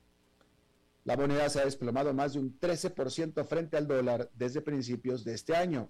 La 1.03 1.17
moneda 1.17 1.49
se 1.49 1.59
ha 1.59 1.65
desplomado 1.65 2.13
más 2.13 2.33
de 2.33 2.39
un 2.39 2.59
13% 2.59 3.45
frente 3.45 3.77
al 3.77 3.87
dólar 3.87 4.29
desde 4.35 4.61
principios 4.61 5.23
de 5.23 5.33
este 5.33 5.55
año. 5.55 5.89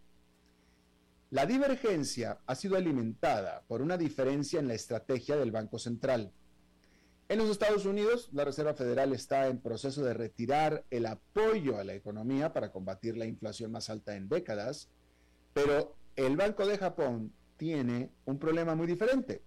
La 1.31 1.45
divergencia 1.45 2.39
ha 2.45 2.55
sido 2.55 2.77
alimentada 2.77 3.63
por 3.67 3.81
una 3.81 3.97
diferencia 3.97 4.59
en 4.59 4.67
la 4.67 4.73
estrategia 4.73 5.35
del 5.35 5.51
Banco 5.51 5.79
Central. 5.79 6.31
En 7.31 7.37
los 7.37 7.49
Estados 7.49 7.85
Unidos, 7.85 8.27
la 8.33 8.43
Reserva 8.43 8.73
Federal 8.73 9.13
está 9.13 9.47
en 9.47 9.61
proceso 9.61 10.03
de 10.03 10.13
retirar 10.13 10.83
el 10.89 11.05
apoyo 11.05 11.77
a 11.77 11.85
la 11.85 11.93
economía 11.93 12.51
para 12.51 12.73
combatir 12.73 13.15
la 13.15 13.25
inflación 13.25 13.71
más 13.71 13.89
alta 13.89 14.17
en 14.17 14.27
décadas, 14.27 14.89
pero 15.53 15.95
el 16.17 16.35
Banco 16.35 16.67
de 16.67 16.77
Japón 16.77 17.31
tiene 17.55 18.09
un 18.25 18.37
problema 18.37 18.75
muy 18.75 18.85
diferente. 18.85 19.43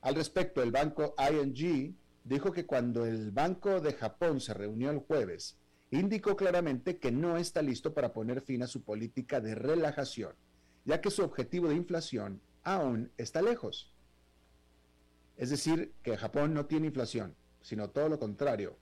Al 0.00 0.14
respecto, 0.14 0.62
el 0.62 0.70
banco 0.70 1.14
ING 1.18 1.94
dijo 2.24 2.52
que 2.52 2.64
cuando 2.64 3.04
el 3.04 3.32
Banco 3.32 3.82
de 3.82 3.92
Japón 3.92 4.40
se 4.40 4.54
reunió 4.54 4.90
el 4.90 5.00
jueves, 5.00 5.58
indicó 5.90 6.36
claramente 6.36 6.96
que 6.96 7.12
no 7.12 7.36
está 7.36 7.60
listo 7.60 7.92
para 7.92 8.14
poner 8.14 8.40
fin 8.40 8.62
a 8.62 8.66
su 8.66 8.82
política 8.82 9.42
de 9.42 9.54
relajación, 9.54 10.32
ya 10.86 11.02
que 11.02 11.10
su 11.10 11.22
objetivo 11.22 11.68
de 11.68 11.74
inflación 11.74 12.40
aún 12.62 13.12
está 13.18 13.42
lejos. 13.42 13.91
Es 15.42 15.50
decir, 15.50 15.92
que 16.04 16.16
Japón 16.16 16.54
no 16.54 16.66
tiene 16.66 16.86
inflación, 16.86 17.34
sino 17.62 17.90
todo 17.90 18.08
lo 18.08 18.20
contrario. 18.20 18.78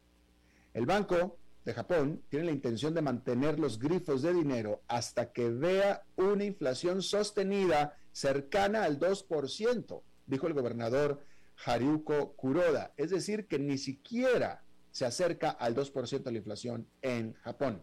El 0.75 0.85
Banco 0.85 1.39
de 1.65 1.73
Japón 1.73 2.23
tiene 2.29 2.45
la 2.45 2.53
intención 2.53 2.93
de 2.93 3.01
mantener 3.01 3.59
los 3.59 3.79
grifos 3.79 4.21
de 4.21 4.35
dinero 4.35 4.83
hasta 4.87 5.33
que 5.33 5.49
vea 5.49 6.05
una 6.17 6.45
inflación 6.45 7.01
sostenida 7.01 7.97
cercana 8.13 8.85
al 8.85 9.01
2%, 9.01 10.03
dijo 10.27 10.47
el 10.49 10.53
gobernador 10.53 11.25
Haruko 11.65 12.37
Kuroda, 12.37 12.93
es 12.99 13.09
decir, 13.09 13.47
que 13.47 13.59
ni 13.59 13.79
siquiera 13.79 14.63
se 14.91 15.07
acerca 15.07 15.49
al 15.49 15.75
2% 15.75 16.25
de 16.25 16.31
la 16.31 16.39
inflación 16.39 16.87
en 17.01 17.33
Japón. 17.37 17.83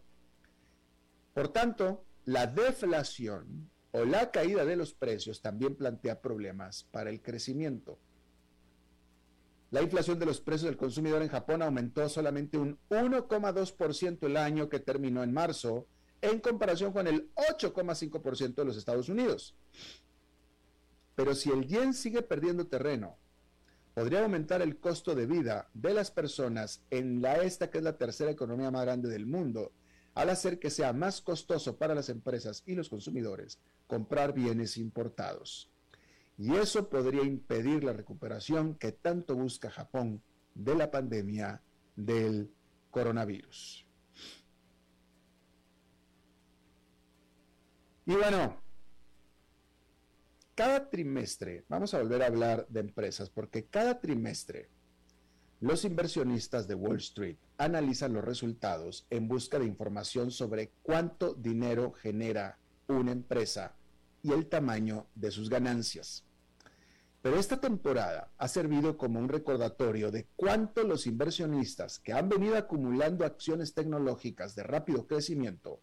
Por 1.33 1.47
tanto, 1.47 2.05
la 2.25 2.45
deflación 2.45 3.71
o 3.89 4.05
la 4.05 4.29
caída 4.29 4.65
de 4.65 4.75
los 4.75 4.93
precios 4.93 5.41
también 5.41 5.75
plantea 5.75 6.21
problemas 6.21 6.83
para 6.91 7.09
el 7.09 7.23
crecimiento. 7.23 7.97
La 9.69 9.81
inflación 9.81 10.17
de 10.17 10.25
los 10.25 10.39
precios 10.39 10.69
del 10.69 10.77
consumidor 10.77 11.21
en 11.21 11.27
Japón 11.27 11.61
aumentó 11.61 12.07
solamente 12.07 12.57
un 12.57 12.79
1,2% 12.89 14.25
el 14.25 14.37
año 14.37 14.69
que 14.69 14.79
terminó 14.79 15.23
en 15.23 15.33
marzo, 15.33 15.87
en 16.21 16.39
comparación 16.39 16.93
con 16.93 17.07
el 17.07 17.31
8,5% 17.35 18.55
de 18.55 18.65
los 18.65 18.77
Estados 18.77 19.09
Unidos. 19.09 19.55
Pero 21.15 21.35
si 21.35 21.49
el 21.51 21.67
yen 21.67 21.93
sigue 21.93 22.21
perdiendo 22.21 22.67
terreno 22.67 23.17
podría 23.93 24.23
aumentar 24.23 24.61
el 24.61 24.79
costo 24.79 25.15
de 25.15 25.25
vida 25.25 25.69
de 25.73 25.93
las 25.93 26.11
personas 26.11 26.83
en 26.91 27.21
la 27.21 27.41
esta 27.41 27.71
que 27.71 27.79
es 27.79 27.83
la 27.83 27.97
tercera 27.97 28.29
economía 28.29 28.69
más 28.69 28.85
grande 28.85 29.09
del 29.09 29.25
mundo, 29.25 29.73
al 30.13 30.29
hacer 30.29 30.59
que 30.59 30.69
sea 30.69 30.93
más 30.93 31.19
costoso 31.19 31.77
para 31.77 31.95
las 31.95 32.09
empresas 32.09 32.63
y 32.65 32.75
los 32.75 32.89
consumidores 32.89 33.59
comprar 33.87 34.33
bienes 34.33 34.77
importados. 34.77 35.71
Y 36.37 36.55
eso 36.55 36.87
podría 36.89 37.23
impedir 37.23 37.83
la 37.83 37.93
recuperación 37.93 38.75
que 38.75 38.91
tanto 38.91 39.35
busca 39.35 39.71
Japón 39.71 40.21
de 40.53 40.75
la 40.75 40.91
pandemia 40.91 41.61
del 41.95 42.51
coronavirus. 42.91 43.85
Y 48.05 48.13
bueno, 48.13 48.61
cada 50.55 50.89
trimestre, 50.89 51.65
vamos 51.67 51.93
a 51.93 51.99
volver 51.99 52.23
a 52.23 52.27
hablar 52.27 52.67
de 52.69 52.79
empresas, 52.79 53.29
porque 53.29 53.65
cada 53.65 53.99
trimestre 53.99 54.69
los 55.59 55.85
inversionistas 55.85 56.67
de 56.67 56.75
Wall 56.75 56.97
Street 56.97 57.37
analizan 57.57 58.13
los 58.13 58.23
resultados 58.23 59.07
en 59.09 59.27
busca 59.27 59.57
de 59.57 59.65
información 59.65 60.29
sobre 60.29 60.71
cuánto 60.83 61.33
dinero 61.33 61.91
genera 61.93 62.59
una 62.87 63.11
empresa 63.11 63.75
y 64.21 64.31
el 64.31 64.47
tamaño 64.47 65.07
de 65.15 65.31
sus 65.31 65.49
ganancias. 65.49 66.26
Pero 67.21 67.39
esta 67.39 67.59
temporada 67.59 68.31
ha 68.37 68.47
servido 68.47 68.97
como 68.97 69.19
un 69.19 69.27
recordatorio 69.27 70.11
de 70.11 70.27
cuánto 70.35 70.83
los 70.83 71.07
inversionistas 71.07 71.99
que 71.99 72.13
han 72.13 72.29
venido 72.29 72.55
acumulando 72.55 73.25
acciones 73.25 73.73
tecnológicas 73.73 74.55
de 74.55 74.63
rápido 74.63 75.07
crecimiento 75.07 75.81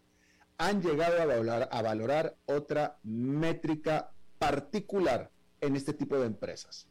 han 0.57 0.81
llegado 0.81 1.21
a 1.21 1.25
valorar, 1.25 1.69
a 1.71 1.81
valorar 1.81 2.37
otra 2.45 2.97
métrica 3.03 4.13
particular 4.39 5.31
en 5.59 5.75
este 5.75 5.93
tipo 5.93 6.17
de 6.17 6.27
empresas. 6.27 6.87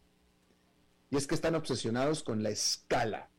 Y 1.10 1.16
es 1.16 1.26
que 1.26 1.34
están 1.34 1.54
obsesionados 1.54 2.22
con 2.22 2.42
la 2.42 2.50
escala, 2.50 3.30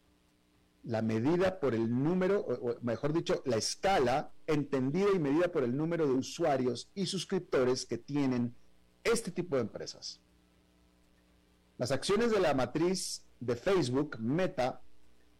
la 0.84 1.02
medida 1.02 1.60
por 1.60 1.76
el 1.76 1.90
número, 1.92 2.40
o 2.42 2.78
mejor 2.82 3.14
dicho, 3.14 3.42
la 3.46 3.58
escala 3.58 4.32
entendida 4.48 5.10
y 5.14 5.20
medida 5.20 5.52
por 5.52 5.64
el 5.64 5.76
número 5.76 6.08
de 6.08 6.14
usuarios 6.14 6.90
y 6.94 7.06
suscriptores 7.06 7.86
que 7.86 7.98
tienen 7.98 8.56
este 9.04 9.32
tipo 9.32 9.56
de 9.56 9.64
empresas. 9.64 10.22
Las 11.78 11.92
acciones 11.92 12.32
de 12.32 12.40
la 12.40 12.54
matriz 12.54 13.26
de 13.40 13.56
Facebook, 13.56 14.18
Meta, 14.20 14.82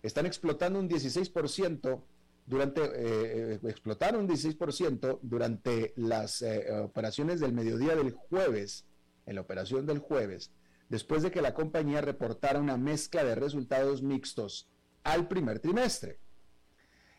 están 0.04 0.26
explotando 0.26 0.80
un 0.80 0.90
16% 0.90 2.04
durante, 2.46 2.82
eh, 2.82 3.54
eh, 3.54 3.60
explotaron 3.64 4.22
un 4.22 4.28
16% 4.28 5.20
durante 5.22 5.94
las 5.96 6.42
eh, 6.42 6.72
operaciones 6.84 7.40
del 7.40 7.54
mediodía 7.54 7.96
del 7.96 8.12
jueves, 8.12 8.86
en 9.26 9.36
la 9.36 9.42
operación 9.42 9.86
del 9.86 10.00
jueves, 10.00 10.52
después 10.90 11.24
de 11.24 11.32
que 11.32 11.42
la 11.42 11.54
compañía 11.54 12.02
reportara 12.02 12.60
una 12.60 12.78
mezcla 12.78 13.24
de 13.24 13.36
resultados 13.36 14.04
mixtos 14.04 14.70
al 15.04 15.28
primer 15.28 15.60
trimestre. 15.60 16.20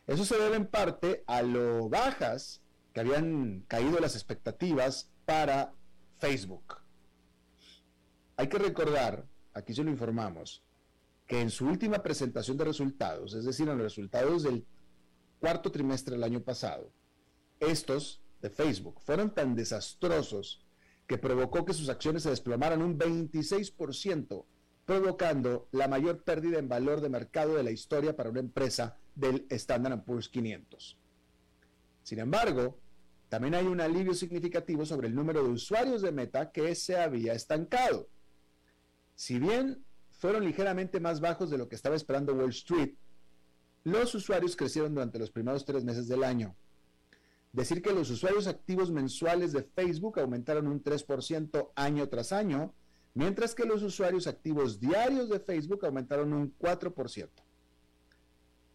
Eso 0.06 0.24
se 0.24 0.38
debe 0.38 0.56
en 0.56 0.66
parte 0.66 1.24
a 1.26 1.42
lo 1.42 1.88
bajas 1.88 2.62
que 2.92 3.00
habían 3.00 3.64
caído 3.66 3.98
las 3.98 4.14
expectativas 4.14 5.10
para 5.24 5.72
Facebook. 6.18 6.85
Hay 8.36 8.48
que 8.48 8.58
recordar, 8.58 9.26
aquí 9.54 9.74
se 9.74 9.82
lo 9.82 9.90
informamos, 9.90 10.62
que 11.26 11.40
en 11.40 11.50
su 11.50 11.66
última 11.66 12.02
presentación 12.02 12.56
de 12.56 12.64
resultados, 12.64 13.34
es 13.34 13.44
decir, 13.44 13.68
en 13.68 13.78
los 13.78 13.84
resultados 13.84 14.42
del 14.42 14.66
cuarto 15.40 15.72
trimestre 15.72 16.14
del 16.14 16.24
año 16.24 16.40
pasado, 16.40 16.90
estos 17.58 18.20
de 18.42 18.50
Facebook 18.50 19.00
fueron 19.00 19.34
tan 19.34 19.54
desastrosos 19.54 20.64
que 21.06 21.18
provocó 21.18 21.64
que 21.64 21.72
sus 21.72 21.88
acciones 21.88 22.24
se 22.24 22.30
desplomaran 22.30 22.82
un 22.82 22.98
26%, 22.98 24.44
provocando 24.84 25.68
la 25.72 25.88
mayor 25.88 26.22
pérdida 26.22 26.58
en 26.58 26.68
valor 26.68 27.00
de 27.00 27.08
mercado 27.08 27.54
de 27.54 27.62
la 27.62 27.70
historia 27.70 28.14
para 28.14 28.30
una 28.30 28.40
empresa 28.40 28.98
del 29.14 29.46
Standard 29.48 30.04
Poor's 30.04 30.28
500. 30.28 30.98
Sin 32.02 32.18
embargo, 32.18 32.78
también 33.28 33.54
hay 33.54 33.66
un 33.66 33.80
alivio 33.80 34.14
significativo 34.14 34.84
sobre 34.84 35.08
el 35.08 35.14
número 35.14 35.42
de 35.42 35.50
usuarios 35.50 36.02
de 36.02 36.12
Meta 36.12 36.52
que 36.52 36.74
se 36.74 36.96
había 36.96 37.32
estancado. 37.32 38.08
Si 39.16 39.38
bien 39.38 39.82
fueron 40.10 40.44
ligeramente 40.44 41.00
más 41.00 41.20
bajos 41.20 41.50
de 41.50 41.58
lo 41.58 41.68
que 41.68 41.74
estaba 41.74 41.96
esperando 41.96 42.34
Wall 42.34 42.50
Street, 42.50 42.94
los 43.82 44.14
usuarios 44.14 44.56
crecieron 44.56 44.94
durante 44.94 45.18
los 45.18 45.30
primeros 45.30 45.64
tres 45.64 45.84
meses 45.84 46.06
del 46.06 46.22
año. 46.22 46.54
Decir 47.52 47.80
que 47.80 47.92
los 47.92 48.10
usuarios 48.10 48.46
activos 48.46 48.90
mensuales 48.90 49.52
de 49.52 49.62
Facebook 49.62 50.20
aumentaron 50.20 50.66
un 50.66 50.82
3% 50.82 51.70
año 51.74 52.08
tras 52.08 52.32
año, 52.32 52.74
mientras 53.14 53.54
que 53.54 53.64
los 53.64 53.82
usuarios 53.82 54.26
activos 54.26 54.78
diarios 54.78 55.30
de 55.30 55.40
Facebook 55.40 55.86
aumentaron 55.86 56.34
un 56.34 56.54
4%. 56.58 57.28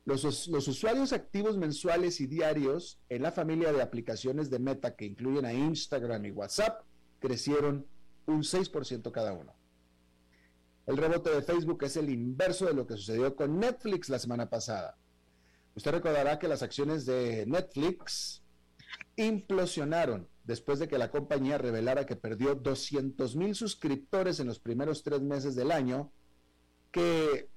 Los, 0.06 0.47
los, 0.47 0.67
usuarios 0.67 1.13
activos 1.13 1.58
mensuales 1.58 2.19
y 2.21 2.25
diarios 2.25 2.99
en 3.10 3.21
la 3.21 3.32
familia 3.32 3.71
de 3.71 3.84
aplicaciones 3.84 4.49
de 4.49 4.58
Meta 4.58 4.95
que 4.95 5.06
incluyen 5.06 5.45
a 5.45 5.54
Instagram 5.54 6.25
y 6.25 6.32
WhatsApp 6.32 6.82
crecieron 7.19 7.86
un 8.25 8.41
6% 8.41 9.12
cada 9.12 9.34
uno. 9.34 9.61
El 10.91 10.97
rebote 10.97 11.30
de 11.30 11.41
Facebook 11.41 11.86
es 11.86 11.95
el 11.95 12.10
inverso 12.10 12.65
de 12.65 12.73
lo 12.73 12.86
que 12.86 12.97
sucedió 12.97 13.34
con 13.34 13.58
Netflix 13.58 14.10
la 14.10 14.19
semana 14.19 14.49
pasada. 14.49 14.97
Usted 15.73 15.89
recordará 15.89 16.38
que 16.38 16.49
las 16.49 16.63
acciones 16.63 17.06
de 17.06 17.45
Netflix 17.45 18.43
implosionaron 19.15 20.27
después 20.43 20.80
de 20.80 20.89
que 20.89 20.97
la 20.97 21.10
compañía 21.10 21.58
revelara 21.58 22.06
que 22.06 22.17
perdió 22.17 22.56
200 22.56 23.38
mil 23.38 23.56
suscriptores 23.56 24.41
en 24.41 24.47
los 24.47 24.60
primeros 24.60 25.01
tres 25.01 25.21
meses 25.21 25.56
del 25.56 25.71
año, 25.71 26.12
que 26.91 27.47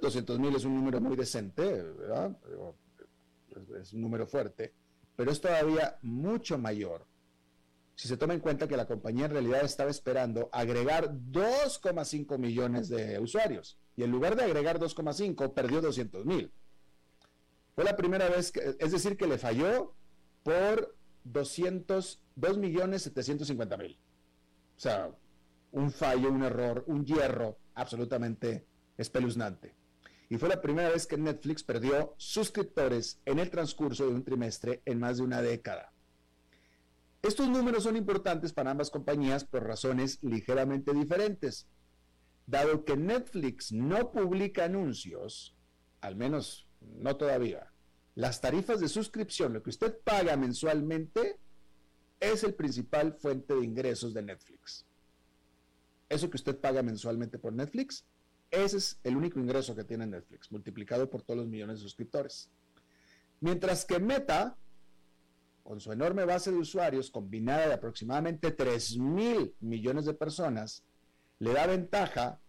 200 0.00 0.36
eh, 0.36 0.38
mil 0.38 0.54
es 0.54 0.64
un 0.64 0.76
número 0.76 1.00
muy 1.00 1.16
decente, 1.16 1.82
¿verdad? 1.82 2.38
Es 3.80 3.92
un 3.94 4.00
número 4.00 4.28
fuerte, 4.28 4.74
pero 5.16 5.32
es 5.32 5.40
todavía 5.40 5.98
mucho 6.02 6.56
mayor 6.56 7.04
si 8.00 8.08
se 8.08 8.16
toma 8.16 8.32
en 8.32 8.40
cuenta 8.40 8.66
que 8.66 8.78
la 8.78 8.86
compañía 8.86 9.26
en 9.26 9.32
realidad 9.32 9.62
estaba 9.62 9.90
esperando 9.90 10.48
agregar 10.52 11.12
2,5 11.12 12.38
millones 12.38 12.88
de 12.88 13.18
usuarios 13.18 13.78
y 13.94 14.04
en 14.04 14.10
lugar 14.10 14.36
de 14.36 14.44
agregar 14.44 14.78
2,5 14.78 15.52
perdió 15.52 15.82
200 15.82 16.24
mil. 16.24 16.50
Fue 17.74 17.84
la 17.84 17.98
primera 17.98 18.30
vez, 18.30 18.52
que, 18.52 18.74
es 18.78 18.92
decir, 18.92 19.18
que 19.18 19.26
le 19.26 19.36
falló 19.36 19.94
por 20.42 20.96
200, 21.24 22.22
2 22.36 22.56
millones 22.56 23.02
750 23.02 23.76
mil. 23.76 24.00
O 24.78 24.80
sea, 24.80 25.14
un 25.70 25.92
fallo, 25.92 26.30
un 26.30 26.42
error, 26.42 26.84
un 26.86 27.04
hierro 27.04 27.58
absolutamente 27.74 28.66
espeluznante. 28.96 29.74
Y 30.30 30.38
fue 30.38 30.48
la 30.48 30.62
primera 30.62 30.88
vez 30.88 31.06
que 31.06 31.18
Netflix 31.18 31.62
perdió 31.62 32.14
suscriptores 32.16 33.20
en 33.26 33.40
el 33.40 33.50
transcurso 33.50 34.06
de 34.06 34.14
un 34.14 34.24
trimestre 34.24 34.80
en 34.86 35.00
más 35.00 35.18
de 35.18 35.24
una 35.24 35.42
década. 35.42 35.92
Estos 37.22 37.48
números 37.48 37.82
son 37.82 37.96
importantes 37.96 38.52
para 38.52 38.70
ambas 38.70 38.90
compañías 38.90 39.44
por 39.44 39.64
razones 39.64 40.18
ligeramente 40.22 40.94
diferentes. 40.94 41.66
Dado 42.46 42.84
que 42.84 42.96
Netflix 42.96 43.72
no 43.72 44.10
publica 44.10 44.64
anuncios, 44.64 45.54
al 46.00 46.16
menos 46.16 46.66
no 46.80 47.16
todavía, 47.16 47.70
las 48.14 48.40
tarifas 48.40 48.80
de 48.80 48.88
suscripción, 48.88 49.52
lo 49.52 49.62
que 49.62 49.70
usted 49.70 49.98
paga 50.02 50.36
mensualmente, 50.36 51.38
es 52.18 52.42
el 52.42 52.54
principal 52.54 53.12
fuente 53.14 53.54
de 53.54 53.64
ingresos 53.64 54.12
de 54.14 54.22
Netflix. 54.22 54.86
Eso 56.08 56.28
que 56.28 56.36
usted 56.36 56.58
paga 56.58 56.82
mensualmente 56.82 57.38
por 57.38 57.52
Netflix, 57.52 58.04
ese 58.50 58.78
es 58.78 58.98
el 59.04 59.16
único 59.16 59.38
ingreso 59.38 59.76
que 59.76 59.84
tiene 59.84 60.06
Netflix, 60.06 60.50
multiplicado 60.50 61.08
por 61.08 61.22
todos 61.22 61.38
los 61.38 61.48
millones 61.48 61.78
de 61.78 61.82
suscriptores. 61.82 62.50
Mientras 63.40 63.84
que 63.84 64.00
Meta 64.00 64.58
con 65.70 65.78
su 65.78 65.92
enorme 65.92 66.24
base 66.24 66.50
de 66.50 66.58
usuarios 66.58 67.12
combinada 67.12 67.68
de 67.68 67.74
aproximadamente 67.74 68.50
3 68.50 68.98
mil 68.98 69.54
millones 69.60 70.04
de 70.04 70.14
personas, 70.14 70.82
le 71.38 71.52
da 71.52 71.64
ventaja 71.68 72.40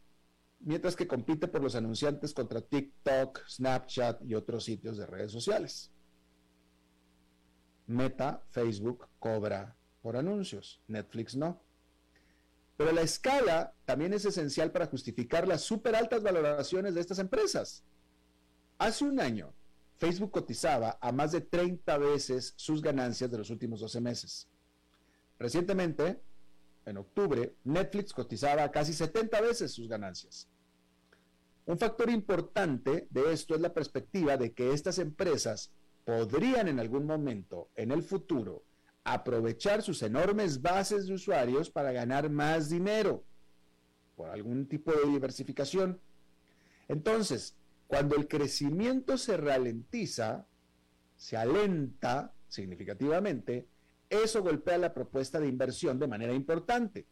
mientras 0.59 0.95
que 0.95 1.05
compite 1.05 1.47
por 1.47 1.61
los 1.61 1.75
anunciantes 1.75 2.33
contra 2.33 2.61
TikTok, 2.61 3.47
Snapchat 3.47 4.23
y 4.23 4.33
otros 4.33 4.63
sitios 4.63 4.97
de 4.97 5.05
redes 5.05 5.31
sociales. 5.31 5.91
Meta, 7.85 8.41
Facebook 8.49 9.07
cobra 9.19 9.77
por 10.01 10.17
anuncios, 10.17 10.81
Netflix 10.87 11.35
no. 11.35 11.61
Pero 12.75 12.91
la 12.91 13.01
escala 13.01 13.75
también 13.85 14.13
es 14.13 14.25
esencial 14.25 14.71
para 14.71 14.87
justificar 14.87 15.47
las 15.47 15.61
súper 15.61 15.95
altas 15.95 16.23
valoraciones 16.23 16.95
de 16.95 17.01
estas 17.01 17.19
empresas. 17.19 17.83
Hace 18.79 19.05
un 19.05 19.19
año, 19.19 19.53
Facebook 20.01 20.31
cotizaba 20.31 20.97
a 20.99 21.11
más 21.11 21.31
de 21.31 21.41
30 21.41 21.95
veces 21.99 22.55
sus 22.55 22.81
ganancias 22.81 23.29
de 23.29 23.37
los 23.37 23.51
últimos 23.51 23.81
12 23.81 24.01
meses. 24.01 24.47
Recientemente, 25.37 26.19
en 26.87 26.97
octubre, 26.97 27.53
Netflix 27.65 28.11
cotizaba 28.11 28.63
a 28.63 28.71
casi 28.71 28.93
70 28.93 29.39
veces 29.41 29.71
sus 29.71 29.87
ganancias. 29.87 30.49
Un 31.67 31.77
factor 31.77 32.09
importante 32.09 33.05
de 33.11 33.31
esto 33.31 33.53
es 33.53 33.61
la 33.61 33.75
perspectiva 33.75 34.37
de 34.37 34.53
que 34.53 34.73
estas 34.73 34.97
empresas 34.97 35.71
podrían 36.03 36.67
en 36.67 36.79
algún 36.79 37.05
momento, 37.05 37.69
en 37.75 37.91
el 37.91 38.01
futuro, 38.01 38.63
aprovechar 39.03 39.83
sus 39.83 40.01
enormes 40.01 40.63
bases 40.63 41.05
de 41.05 41.13
usuarios 41.13 41.69
para 41.69 41.91
ganar 41.91 42.27
más 42.31 42.71
dinero 42.71 43.23
por 44.15 44.29
algún 44.29 44.65
tipo 44.67 44.91
de 44.93 45.11
diversificación. 45.11 46.01
Entonces, 46.87 47.55
cuando 47.91 48.15
el 48.15 48.29
crecimiento 48.29 49.17
se 49.17 49.35
ralentiza, 49.35 50.47
se 51.17 51.35
alenta 51.35 52.33
significativamente, 52.47 53.67
eso 54.09 54.41
golpea 54.41 54.77
la 54.77 54.93
propuesta 54.93 55.41
de 55.41 55.49
inversión 55.49 55.99
de 55.99 56.07
manera 56.07 56.31
importante. 56.33 57.05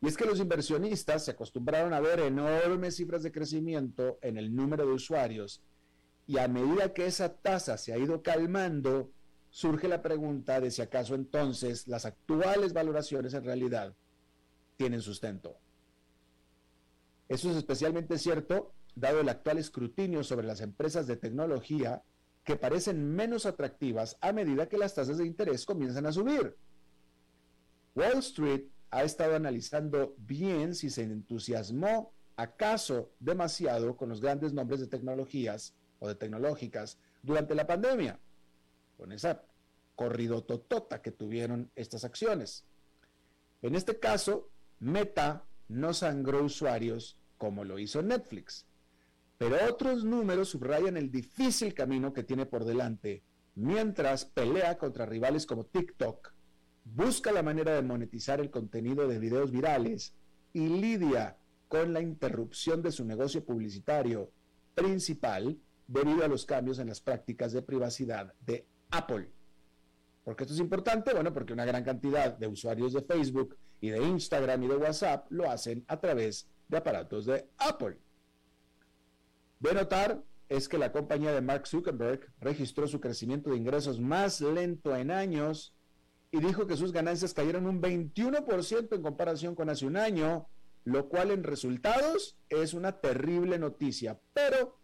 Y 0.00 0.08
es 0.08 0.16
que 0.16 0.24
los 0.24 0.40
inversionistas 0.40 1.26
se 1.26 1.32
acostumbraron 1.32 1.92
a 1.92 2.00
ver 2.00 2.20
enormes 2.20 2.96
cifras 2.96 3.22
de 3.22 3.30
crecimiento 3.30 4.18
en 4.22 4.38
el 4.38 4.56
número 4.56 4.86
de 4.86 4.92
usuarios 4.94 5.62
y 6.26 6.38
a 6.38 6.48
medida 6.48 6.94
que 6.94 7.04
esa 7.04 7.36
tasa 7.36 7.76
se 7.76 7.92
ha 7.92 7.98
ido 7.98 8.22
calmando, 8.22 9.12
surge 9.50 9.88
la 9.88 10.00
pregunta 10.00 10.58
de 10.58 10.70
si 10.70 10.80
acaso 10.80 11.14
entonces 11.14 11.86
las 11.86 12.06
actuales 12.06 12.72
valoraciones 12.72 13.34
en 13.34 13.44
realidad 13.44 13.94
tienen 14.78 15.02
sustento. 15.02 15.58
Eso 17.28 17.50
es 17.50 17.58
especialmente 17.58 18.16
cierto 18.16 18.72
dado 18.96 19.20
el 19.20 19.28
actual 19.28 19.58
escrutinio 19.58 20.24
sobre 20.24 20.46
las 20.46 20.60
empresas 20.60 21.06
de 21.06 21.16
tecnología 21.16 22.02
que 22.42 22.56
parecen 22.56 23.14
menos 23.14 23.46
atractivas 23.46 24.16
a 24.20 24.32
medida 24.32 24.68
que 24.68 24.78
las 24.78 24.94
tasas 24.94 25.18
de 25.18 25.26
interés 25.26 25.64
comienzan 25.66 26.06
a 26.06 26.12
subir. 26.12 26.56
Wall 27.94 28.18
Street 28.18 28.64
ha 28.90 29.04
estado 29.04 29.36
analizando 29.36 30.14
bien 30.18 30.74
si 30.74 30.90
se 30.90 31.02
entusiasmó 31.02 32.12
acaso 32.36 33.12
demasiado 33.20 33.96
con 33.96 34.08
los 34.08 34.20
grandes 34.20 34.52
nombres 34.52 34.80
de 34.80 34.86
tecnologías 34.86 35.74
o 35.98 36.08
de 36.08 36.14
tecnológicas 36.14 36.98
durante 37.22 37.54
la 37.54 37.66
pandemia, 37.66 38.18
con 38.96 39.12
esa 39.12 39.42
corrido 39.94 40.44
totota 40.44 41.02
que 41.02 41.10
tuvieron 41.10 41.70
estas 41.74 42.04
acciones. 42.04 42.64
En 43.62 43.74
este 43.74 43.98
caso, 43.98 44.50
Meta 44.78 45.44
no 45.68 45.92
sangró 45.94 46.44
usuarios 46.44 47.18
como 47.38 47.64
lo 47.64 47.78
hizo 47.78 48.02
Netflix, 48.02 48.66
pero 49.38 49.56
otros 49.68 50.04
números 50.04 50.48
subrayan 50.48 50.96
el 50.96 51.10
difícil 51.10 51.74
camino 51.74 52.12
que 52.12 52.22
tiene 52.22 52.46
por 52.46 52.64
delante 52.64 53.22
mientras 53.56 54.24
pelea 54.24 54.78
contra 54.78 55.06
rivales 55.06 55.46
como 55.46 55.64
TikTok, 55.64 56.32
busca 56.84 57.32
la 57.32 57.42
manera 57.42 57.74
de 57.74 57.82
monetizar 57.82 58.38
el 58.40 58.50
contenido 58.50 59.08
de 59.08 59.18
videos 59.18 59.50
virales 59.50 60.14
y 60.52 60.68
lidia 60.68 61.36
con 61.68 61.92
la 61.92 62.00
interrupción 62.00 62.82
de 62.82 62.92
su 62.92 63.04
negocio 63.04 63.44
publicitario 63.44 64.30
principal 64.74 65.58
debido 65.88 66.24
a 66.24 66.28
los 66.28 66.44
cambios 66.44 66.78
en 66.78 66.88
las 66.88 67.00
prácticas 67.00 67.52
de 67.52 67.62
privacidad 67.62 68.32
de 68.40 68.66
Apple. 68.90 69.30
¿Por 70.22 70.36
qué 70.36 70.44
esto 70.44 70.54
es 70.54 70.60
importante? 70.60 71.12
Bueno, 71.14 71.32
porque 71.32 71.52
una 71.52 71.64
gran 71.64 71.82
cantidad 71.82 72.36
de 72.36 72.46
usuarios 72.46 72.92
de 72.92 73.02
Facebook 73.02 73.56
y 73.80 73.90
de 73.90 74.02
Instagram 74.02 74.62
y 74.62 74.68
de 74.68 74.76
WhatsApp 74.76 75.26
lo 75.30 75.50
hacen 75.50 75.84
a 75.88 75.98
través 75.98 76.48
de 76.68 76.76
aparatos 76.76 77.26
de 77.26 77.48
Apple. 77.58 77.98
De 79.60 79.72
notar 79.72 80.22
es 80.48 80.68
que 80.68 80.78
la 80.78 80.92
compañía 80.92 81.32
de 81.32 81.40
Mark 81.40 81.66
Zuckerberg 81.66 82.32
registró 82.40 82.86
su 82.86 83.00
crecimiento 83.00 83.50
de 83.50 83.56
ingresos 83.56 84.00
más 84.00 84.40
lento 84.40 84.94
en 84.94 85.10
años 85.10 85.74
y 86.30 86.40
dijo 86.40 86.66
que 86.66 86.76
sus 86.76 86.92
ganancias 86.92 87.34
cayeron 87.34 87.66
un 87.66 87.80
21% 87.80 88.94
en 88.94 89.02
comparación 89.02 89.54
con 89.54 89.70
hace 89.70 89.86
un 89.86 89.96
año, 89.96 90.48
lo 90.84 91.08
cual 91.08 91.30
en 91.30 91.42
resultados 91.42 92.36
es 92.48 92.74
una 92.74 93.00
terrible 93.00 93.58
noticia. 93.58 94.20
Pero 94.34 94.78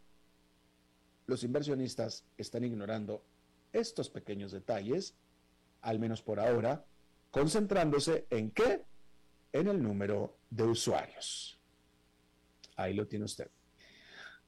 los 1.27 1.45
inversionistas 1.45 2.25
están 2.37 2.65
ignorando 2.65 3.25
estos 3.73 4.11
pequeños 4.11 4.53
detalles, 4.53 5.15
al 5.81 5.99
menos 5.99 6.23
por 6.23 6.41
ahora, 6.41 6.85
concentrándose 7.31 8.27
en 8.31 8.51
qué? 8.51 8.85
En 9.53 9.69
el 9.69 9.83
número 9.83 10.39
de 10.51 10.65
usuarios. 10.65 11.59
Ahí 12.77 12.95
lo 12.95 13.07
tiene 13.07 13.27
usted. 13.27 13.51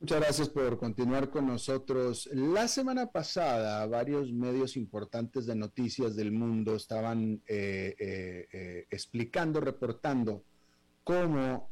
Muchas 0.00 0.20
gracias 0.20 0.48
por 0.48 0.78
continuar 0.78 1.28
con 1.28 1.46
nosotros. 1.46 2.26
La 2.32 2.68
semana 2.68 3.12
pasada, 3.12 3.84
varios 3.84 4.32
medios 4.32 4.78
importantes 4.78 5.44
de 5.44 5.54
noticias 5.54 6.16
del 6.16 6.32
mundo 6.32 6.74
estaban 6.74 7.42
eh, 7.46 7.94
eh, 7.98 8.48
eh, 8.50 8.86
explicando, 8.90 9.60
reportando 9.60 10.42
cómo 11.04 11.68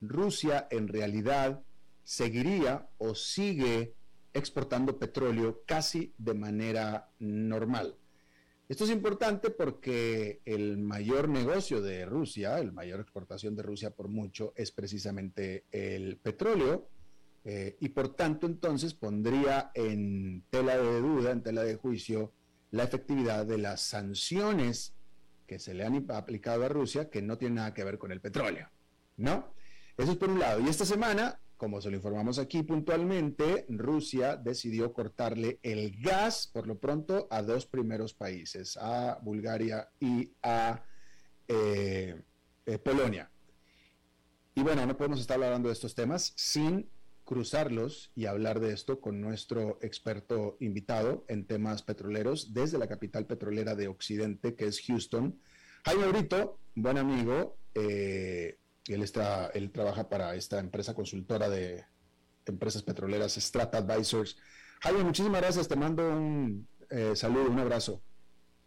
Rusia 0.00 0.68
en 0.70 0.86
realidad 0.86 1.60
seguiría 2.04 2.88
o 2.98 3.16
sigue 3.16 3.94
exportando 4.32 4.96
petróleo 4.96 5.64
casi 5.66 6.14
de 6.16 6.34
manera 6.34 7.10
normal. 7.18 7.96
Esto 8.68 8.84
es 8.84 8.90
importante 8.90 9.50
porque 9.50 10.40
el 10.44 10.78
mayor 10.78 11.28
negocio 11.28 11.82
de 11.82 12.06
Rusia, 12.06 12.60
el 12.60 12.72
mayor 12.72 13.00
exportación 13.00 13.56
de 13.56 13.62
Rusia 13.64 13.90
por 13.90 14.06
mucho, 14.06 14.52
es 14.54 14.70
precisamente 14.70 15.64
el 15.72 16.16
petróleo. 16.18 16.93
Eh, 17.46 17.76
y 17.78 17.90
por 17.90 18.14
tanto 18.16 18.46
entonces 18.46 18.94
pondría 18.94 19.70
en 19.74 20.44
tela 20.48 20.78
de 20.78 21.00
duda, 21.00 21.30
en 21.30 21.42
tela 21.42 21.62
de 21.62 21.76
juicio, 21.76 22.32
la 22.70 22.84
efectividad 22.84 23.44
de 23.44 23.58
las 23.58 23.82
sanciones 23.82 24.94
que 25.46 25.58
se 25.58 25.74
le 25.74 25.84
han 25.84 26.10
aplicado 26.10 26.64
a 26.64 26.68
Rusia 26.68 27.10
que 27.10 27.20
no 27.20 27.36
tiene 27.36 27.56
nada 27.56 27.74
que 27.74 27.84
ver 27.84 27.98
con 27.98 28.12
el 28.12 28.20
petróleo, 28.20 28.70
¿no? 29.16 29.54
Eso 29.96 30.12
es 30.12 30.18
por 30.18 30.30
un 30.30 30.40
lado. 30.40 30.60
Y 30.60 30.68
esta 30.68 30.86
semana, 30.86 31.38
como 31.56 31.80
se 31.80 31.90
lo 31.90 31.96
informamos 31.96 32.38
aquí 32.38 32.62
puntualmente, 32.62 33.66
Rusia 33.68 34.36
decidió 34.36 34.92
cortarle 34.92 35.60
el 35.62 36.00
gas, 36.00 36.48
por 36.52 36.66
lo 36.66 36.78
pronto, 36.78 37.28
a 37.30 37.42
dos 37.42 37.66
primeros 37.66 38.14
países, 38.14 38.76
a 38.80 39.18
Bulgaria 39.22 39.88
y 40.00 40.32
a 40.42 40.82
eh, 41.46 42.22
eh, 42.66 42.78
Polonia. 42.78 43.30
Y 44.54 44.62
bueno, 44.62 44.86
no 44.86 44.96
podemos 44.96 45.20
estar 45.20 45.42
hablando 45.42 45.68
de 45.68 45.74
estos 45.74 45.94
temas 45.94 46.32
sin 46.36 46.88
cruzarlos 47.24 48.12
y 48.14 48.26
hablar 48.26 48.60
de 48.60 48.72
esto 48.72 49.00
con 49.00 49.20
nuestro 49.20 49.78
experto 49.82 50.56
invitado 50.60 51.24
en 51.28 51.46
temas 51.46 51.82
petroleros 51.82 52.52
desde 52.52 52.78
la 52.78 52.86
capital 52.86 53.26
petrolera 53.26 53.74
de 53.74 53.88
Occidente, 53.88 54.54
que 54.54 54.66
es 54.66 54.80
Houston. 54.86 55.40
Jaime 55.84 56.08
Brito, 56.08 56.58
buen 56.74 56.98
amigo, 56.98 57.56
eh, 57.74 58.58
Él, 58.86 59.02
está, 59.02 59.48
él 59.48 59.70
trabaja 59.72 60.08
para 60.08 60.34
esta 60.34 60.58
empresa 60.58 60.94
consultora 60.94 61.48
de 61.48 61.84
empresas 62.46 62.82
petroleras, 62.82 63.34
Strata 63.34 63.78
Advisors. 63.78 64.36
Jaime, 64.82 65.02
muchísimas 65.02 65.40
gracias. 65.40 65.66
Te 65.66 65.76
mando 65.76 66.06
un 66.08 66.68
eh, 66.90 67.16
saludo, 67.16 67.50
un 67.50 67.58
abrazo. 67.58 68.02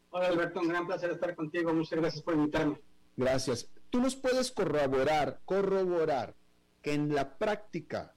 Hola 0.10 0.28
Alberto, 0.28 0.62
un 0.62 0.70
gran 0.70 0.88
placer 0.88 1.12
estar 1.12 1.36
contigo. 1.36 1.74
Muchas 1.74 2.00
gracias 2.00 2.24
por 2.24 2.34
invitarme. 2.34 2.82
Gracias. 3.16 3.70
¿Tú 3.90 4.02
nos 4.02 4.16
puedes 4.16 4.52
corroborar, 4.52 5.42
corroborar 5.46 6.36
que 6.82 6.94
en 6.94 7.14
la 7.14 7.38
práctica 7.38 8.16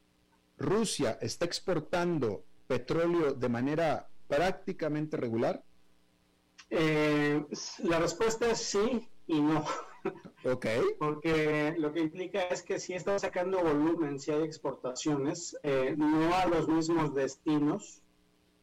Rusia 0.60 1.18
está 1.22 1.46
exportando 1.46 2.44
petróleo 2.66 3.32
de 3.32 3.48
manera 3.48 4.08
prácticamente 4.28 5.16
regular? 5.16 5.64
Eh, 6.68 7.42
la 7.82 7.98
respuesta 7.98 8.50
es 8.50 8.58
sí 8.58 9.08
y 9.26 9.40
no. 9.40 9.64
Ok. 10.44 10.66
Porque 10.98 11.74
lo 11.76 11.92
que 11.92 12.00
implica 12.00 12.40
es 12.44 12.62
que 12.62 12.78
si 12.78 12.94
está 12.94 13.18
sacando 13.18 13.62
volumen, 13.62 14.18
si 14.18 14.30
hay 14.30 14.42
exportaciones, 14.42 15.58
eh, 15.62 15.94
no 15.94 16.34
a 16.34 16.46
los 16.46 16.66
mismos 16.68 17.14
destinos, 17.14 18.00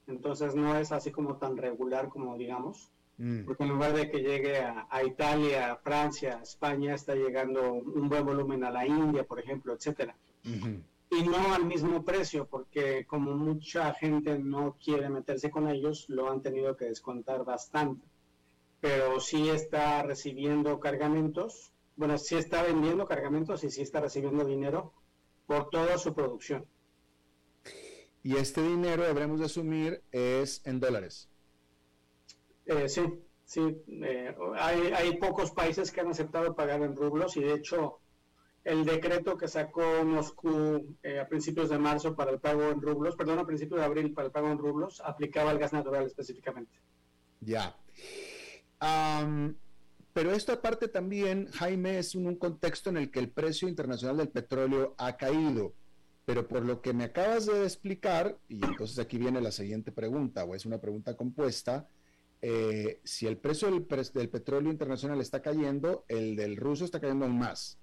entonces 0.08 0.56
no 0.56 0.76
es 0.76 0.92
así 0.92 1.12
como 1.12 1.38
tan 1.38 1.56
regular 1.56 2.10
como 2.10 2.36
digamos. 2.40 2.92
Mm. 3.18 3.46
Porque 3.46 3.64
en 3.64 3.70
lugar 3.70 3.94
de 3.94 4.10
que 4.10 4.22
llegue 4.22 4.58
a, 4.58 5.04
Italia, 5.04 5.74
a 5.74 5.76
Francia, 5.78 6.40
a 6.40 6.42
España, 6.42 6.96
está 6.96 7.14
llegando 7.14 7.74
un 7.74 8.10
buen 8.10 8.26
volumen 8.26 8.64
a 8.64 8.72
la 8.72 8.88
India, 8.88 9.24
por 9.24 9.40
ejemplo, 9.40 9.76
etcétera. 9.76 10.16
Y 11.10 11.24
no 11.24 11.54
al 11.54 11.66
mismo 11.66 12.04
precio, 12.04 12.48
porque 12.48 13.06
como 13.06 13.34
mucha 13.34 13.94
gente 13.94 14.38
no 14.38 14.78
quiere 14.84 15.10
meterse 15.10 15.50
con 15.50 15.70
ellos, 15.70 16.06
lo 16.10 16.30
han 16.30 16.42
tenido 16.42 16.76
que 16.76 16.86
descontar 16.86 17.46
bastante. 17.46 18.06
Pero 18.82 19.20
sí 19.20 19.50
está 19.50 20.04
recibiendo 20.04 20.80
cargamentos, 20.80 21.72
bueno, 21.96 22.18
sí 22.18 22.36
está 22.36 22.62
vendiendo 22.62 23.08
cargamentos 23.08 23.64
y 23.64 23.72
sí 23.72 23.82
está 23.82 24.02
recibiendo 24.02 24.46
dinero 24.46 24.94
por 25.48 25.70
toda 25.70 25.98
su 25.98 26.14
producción. 26.14 26.66
Y 28.22 28.36
este 28.36 28.62
dinero, 28.62 29.04
deberemos 29.04 29.40
de 29.40 29.46
asumir, 29.46 30.04
es 30.12 30.62
en 30.66 30.80
dólares. 30.80 31.30
Eh, 32.66 32.90
sí, 32.90 33.02
sí. 33.46 33.82
Eh, 33.88 34.36
hay, 34.56 34.92
hay, 34.94 35.18
pocos 35.18 35.52
países 35.52 35.92
que 35.92 36.02
han 36.02 36.10
aceptado 36.10 36.54
pagar 36.54 36.82
en 36.82 36.96
rublos 36.96 37.38
y 37.38 37.42
de 37.42 37.54
hecho 37.54 38.02
el 38.68 38.84
decreto 38.84 39.38
que 39.38 39.48
sacó 39.48 40.04
Moscú 40.04 40.98
eh, 41.02 41.22
a 41.22 41.28
principios 41.30 41.70
de 41.70 41.78
marzo 41.78 42.18
para 42.18 42.32
el 42.32 42.40
pago 42.42 42.64
en 42.64 42.82
rublos, 42.82 43.16
perdón, 43.16 43.40
a 43.40 43.46
principios 43.46 43.80
de 43.80 43.86
abril 43.86 44.14
para 44.14 44.26
el 44.26 44.32
pago 44.34 44.50
en 44.50 44.58
rublos, 44.58 45.02
aplicaba 45.06 45.52
al 45.52 45.58
gas 45.58 45.72
natural 45.72 46.06
específicamente. 46.06 46.78
Ya. 47.40 47.78
pero 50.12 50.34
esto 50.34 50.52
aparte 50.52 50.90
también, 50.90 51.48
Jaime, 51.54 51.98
es 51.98 52.14
un, 52.14 52.36
contexto 52.36 52.90
en 52.90 52.98
el 52.98 53.10
que 53.10 53.20
el 53.20 53.30
precio 53.30 53.70
internacional 53.70 54.18
del 54.18 54.30
petróleo 54.30 54.96
ha 54.98 55.16
caído. 55.16 55.74
Pero 56.26 56.46
por 56.46 56.66
lo 56.66 56.82
que 56.82 56.92
me 56.92 57.06
acabas 57.06 57.46
de 57.46 57.64
explicar, 57.64 58.38
y 58.50 58.56
entonces 58.56 59.00
aquí 59.00 59.18
viene 59.18 59.40
la 59.40 59.52
siguiente 59.52 59.94
pregunta, 59.94 60.44
o 60.44 60.56
es 60.56 60.66
una 60.66 60.78
pregunta 60.78 61.16
compuesta, 61.16 61.88
eh, 62.42 63.00
si 63.06 63.28
el 63.28 63.38
precio 63.38 63.72
del, 63.72 63.88
del, 64.14 64.30
petróleo 64.30 64.70
internacional 64.70 65.22
está 65.22 65.42
cayendo, 65.42 66.04
el 66.10 66.36
del 66.36 66.58
ruso 66.58 66.84
está 66.84 67.00
cayendo 67.00 67.24
aún 67.24 67.40
más. 67.40 67.78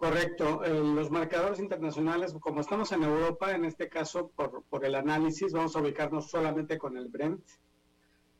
Correcto. 0.00 0.64
Eh, 0.64 0.72
los 0.72 1.10
marcadores 1.10 1.58
internacionales, 1.58 2.34
como 2.40 2.62
estamos 2.62 2.90
en 2.92 3.02
Europa, 3.02 3.54
en 3.54 3.66
este 3.66 3.90
caso, 3.90 4.30
por, 4.34 4.82
el 4.82 4.94
análisis, 4.94 5.52
vamos 5.52 5.76
a 5.76 5.80
ubicarnos 5.80 6.30
solamente 6.30 6.78
con 6.78 6.96
el 6.96 7.08
Brent. 7.08 7.44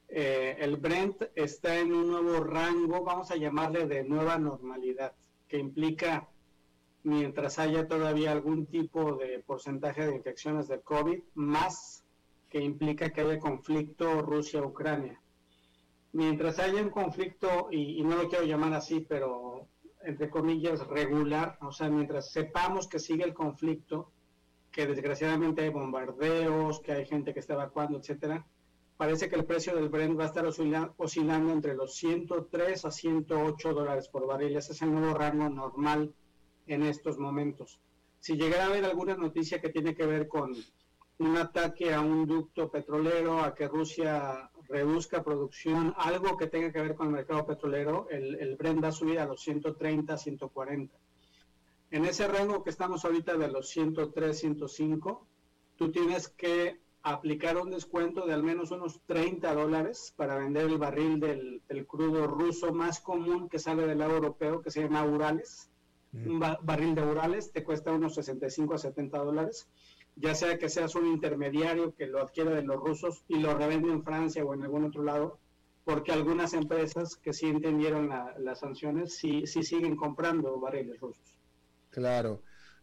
Eh, 0.08 0.56
el 0.58 0.78
Brent 0.78 1.22
está 1.34 1.78
en 1.78 1.92
un 1.92 2.12
nuevo 2.12 2.42
rango, 2.42 3.04
vamos 3.04 3.30
a 3.30 3.36
llamarle 3.36 3.86
de 3.86 4.04
nueva 4.04 4.38
normalidad, 4.38 5.12
que 5.48 5.58
implica, 5.58 6.30
mientras 7.02 7.58
haya 7.58 7.86
todavía 7.86 8.32
algún 8.32 8.64
tipo 8.64 9.16
de 9.16 9.40
porcentaje 9.40 10.06
de 10.06 10.16
infecciones 10.16 10.66
de 10.66 10.80
COVID, 10.80 11.20
más 11.34 12.06
que 12.48 12.62
implica 12.62 13.10
que 13.10 13.20
haya 13.20 13.38
conflicto 13.38 14.22
Rusia-Ucrania. 14.22 15.20
Mientras 16.12 16.58
haya 16.58 16.80
un 16.80 16.88
conflicto, 16.88 17.68
y, 17.70 18.02
no 18.02 18.16
lo 18.16 18.30
quiero 18.30 18.46
llamar 18.46 18.72
así, 18.72 19.00
pero 19.00 19.68
entre 20.02 20.30
comillas 20.30 20.86
regular, 20.86 21.58
o 21.60 21.72
sea, 21.72 21.88
mientras 21.88 22.30
sepamos 22.32 22.88
que 22.88 22.98
sigue 22.98 23.24
el 23.24 23.34
conflicto, 23.34 24.12
que 24.70 24.86
desgraciadamente 24.86 25.62
hay 25.62 25.70
bombardeos, 25.70 26.80
que 26.80 26.92
hay 26.92 27.06
gente 27.06 27.34
que 27.34 27.40
está 27.40 27.54
evacuando, 27.54 27.98
etcétera, 27.98 28.46
parece 28.96 29.28
que 29.28 29.36
el 29.36 29.44
precio 29.44 29.74
del 29.74 29.88
Brent 29.88 30.18
va 30.18 30.24
a 30.24 30.26
estar 30.26 30.44
oscilando 30.46 31.52
entre 31.52 31.74
los 31.74 31.94
103 31.94 32.84
a 32.84 32.90
108 32.90 33.72
dólares 33.72 34.08
por 34.08 34.26
barril. 34.26 34.56
Ese 34.56 34.72
es 34.72 34.82
el 34.82 34.92
nuevo 34.92 35.14
rango 35.14 35.48
normal 35.48 36.14
en 36.66 36.82
estos 36.82 37.18
momentos. 37.18 37.80
Si 38.20 38.36
llegara 38.36 38.64
a 38.64 38.66
haber 38.66 38.84
alguna 38.84 39.16
noticia 39.16 39.60
que 39.60 39.70
tiene 39.70 39.94
que 39.94 40.06
ver 40.06 40.28
con 40.28 40.54
un 41.18 41.36
ataque 41.36 41.92
a 41.92 42.00
un 42.00 42.26
ducto 42.26 42.70
petrolero, 42.70 43.40
a 43.40 43.54
que 43.54 43.68
Rusia 43.68 44.49
reduzca 44.70 45.22
producción, 45.24 45.94
algo 45.96 46.36
que 46.36 46.46
tenga 46.46 46.72
que 46.72 46.80
ver 46.80 46.94
con 46.94 47.08
el 47.08 47.12
mercado 47.12 47.44
petrolero, 47.46 48.06
el, 48.10 48.36
el 48.36 48.56
Brent 48.56 48.82
va 48.82 48.88
a 48.88 48.92
subir 48.92 49.18
a 49.18 49.26
los 49.26 49.42
130, 49.42 50.16
140. 50.16 50.96
En 51.90 52.04
ese 52.04 52.28
rango 52.28 52.62
que 52.62 52.70
estamos 52.70 53.04
ahorita 53.04 53.36
de 53.36 53.48
los 53.48 53.68
103, 53.68 54.38
105, 54.38 55.26
tú 55.76 55.90
tienes 55.90 56.28
que 56.28 56.80
aplicar 57.02 57.56
un 57.56 57.70
descuento 57.70 58.26
de 58.26 58.34
al 58.34 58.42
menos 58.42 58.70
unos 58.70 59.00
30 59.06 59.54
dólares 59.54 60.12
para 60.16 60.36
vender 60.36 60.66
el 60.66 60.78
barril 60.78 61.18
del, 61.18 61.86
crudo 61.86 62.26
ruso 62.26 62.72
más 62.72 63.00
común 63.00 63.48
que 63.48 63.58
sale 63.58 63.86
del 63.86 63.98
lado 63.98 64.16
europeo, 64.16 64.60
que 64.60 64.70
se 64.70 64.82
llama 64.82 65.04
Urales. 65.04 65.70
Mm. 66.12 66.30
Un 66.30 66.40
barril 66.40 66.94
de 66.94 67.02
Urales 67.02 67.52
te 67.52 67.64
cuesta 67.64 67.92
unos 67.92 68.14
65 68.14 68.74
a 68.74 68.78
70 68.78 69.18
dólares 69.18 69.68
ya 70.16 70.34
sea 70.34 70.58
que 70.58 70.68
seas 70.68 70.94
un 70.94 71.06
intermediario 71.06 71.94
que 71.94 72.06
lo 72.06 72.20
adquiere 72.20 72.54
de 72.54 72.62
los 72.62 72.76
rusos 72.76 73.24
y 73.28 73.38
lo 73.38 73.54
revende 73.56 73.90
en 73.90 74.02
Francia 74.02 74.44
o 74.44 74.54
en 74.54 74.62
algún 74.62 74.84
otro 74.84 75.02
lado, 75.02 75.38
porque 75.84 76.12
algunas 76.12 76.52
empresas 76.52 77.16
que 77.16 77.32
sí 77.32 77.46
entendieron 77.46 78.10
las 78.38 78.60
sanciones 78.60 79.16
sí, 79.16 79.46
sí 79.46 79.62
siguen 79.62 79.96
comprando 79.96 80.58
barriles 80.60 81.00
rusos. 81.00 81.38
Claro. 81.90 82.42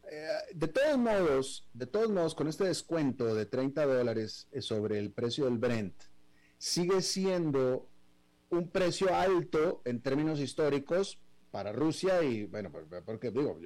Eh, 0.10 0.28
de 0.54 0.68
todos 0.68 0.98
modos, 0.98 1.68
de 1.74 1.86
todos 1.86 2.10
modos, 2.10 2.34
con 2.34 2.48
este 2.48 2.64
descuento 2.64 3.36
de 3.36 3.46
30 3.46 3.86
dólares 3.86 4.48
eh, 4.52 4.62
sobre 4.62 5.00
el 5.00 5.12
precio 5.12 5.46
del 5.46 5.58
Brent, 5.58 5.96
sigue 6.58 7.02
siendo 7.02 7.90
un 8.50 8.70
precio 8.70 9.14
alto 9.14 9.82
en 9.86 10.02
términos 10.02 10.40
históricos 10.40 11.20
para 11.52 11.72
Rusia 11.72 12.24
y 12.24 12.46
bueno, 12.46 12.72
porque 13.06 13.32
digo, 13.32 13.60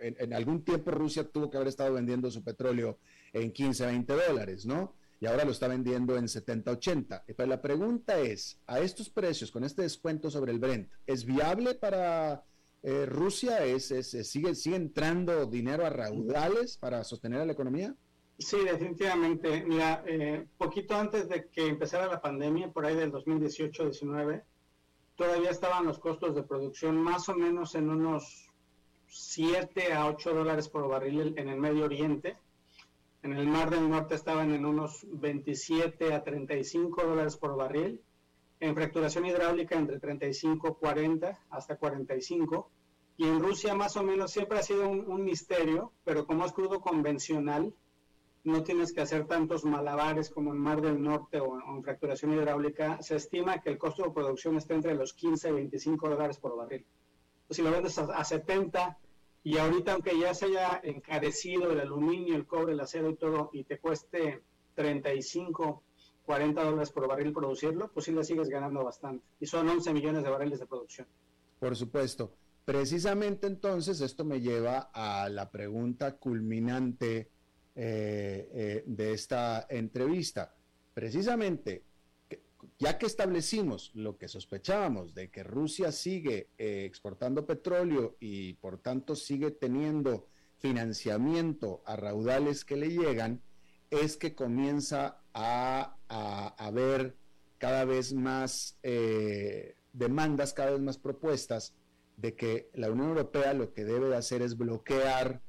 en, 0.00 0.32
algún 0.32 0.62
tiempo 0.64 0.90
Rusia 0.90 1.24
tuvo 1.24 1.50
que 1.50 1.56
haber 1.56 1.68
estado 1.68 1.94
vendiendo 1.94 2.30
su 2.30 2.42
petróleo 2.42 2.98
en 3.32 3.52
15, 3.52 3.86
20 3.86 4.12
dólares, 4.28 4.66
¿no? 4.66 4.94
Y 5.20 5.26
ahora 5.26 5.44
lo 5.44 5.52
está 5.52 5.68
vendiendo 5.68 6.16
en 6.16 6.28
70, 6.28 6.70
80. 6.70 7.24
Pero 7.26 7.48
la 7.48 7.62
pregunta 7.62 8.18
es, 8.18 8.58
a 8.66 8.80
estos 8.80 9.08
precios, 9.08 9.50
con 9.50 9.64
este 9.64 9.82
descuento 9.82 10.30
sobre 10.30 10.52
el 10.52 10.58
Brent, 10.58 10.90
¿es 11.06 11.24
viable 11.24 11.74
para 11.74 12.44
eh, 12.82 13.06
Rusia? 13.06 13.64
¿Es, 13.64 13.88
sigue, 14.28 14.54
¿Sigue 14.54 14.76
entrando 14.76 15.46
dinero 15.46 15.86
a 15.86 15.90
raudales 15.90 16.76
para 16.76 17.02
sostener 17.04 17.46
la 17.46 17.52
economía? 17.52 17.94
Sí, 18.38 18.58
definitivamente. 18.64 19.64
Mira, 19.66 20.02
eh, 20.06 20.46
poquito 20.58 20.94
antes 20.96 21.28
de 21.28 21.48
que 21.48 21.68
empezara 21.68 22.06
la 22.06 22.20
pandemia, 22.20 22.72
por 22.72 22.84
ahí 22.84 22.96
del 22.96 23.12
2018-19, 23.12 24.42
todavía 25.16 25.50
estaban 25.50 25.86
los 25.86 25.98
costos 25.98 26.34
de 26.34 26.42
producción 26.42 26.96
más 26.96 27.28
o 27.28 27.34
menos 27.34 27.74
en 27.74 27.90
unos 27.90 28.50
7 29.08 29.92
a 29.92 30.06
8 30.06 30.34
dólares 30.34 30.68
por 30.68 30.88
barril 30.88 31.34
en 31.36 31.48
el 31.48 31.58
Medio 31.58 31.84
Oriente. 31.84 32.36
En 33.22 33.32
el 33.32 33.46
Mar 33.46 33.70
del 33.70 33.88
Norte 33.88 34.16
estaban 34.16 34.52
en 34.52 34.66
unos 34.66 35.06
27 35.08 36.12
a 36.12 36.22
35 36.22 37.02
dólares 37.04 37.36
por 37.36 37.56
barril. 37.56 38.00
En 38.60 38.74
fracturación 38.74 39.26
hidráulica 39.26 39.76
entre 39.76 39.98
35, 39.98 40.74
40 40.78 41.38
hasta 41.50 41.76
45. 41.76 42.70
Y 43.16 43.28
en 43.28 43.40
Rusia 43.40 43.74
más 43.74 43.96
o 43.96 44.02
menos 44.02 44.32
siempre 44.32 44.58
ha 44.58 44.62
sido 44.62 44.88
un, 44.88 45.08
un 45.08 45.24
misterio, 45.24 45.92
pero 46.04 46.26
como 46.26 46.44
es 46.44 46.52
crudo 46.52 46.80
convencional, 46.80 47.72
no 48.44 48.62
tienes 48.62 48.92
que 48.92 49.00
hacer 49.00 49.26
tantos 49.26 49.64
malabares 49.64 50.28
como 50.30 50.52
en 50.52 50.58
Mar 50.58 50.82
del 50.82 51.02
Norte 51.02 51.40
o, 51.40 51.58
en 51.58 51.82
fracturación 51.82 52.34
hidráulica, 52.34 53.00
se 53.02 53.16
estima 53.16 53.60
que 53.60 53.70
el 53.70 53.78
costo 53.78 54.04
de 54.04 54.10
producción 54.10 54.56
está 54.56 54.74
entre 54.74 54.94
los 54.94 55.14
15 55.14 55.48
y 55.48 55.52
25 55.52 56.10
dólares 56.10 56.38
por 56.38 56.56
barril. 56.56 56.84
si 57.48 57.62
lo 57.62 57.70
vendes 57.70 57.98
a, 57.98 58.22
70 58.22 58.98
y 59.44 59.56
ahorita 59.56 59.94
aunque 59.94 60.18
ya 60.18 60.34
se 60.34 60.46
haya 60.46 60.80
encarecido 60.82 61.72
el 61.72 61.80
aluminio, 61.80 62.36
el 62.36 62.46
cobre, 62.46 62.74
el 62.74 62.80
acero 62.80 63.10
y 63.10 63.16
todo, 63.16 63.50
y 63.52 63.64
te 63.64 63.78
cueste 63.78 64.42
35, 64.74 65.82
40 66.26 66.64
dólares 66.64 66.90
por 66.90 67.08
barril 67.08 67.32
producirlo, 67.32 67.90
pues 67.92 68.06
sí 68.06 68.12
le 68.12 68.24
sigues 68.24 68.48
ganando 68.48 68.84
bastante. 68.84 69.24
Y 69.40 69.46
son 69.46 69.68
11 69.68 69.92
millones 69.94 70.22
de 70.22 70.30
barriles 70.30 70.60
de 70.60 70.66
producción. 70.66 71.06
Por 71.58 71.74
supuesto. 71.76 72.34
Precisamente 72.64 73.46
entonces 73.46 74.00
esto 74.00 74.24
me 74.24 74.40
lleva 74.40 74.90
a 74.94 75.28
la 75.28 75.50
pregunta 75.50 76.16
culminante 76.16 77.30
eh, 77.76 78.48
eh, 78.52 78.84
de 78.86 79.12
esta 79.12 79.66
entrevista. 79.68 80.54
Precisamente, 80.92 81.82
ya 82.78 82.98
que 82.98 83.06
establecimos 83.06 83.90
lo 83.94 84.16
que 84.16 84.28
sospechábamos 84.28 85.12
de 85.12 85.28
que 85.28 85.42
Rusia 85.42 85.90
sigue 85.90 86.50
eh, 86.56 86.84
exportando 86.84 87.46
petróleo 87.46 88.16
y 88.20 88.52
por 88.54 88.78
tanto 88.78 89.16
sigue 89.16 89.50
teniendo 89.50 90.28
financiamiento 90.58 91.82
a 91.84 91.96
raudales 91.96 92.64
que 92.64 92.76
le 92.76 92.90
llegan, 92.90 93.42
es 93.90 94.16
que 94.16 94.36
comienza 94.36 95.24
a, 95.32 95.96
haber 96.56 97.16
cada 97.58 97.84
vez 97.84 98.12
más 98.12 98.78
demandas, 99.92 100.52
cada 100.52 100.70
vez 100.70 100.80
más 100.80 100.98
propuestas 100.98 101.74
de 102.16 102.36
que 102.36 102.70
la 102.74 102.90
Unión 102.90 103.08
Europea 103.08 103.52
lo 103.52 103.72
que 103.72 103.84
debe 103.84 104.08
de 104.08 104.16
hacer 104.16 104.42
es 104.42 104.56
bloquear 104.56 105.42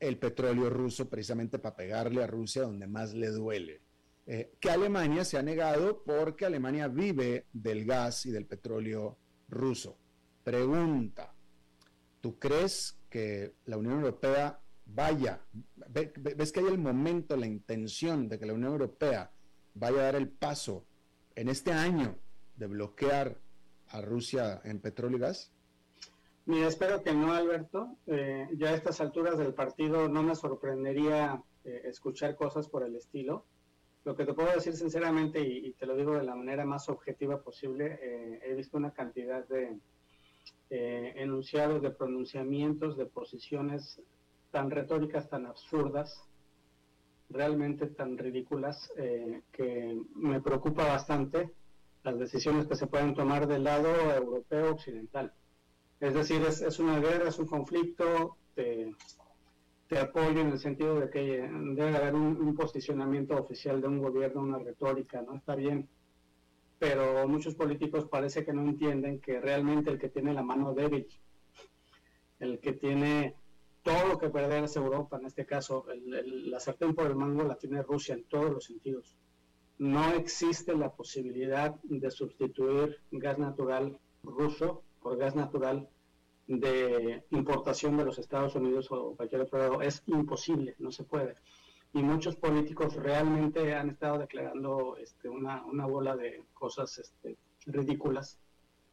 el 0.00 0.18
petróleo 0.18 0.70
ruso 0.70 1.08
precisamente 1.08 1.58
para 1.58 1.76
pegarle 1.76 2.24
a 2.24 2.26
Rusia 2.26 2.62
donde 2.62 2.86
más 2.86 3.12
le 3.14 3.28
duele. 3.28 3.82
Eh, 4.26 4.54
que 4.60 4.70
Alemania 4.70 5.24
se 5.24 5.38
ha 5.38 5.42
negado 5.42 6.02
porque 6.04 6.46
Alemania 6.46 6.88
vive 6.88 7.46
del 7.52 7.84
gas 7.84 8.26
y 8.26 8.30
del 8.30 8.46
petróleo 8.46 9.18
ruso. 9.48 9.98
Pregunta, 10.42 11.34
¿tú 12.20 12.38
crees 12.38 12.98
que 13.10 13.54
la 13.66 13.76
Unión 13.76 13.94
Europea 13.94 14.60
vaya, 14.86 15.40
ves 15.88 16.52
que 16.52 16.60
hay 16.60 16.66
el 16.66 16.78
momento, 16.78 17.36
la 17.36 17.46
intención 17.46 18.28
de 18.28 18.38
que 18.38 18.46
la 18.46 18.54
Unión 18.54 18.72
Europea 18.72 19.30
vaya 19.74 20.00
a 20.00 20.04
dar 20.04 20.16
el 20.16 20.28
paso 20.28 20.86
en 21.34 21.48
este 21.48 21.72
año 21.72 22.16
de 22.56 22.66
bloquear 22.66 23.38
a 23.88 24.00
Rusia 24.00 24.60
en 24.64 24.80
petróleo 24.80 25.18
y 25.18 25.20
gas? 25.20 25.52
Mira, 26.50 26.66
espero 26.66 27.00
que 27.00 27.14
no, 27.14 27.32
Alberto. 27.32 27.96
Eh, 28.08 28.48
ya 28.56 28.70
a 28.70 28.74
estas 28.74 29.00
alturas 29.00 29.38
del 29.38 29.54
partido 29.54 30.08
no 30.08 30.24
me 30.24 30.34
sorprendería 30.34 31.40
eh, 31.64 31.82
escuchar 31.84 32.34
cosas 32.34 32.66
por 32.66 32.82
el 32.82 32.96
estilo. 32.96 33.46
Lo 34.02 34.16
que 34.16 34.24
te 34.24 34.34
puedo 34.34 34.52
decir 34.52 34.74
sinceramente, 34.74 35.40
y, 35.40 35.70
te 35.74 35.86
lo 35.86 35.94
digo 35.94 36.14
de 36.14 36.24
la 36.24 36.34
manera 36.34 36.64
más 36.64 36.88
objetiva 36.88 37.40
posible, 37.40 38.00
eh, 38.02 38.40
he 38.42 38.54
visto 38.54 38.76
una 38.78 38.92
cantidad 38.92 39.46
de 39.46 39.78
enunciados, 40.70 41.82
de 41.82 41.90
pronunciamientos, 41.92 42.96
de 42.96 43.06
posiciones 43.06 44.02
tan 44.50 44.72
retóricas, 44.72 45.28
tan 45.28 45.46
absurdas, 45.46 46.20
realmente 47.28 47.86
tan 47.86 48.18
ridículas, 48.18 48.92
que 49.52 50.00
me 50.14 50.40
preocupa 50.40 50.86
bastante 50.86 51.50
las 52.04 52.18
decisiones 52.18 52.66
que 52.66 52.76
se 52.76 52.86
pueden 52.86 53.14
tomar 53.14 53.48
del 53.48 53.64
lado 53.64 53.88
europeo 54.14 54.70
occidental. 54.70 55.32
Es 56.00 56.14
decir, 56.14 56.42
es, 56.42 56.78
una 56.78 56.98
guerra, 56.98 57.28
es 57.28 57.38
un 57.38 57.46
conflicto, 57.46 58.38
te 58.54 59.98
apoyo 59.98 60.40
en 60.40 60.48
el 60.48 60.58
sentido 60.58 60.98
de 60.98 61.10
que 61.10 61.46
debe 61.74 61.96
haber 61.96 62.14
un, 62.14 62.54
posicionamiento 62.54 63.36
oficial 63.36 63.82
de 63.82 63.88
un 63.88 63.98
gobierno, 63.98 64.40
una 64.40 64.58
retórica, 64.58 65.20
¿no? 65.20 65.36
Está 65.36 65.54
bien, 65.54 65.88
pero 66.78 67.28
muchos 67.28 67.54
políticos 67.54 68.06
parece 68.06 68.44
que 68.44 68.52
no 68.54 68.62
entienden 68.62 69.20
que 69.20 69.40
realmente 69.40 69.90
el 69.90 69.98
que 69.98 70.08
tiene 70.08 70.32
la 70.32 70.42
mano 70.42 70.72
débil, 70.72 71.06
el 72.38 72.60
que 72.60 72.72
tiene 72.72 73.36
todo 73.82 74.08
lo 74.08 74.18
que 74.18 74.30
perder 74.30 74.64
es 74.64 74.76
Europa, 74.76 75.18
en 75.18 75.26
este 75.26 75.44
caso, 75.44 75.84
la 76.06 76.60
sartén 76.60 76.94
por 76.94 77.06
el 77.06 77.16
mango 77.16 77.44
la 77.44 77.56
tiene 77.56 77.82
Rusia 77.82 78.14
en 78.14 78.24
todos 78.24 78.50
los 78.50 78.64
sentidos. 78.64 79.18
No 79.78 80.12
existe 80.12 80.74
la 80.74 80.92
posibilidad 80.92 81.74
de 81.82 82.10
sustituir 82.10 83.00
gas 83.10 83.38
natural 83.38 83.98
ruso 84.22 84.82
por 85.02 85.16
gas 85.16 85.34
natural 85.34 85.88
de 86.46 87.22
importación 87.30 87.96
de 87.96 88.04
los 88.04 88.18
Estados 88.18 88.54
Unidos 88.54 88.88
o 88.90 89.14
cualquier 89.14 89.42
otro 89.42 89.58
lado 89.58 89.82
es 89.82 90.02
imposible, 90.06 90.74
no 90.78 90.90
se 90.90 91.04
puede. 91.04 91.36
Y 91.92 92.02
muchos 92.02 92.36
políticos 92.36 92.94
realmente 92.94 93.74
han 93.74 93.90
estado 93.90 94.18
declarando 94.18 94.96
este, 94.96 95.28
una, 95.28 95.64
una 95.64 95.86
bola 95.86 96.16
de 96.16 96.42
cosas 96.54 96.98
este, 96.98 97.36
ridículas 97.66 98.38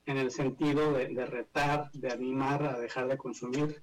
en 0.05 0.17
el 0.17 0.31
sentido 0.31 0.93
de, 0.93 1.07
de, 1.09 1.25
retar, 1.25 1.91
de 1.91 2.11
animar 2.11 2.63
a 2.63 2.79
dejar 2.79 3.07
de 3.07 3.17
consumir, 3.17 3.81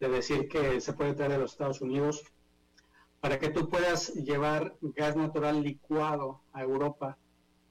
de 0.00 0.08
decir 0.08 0.48
que 0.48 0.80
se 0.80 0.92
puede 0.92 1.14
traer 1.14 1.32
de 1.32 1.38
los 1.38 1.52
Estados 1.52 1.80
Unidos 1.80 2.24
para 3.20 3.38
que 3.38 3.50
tú 3.50 3.68
puedas 3.68 4.14
llevar 4.14 4.76
gas 4.80 5.16
natural 5.16 5.62
licuado 5.62 6.40
a 6.52 6.62
Europa 6.62 7.18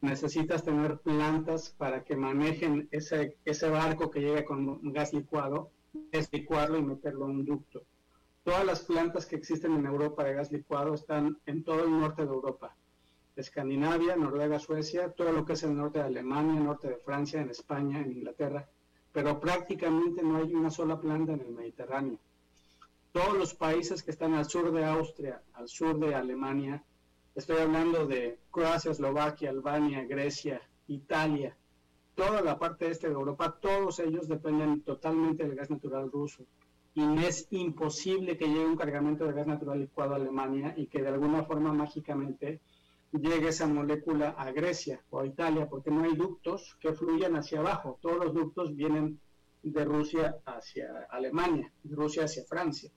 necesitas 0.05 0.63
tener 0.63 0.99
plantas 0.99 1.75
para 1.77 2.03
que 2.03 2.15
manejen 2.15 2.87
ese, 2.91 3.37
ese 3.43 3.69
barco 3.69 4.09
que 4.09 4.21
llega 4.21 4.45
con 4.45 4.79
gas 4.93 5.13
licuado, 5.13 5.71
es 6.11 6.31
licuarlo 6.31 6.77
y 6.77 6.83
meterlo 6.83 7.25
en 7.25 7.31
un 7.31 7.45
ducto. 7.45 7.83
Todas 8.43 8.65
las 8.65 8.81
plantas 8.81 9.25
que 9.25 9.35
existen 9.35 9.73
en 9.73 9.85
Europa 9.85 10.23
de 10.23 10.35
gas 10.35 10.51
licuado 10.51 10.93
están 10.93 11.37
en 11.45 11.63
todo 11.63 11.83
el 11.83 11.91
norte 11.91 12.23
de 12.23 12.31
Europa. 12.31 12.75
Escandinavia, 13.35 14.15
Noruega, 14.15 14.59
Suecia, 14.59 15.11
todo 15.11 15.31
lo 15.31 15.45
que 15.45 15.53
es 15.53 15.63
el 15.63 15.75
norte 15.75 15.99
de 15.99 16.05
Alemania, 16.05 16.59
norte 16.59 16.87
de 16.87 16.97
Francia, 16.97 17.41
en 17.41 17.49
España, 17.49 17.99
en 17.99 18.11
Inglaterra, 18.11 18.67
pero 19.11 19.39
prácticamente 19.39 20.23
no 20.23 20.37
hay 20.37 20.53
una 20.53 20.69
sola 20.69 20.99
planta 20.99 21.33
en 21.33 21.41
el 21.41 21.51
Mediterráneo. 21.51 22.19
Todos 23.11 23.37
los 23.37 23.53
países 23.53 24.03
que 24.03 24.11
están 24.11 24.33
al 24.35 24.45
sur 24.45 24.71
de 24.71 24.85
Austria, 24.85 25.41
al 25.53 25.67
sur 25.67 25.99
de 25.99 26.15
Alemania, 26.15 26.83
Estoy 27.35 27.57
hablando 27.57 28.07
de 28.07 28.39
Croacia, 28.49 28.91
Eslovaquia, 28.91 29.49
Albania, 29.49 30.05
Grecia, 30.05 30.61
Italia, 30.87 31.53
toda 32.15 32.41
la 32.41 32.57
parte 32.57 32.89
este 32.89 33.09
de 33.09 33.13
Europa, 33.13 33.59
todos 33.59 33.99
ellos 33.99 34.29
dependen 34.29 34.83
totalmente 34.83 35.43
del 35.43 35.53
gas 35.53 35.69
natural 35.69 36.09
ruso. 36.09 36.45
Y 36.93 37.03
es 37.25 37.47
imposible 37.51 38.37
que 38.37 38.47
llegue 38.47 38.65
un 38.65 38.77
cargamento 38.77 39.25
de 39.25 39.33
gas 39.33 39.47
natural 39.47 39.81
licuado 39.81 40.13
a 40.13 40.15
Alemania 40.15 40.73
y 40.77 40.87
que 40.87 41.01
de 41.01 41.09
alguna 41.09 41.43
forma 41.43 41.73
mágicamente 41.73 42.61
llegue 43.11 43.49
esa 43.49 43.67
molécula 43.67 44.29
a 44.29 44.53
Grecia 44.53 45.01
o 45.09 45.19
a 45.19 45.27
Italia, 45.27 45.67
porque 45.67 45.91
no 45.91 46.05
hay 46.05 46.15
ductos 46.15 46.77
que 46.79 46.93
fluyan 46.93 47.35
hacia 47.35 47.59
abajo. 47.59 47.99
Todos 48.01 48.27
los 48.27 48.33
ductos 48.33 48.73
vienen 48.73 49.19
de 49.61 49.83
Rusia 49.83 50.37
hacia 50.45 51.05
Alemania, 51.09 51.69
de 51.83 51.95
Rusia 51.97 52.23
hacia 52.23 52.45
Francia. 52.45 52.89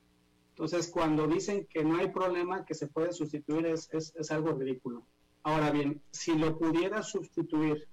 Entonces, 0.59 0.91
cuando 0.91 1.29
dicen 1.29 1.69
que 1.71 1.85
no 1.85 1.99
hay 1.99 2.09
problema, 2.09 2.65
que 2.65 2.75
se 2.75 2.89
puede 2.89 3.13
sustituir, 3.13 3.65
es, 3.67 3.89
es, 3.93 4.31
algo 4.33 4.55
ridículo. 4.55 5.07
Ahora 5.45 5.71
bien, 5.71 6.03
si 6.11 6.37
lo 6.37 6.59
pudiera 6.59 7.05
sustituir 7.05 7.87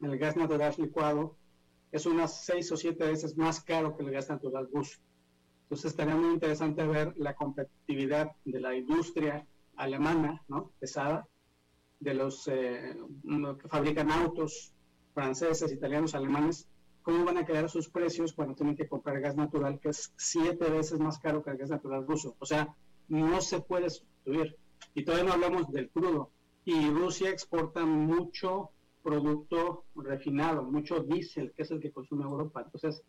el 0.00 0.16
gas 0.16 0.36
natural 0.36 0.72
licuado, 0.78 1.36
es 1.90 2.06
unas 2.06 2.44
seis 2.44 2.70
o 2.70 2.76
siete 2.76 3.04
veces 3.04 3.36
más 3.36 3.60
caro 3.60 3.96
que 3.96 4.04
el 4.04 4.12
gas 4.12 4.28
natural 4.28 4.68
ruso. 4.72 5.00
Entonces, 5.62 5.90
estaría 5.90 6.14
muy 6.14 6.34
interesante 6.34 6.86
ver 6.86 7.12
la 7.16 7.34
competitividad 7.34 8.30
de 8.44 8.60
la 8.60 8.76
industria 8.76 9.44
alemana, 9.74 10.44
¿no? 10.46 10.70
Pesada, 10.78 11.26
de 11.98 12.14
los 12.14 12.46
eh, 12.46 12.96
que 13.60 13.68
fabrican 13.68 14.12
autos 14.12 14.72
franceses, 15.12 15.72
italianos, 15.72 16.14
alemanes, 16.14 16.68
¿cómo 17.06 17.24
van 17.24 17.38
a 17.38 17.46
quedar 17.46 17.70
sus 17.70 17.88
precios 17.88 18.32
cuando 18.32 18.56
tienen 18.56 18.74
que 18.74 18.88
comprar 18.88 19.20
gas 19.20 19.36
natural 19.36 19.78
que 19.78 19.90
es 19.90 20.12
siete 20.16 20.68
veces 20.68 20.98
más 20.98 21.20
caro 21.20 21.40
que 21.40 21.50
el 21.50 21.56
gas 21.56 21.70
natural 21.70 22.04
ruso? 22.04 22.34
O 22.40 22.46
sea, 22.46 22.74
no 23.06 23.40
se 23.40 23.60
puede 23.60 23.90
sustituir. 23.90 24.56
Y 24.92 25.04
todavía 25.04 25.28
no 25.28 25.34
hablamos 25.34 25.70
del 25.70 25.88
crudo. 25.88 26.30
Y 26.64 26.90
Rusia 26.90 27.30
exporta 27.30 27.86
mucho 27.86 28.70
producto 29.04 29.84
refinado, 29.94 30.64
mucho 30.64 30.98
diésel, 30.98 31.52
que 31.52 31.62
es 31.62 31.70
el 31.70 31.78
que 31.78 31.92
consume 31.92 32.24
Europa. 32.24 32.62
Entonces, 32.64 33.04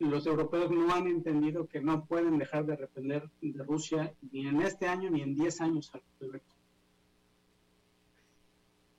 los 0.00 0.26
europeos 0.26 0.72
no 0.72 0.92
han 0.92 1.06
entendido 1.06 1.68
que 1.68 1.80
no 1.80 2.06
pueden 2.06 2.38
dejar 2.38 2.66
de 2.66 2.76
depender 2.76 3.30
de 3.40 3.62
Rusia 3.62 4.12
ni 4.32 4.48
en 4.48 4.62
este 4.62 4.88
año 4.88 5.10
ni 5.10 5.22
en 5.22 5.36
10 5.36 5.60
años. 5.60 5.92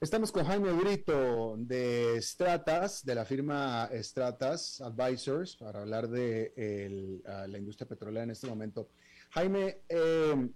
Estamos 0.01 0.31
con 0.31 0.45
Jaime 0.45 0.71
Brito 0.71 1.57
de 1.57 2.21
Stratas, 2.21 3.03
de 3.03 3.15
la 3.15 3.25
firma 3.25 3.89
Stratas 3.95 4.79
Advisors, 4.79 5.57
para 5.57 5.81
hablar 5.81 6.07
de 6.07 7.21
la 7.25 7.57
industria 7.57 7.85
petrolera 7.85 8.23
en 8.23 8.31
este 8.31 8.47
momento. 8.47 8.91
Jaime, 9.31 9.81
em, 9.89 10.53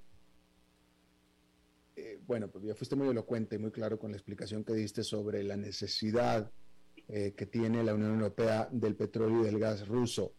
eh, 1.97 2.21
bueno, 2.25 2.47
pues 2.47 2.63
ya 2.63 2.73
fuiste 2.73 2.95
muy 2.95 3.09
elocuente 3.09 3.57
y 3.57 3.59
muy 3.59 3.71
claro 3.71 3.99
con 3.99 4.11
la 4.11 4.17
explicación 4.17 4.63
que 4.63 4.75
diste 4.75 5.03
sobre 5.03 5.43
la 5.43 5.57
necesidad 5.57 6.49
eh, 7.09 7.33
que 7.35 7.45
tiene 7.45 7.83
la 7.83 7.95
Unión 7.95 8.13
Europea 8.13 8.69
del 8.71 8.95
petróleo 8.95 9.41
y 9.41 9.43
del 9.43 9.59
gas 9.59 9.85
ruso. 9.85 10.35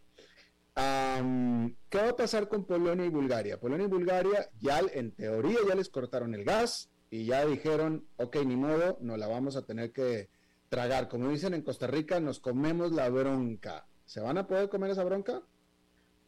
¿Qué 0.74 1.98
va 1.98 2.08
a 2.08 2.16
pasar 2.16 2.48
con 2.48 2.64
Polonia 2.64 3.04
y 3.04 3.10
Bulgaria? 3.10 3.60
Polonia 3.60 3.84
y 3.84 3.90
Bulgaria 3.90 4.48
ya 4.58 4.80
en 4.94 5.12
teoría 5.12 5.58
ya 5.68 5.74
les 5.74 5.90
cortaron 5.90 6.34
el 6.34 6.42
gas, 6.42 6.90
y 7.14 7.26
ya 7.26 7.46
dijeron, 7.46 8.04
ok, 8.16 8.38
ni 8.44 8.56
modo, 8.56 8.98
no 9.00 9.16
la 9.16 9.28
vamos 9.28 9.54
a 9.54 9.64
tener 9.64 9.92
que 9.92 10.30
tragar. 10.68 11.08
Como 11.08 11.28
dicen 11.28 11.54
en 11.54 11.62
Costa 11.62 11.86
Rica, 11.86 12.18
nos 12.18 12.40
comemos 12.40 12.90
la 12.90 13.08
bronca. 13.08 13.86
¿Se 14.04 14.20
van 14.20 14.36
a 14.36 14.48
poder 14.48 14.68
comer 14.68 14.90
esa 14.90 15.04
bronca? 15.04 15.40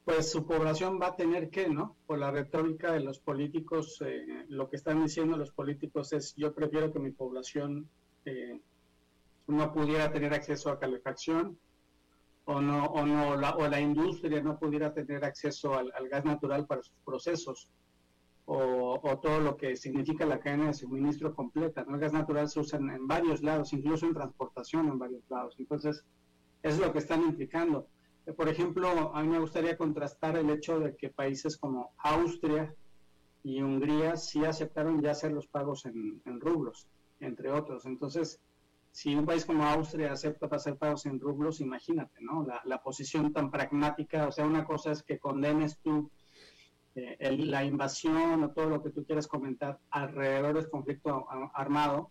Pues 0.05 0.31
su 0.31 0.47
población 0.47 1.01
va 1.03 1.09
a 1.09 1.17
tener 1.17 1.51
que, 1.51 1.69
¿no? 1.69 1.97
Por 2.07 2.21
la 2.21 2.31
retórica 2.31 2.93
de 2.93 3.01
los 3.01 3.19
políticos, 3.19 4.01
eh, 4.07 4.45
lo 4.49 4.71
que 4.71 4.77
están 4.77 5.03
diciendo 5.03 5.37
los 5.37 5.51
políticos 5.51 6.13
es, 6.13 6.37
yo 6.37 6.55
prefiero 6.55 6.93
que 6.93 7.01
mi 7.01 7.11
población 7.11 7.89
eh, 8.25 8.61
no 9.49 9.73
pudiera 9.73 10.13
tener 10.13 10.35
acceso 10.35 10.71
a 10.71 10.79
calefacción 10.79 11.59
o 12.45 12.61
no, 12.61 12.85
o 12.85 13.05
no 13.05 13.35
la, 13.35 13.57
o 13.57 13.67
la 13.67 13.81
industria 13.81 14.41
no 14.41 14.57
pudiera 14.57 14.95
tener 14.95 15.25
acceso 15.25 15.75
al 15.75 16.09
gas 16.09 16.25
natural 16.25 16.65
para 16.65 16.85
sus 16.85 16.95
procesos 17.05 17.69
o, 18.47 19.19
todo 19.21 19.41
lo 19.41 19.57
que 19.57 19.77
significa 19.77 20.25
la 20.25 20.39
cadena 20.39 20.67
de 20.67 20.75
suministro 20.75 21.35
completa. 21.35 21.85
El 21.89 21.99
gas 21.99 22.13
natural 22.13 22.49
se 22.49 22.61
usa 22.61 22.79
en, 22.79 23.07
varios 23.07 23.43
lados, 23.43 23.73
incluso 23.73 24.07
en 24.07 24.15
transportación 24.15 24.87
en 24.87 24.99
varios 24.99 25.29
lados. 25.29 25.57
Entonces, 25.59 26.05
eso 26.63 26.77
es 26.77 26.81
lo 26.81 26.93
que 26.93 27.01
están 27.01 27.23
implicando. 27.23 27.89
Eh, 28.25 28.33
por 28.33 28.49
ejemplo, 28.49 28.89
a 29.15 29.23
mí 29.23 29.29
me 29.29 29.41
gustaría 29.41 29.77
contrastar 29.77 30.37
el 30.37 30.49
hecho 30.51 30.79
de 30.79 30.97
que 30.97 31.09
países 31.09 31.57
como 31.57 31.93
Austria 31.99 32.73
y 33.43 33.63
Hungría 33.63 34.17
sí 34.17 34.45
aceptaron 34.45 35.03
ya 35.03 35.11
hacer 35.11 35.33
los 35.33 35.49
pagos 35.49 35.85
en, 35.87 36.23
rublos, 36.41 36.87
entre 37.19 37.51
otros. 37.51 37.85
Entonces, 37.85 38.41
si 38.93 39.15
un 39.17 39.27
país 39.27 39.45
como 39.45 39.65
Austria 39.65 40.13
acepta 40.13 40.47
hacer 40.47 40.77
pagos 40.77 41.05
en 41.07 41.19
rublos, 41.19 41.61
imagínate, 41.61 42.21
¿no? 42.21 42.45
La, 42.47 42.63
la 42.65 42.81
posición 42.81 43.33
tan 43.33 43.51
pragmática, 43.51 44.29
o 44.29 44.33
sea, 44.33 44.47
una 44.47 44.65
cosa 44.65 44.93
es 44.93 45.03
que 45.03 45.19
condenes 45.19 45.79
tú 45.81 46.11
eh, 46.97 47.37
la 47.37 47.63
invasión 47.63 48.43
o 48.43 48.51
todo 48.53 48.71
lo 48.71 48.83
que 48.83 48.91
tú 48.91 49.05
quieras 49.05 49.29
comentar 49.29 49.79
alrededor 49.91 50.55
del 50.55 50.71
conflicto 50.71 51.27
armado. 51.55 52.11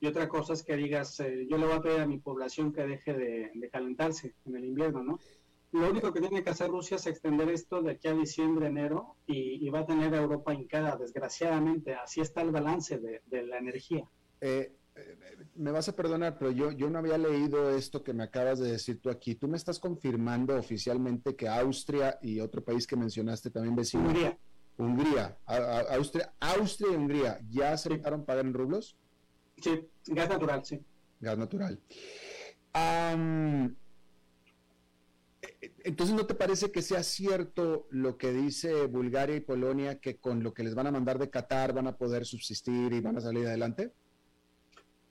Y 0.00 0.06
otra 0.06 0.28
cosa 0.28 0.54
es 0.54 0.62
que 0.62 0.74
digas, 0.76 1.20
eh, 1.20 1.46
yo 1.48 1.58
le 1.58 1.66
voy 1.66 1.76
a 1.76 1.82
pedir 1.82 2.00
a 2.00 2.06
mi 2.06 2.18
población 2.18 2.72
que 2.72 2.86
deje 2.86 3.12
de, 3.12 3.70
calentarse 3.70 4.34
en 4.46 4.56
el 4.56 4.64
invierno, 4.64 5.04
¿no? 5.04 5.18
Lo 5.70 5.90
único 5.90 6.12
que 6.12 6.20
tiene 6.20 6.42
que 6.42 6.50
hacer 6.50 6.70
Rusia 6.70 6.96
es 6.96 7.06
extender 7.06 7.48
esto 7.50 7.82
de 7.82 7.92
aquí 7.92 8.08
a 8.08 8.14
diciembre, 8.14 8.66
enero, 8.66 9.16
y, 9.26 9.68
va 9.70 9.80
a 9.80 9.86
tener 9.86 10.14
a 10.14 10.20
Europa 10.20 10.52
hincada, 10.52 10.96
desgraciadamente. 10.96 11.94
Así 11.94 12.20
está 12.20 12.42
el 12.42 12.50
balance 12.50 12.98
de, 12.98 13.22
de 13.26 13.42
la 13.44 13.58
energía. 13.58 14.04
Eh, 14.40 14.72
me 15.54 15.70
vas 15.70 15.88
a 15.88 15.96
perdonar, 15.96 16.38
pero 16.38 16.50
yo, 16.50 16.70
yo 16.72 16.88
no 16.90 16.98
había 16.98 17.18
leído 17.18 17.70
esto 17.70 18.02
que 18.02 18.12
me 18.12 18.24
acabas 18.24 18.58
de 18.58 18.72
decir 18.72 19.00
tú 19.00 19.10
aquí. 19.10 19.34
¿Tú 19.34 19.48
me 19.48 19.56
estás 19.56 19.78
confirmando 19.78 20.56
oficialmente 20.56 21.36
que 21.36 21.48
Austria 21.48 22.18
y 22.22 22.40
otro 22.40 22.62
país 22.62 22.86
que 22.86 22.96
mencionaste 22.96 23.50
también 23.50 23.76
vecino? 23.76 24.04
Hungría. 24.04 24.38
Hungría, 24.78 25.36
Austria, 25.90 26.32
Austria 26.40 26.92
y 26.92 26.96
Hungría, 26.96 27.38
¿ya 27.50 27.72
aceptaron 27.72 28.24
pagar 28.24 28.46
en 28.46 28.54
rublos? 28.54 28.96
Sí, 29.58 29.86
gas 30.06 30.30
natural, 30.30 30.64
sí. 30.64 30.80
Gas 31.20 31.38
natural. 31.38 31.78
entonces, 35.84 36.16
¿no 36.16 36.26
te 36.26 36.34
parece 36.34 36.72
que 36.72 36.80
sea 36.80 37.02
cierto 37.02 37.86
lo 37.90 38.16
que 38.16 38.32
dice 38.32 38.86
Bulgaria 38.86 39.36
y 39.36 39.40
Polonia, 39.40 40.00
que 40.00 40.16
con 40.16 40.42
lo 40.42 40.54
que 40.54 40.64
les 40.64 40.74
van 40.74 40.86
a 40.86 40.90
mandar 40.90 41.18
de 41.18 41.28
Qatar 41.28 41.74
van 41.74 41.86
a 41.86 41.96
poder 41.96 42.24
subsistir 42.24 42.94
y 42.94 43.00
van 43.00 43.18
a 43.18 43.20
salir 43.20 43.46
adelante? 43.46 43.92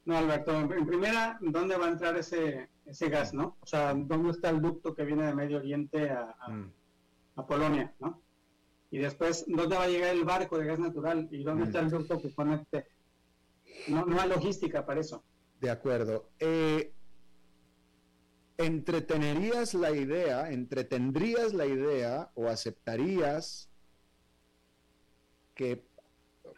No, 0.05 0.17
Alberto, 0.17 0.59
en 0.59 0.85
primera, 0.85 1.37
¿dónde 1.41 1.77
va 1.77 1.85
a 1.85 1.91
entrar 1.91 2.17
ese, 2.17 2.69
ese 2.85 3.09
gas, 3.09 3.33
no? 3.33 3.57
O 3.61 3.65
sea, 3.65 3.93
¿dónde 3.93 4.31
está 4.31 4.49
el 4.49 4.61
ducto 4.61 4.95
que 4.95 5.05
viene 5.05 5.25
de 5.25 5.35
Medio 5.35 5.57
Oriente 5.57 6.09
a, 6.09 6.35
mm. 6.47 7.45
Polonia, 7.47 7.93
no? 7.99 8.21
Y 8.91 8.99
después, 8.99 9.45
¿dónde 9.47 9.75
va 9.75 9.83
a 9.83 9.87
llegar 9.87 10.15
el 10.15 10.25
barco 10.25 10.57
de 10.57 10.65
gas 10.65 10.79
natural? 10.79 11.27
¿Y 11.31 11.43
dónde 11.43 11.65
está 11.65 11.79
el 11.79 11.87
mm. 11.87 11.89
ducto 11.89 12.21
que 12.21 12.33
conecte? 12.33 12.87
No, 13.87 14.05
no 14.05 14.19
hay 14.19 14.29
logística 14.29 14.85
para 14.85 15.01
eso. 15.01 15.23
De 15.59 15.69
acuerdo. 15.69 16.29
Eh, 16.39 16.93
¿Entretenerías 18.57 19.73
la 19.73 19.91
idea, 19.91 20.51
entretendrías 20.51 21.53
la 21.53 21.65
idea 21.65 22.31
o 22.35 22.47
aceptarías 22.47 23.71
que, 25.55 25.83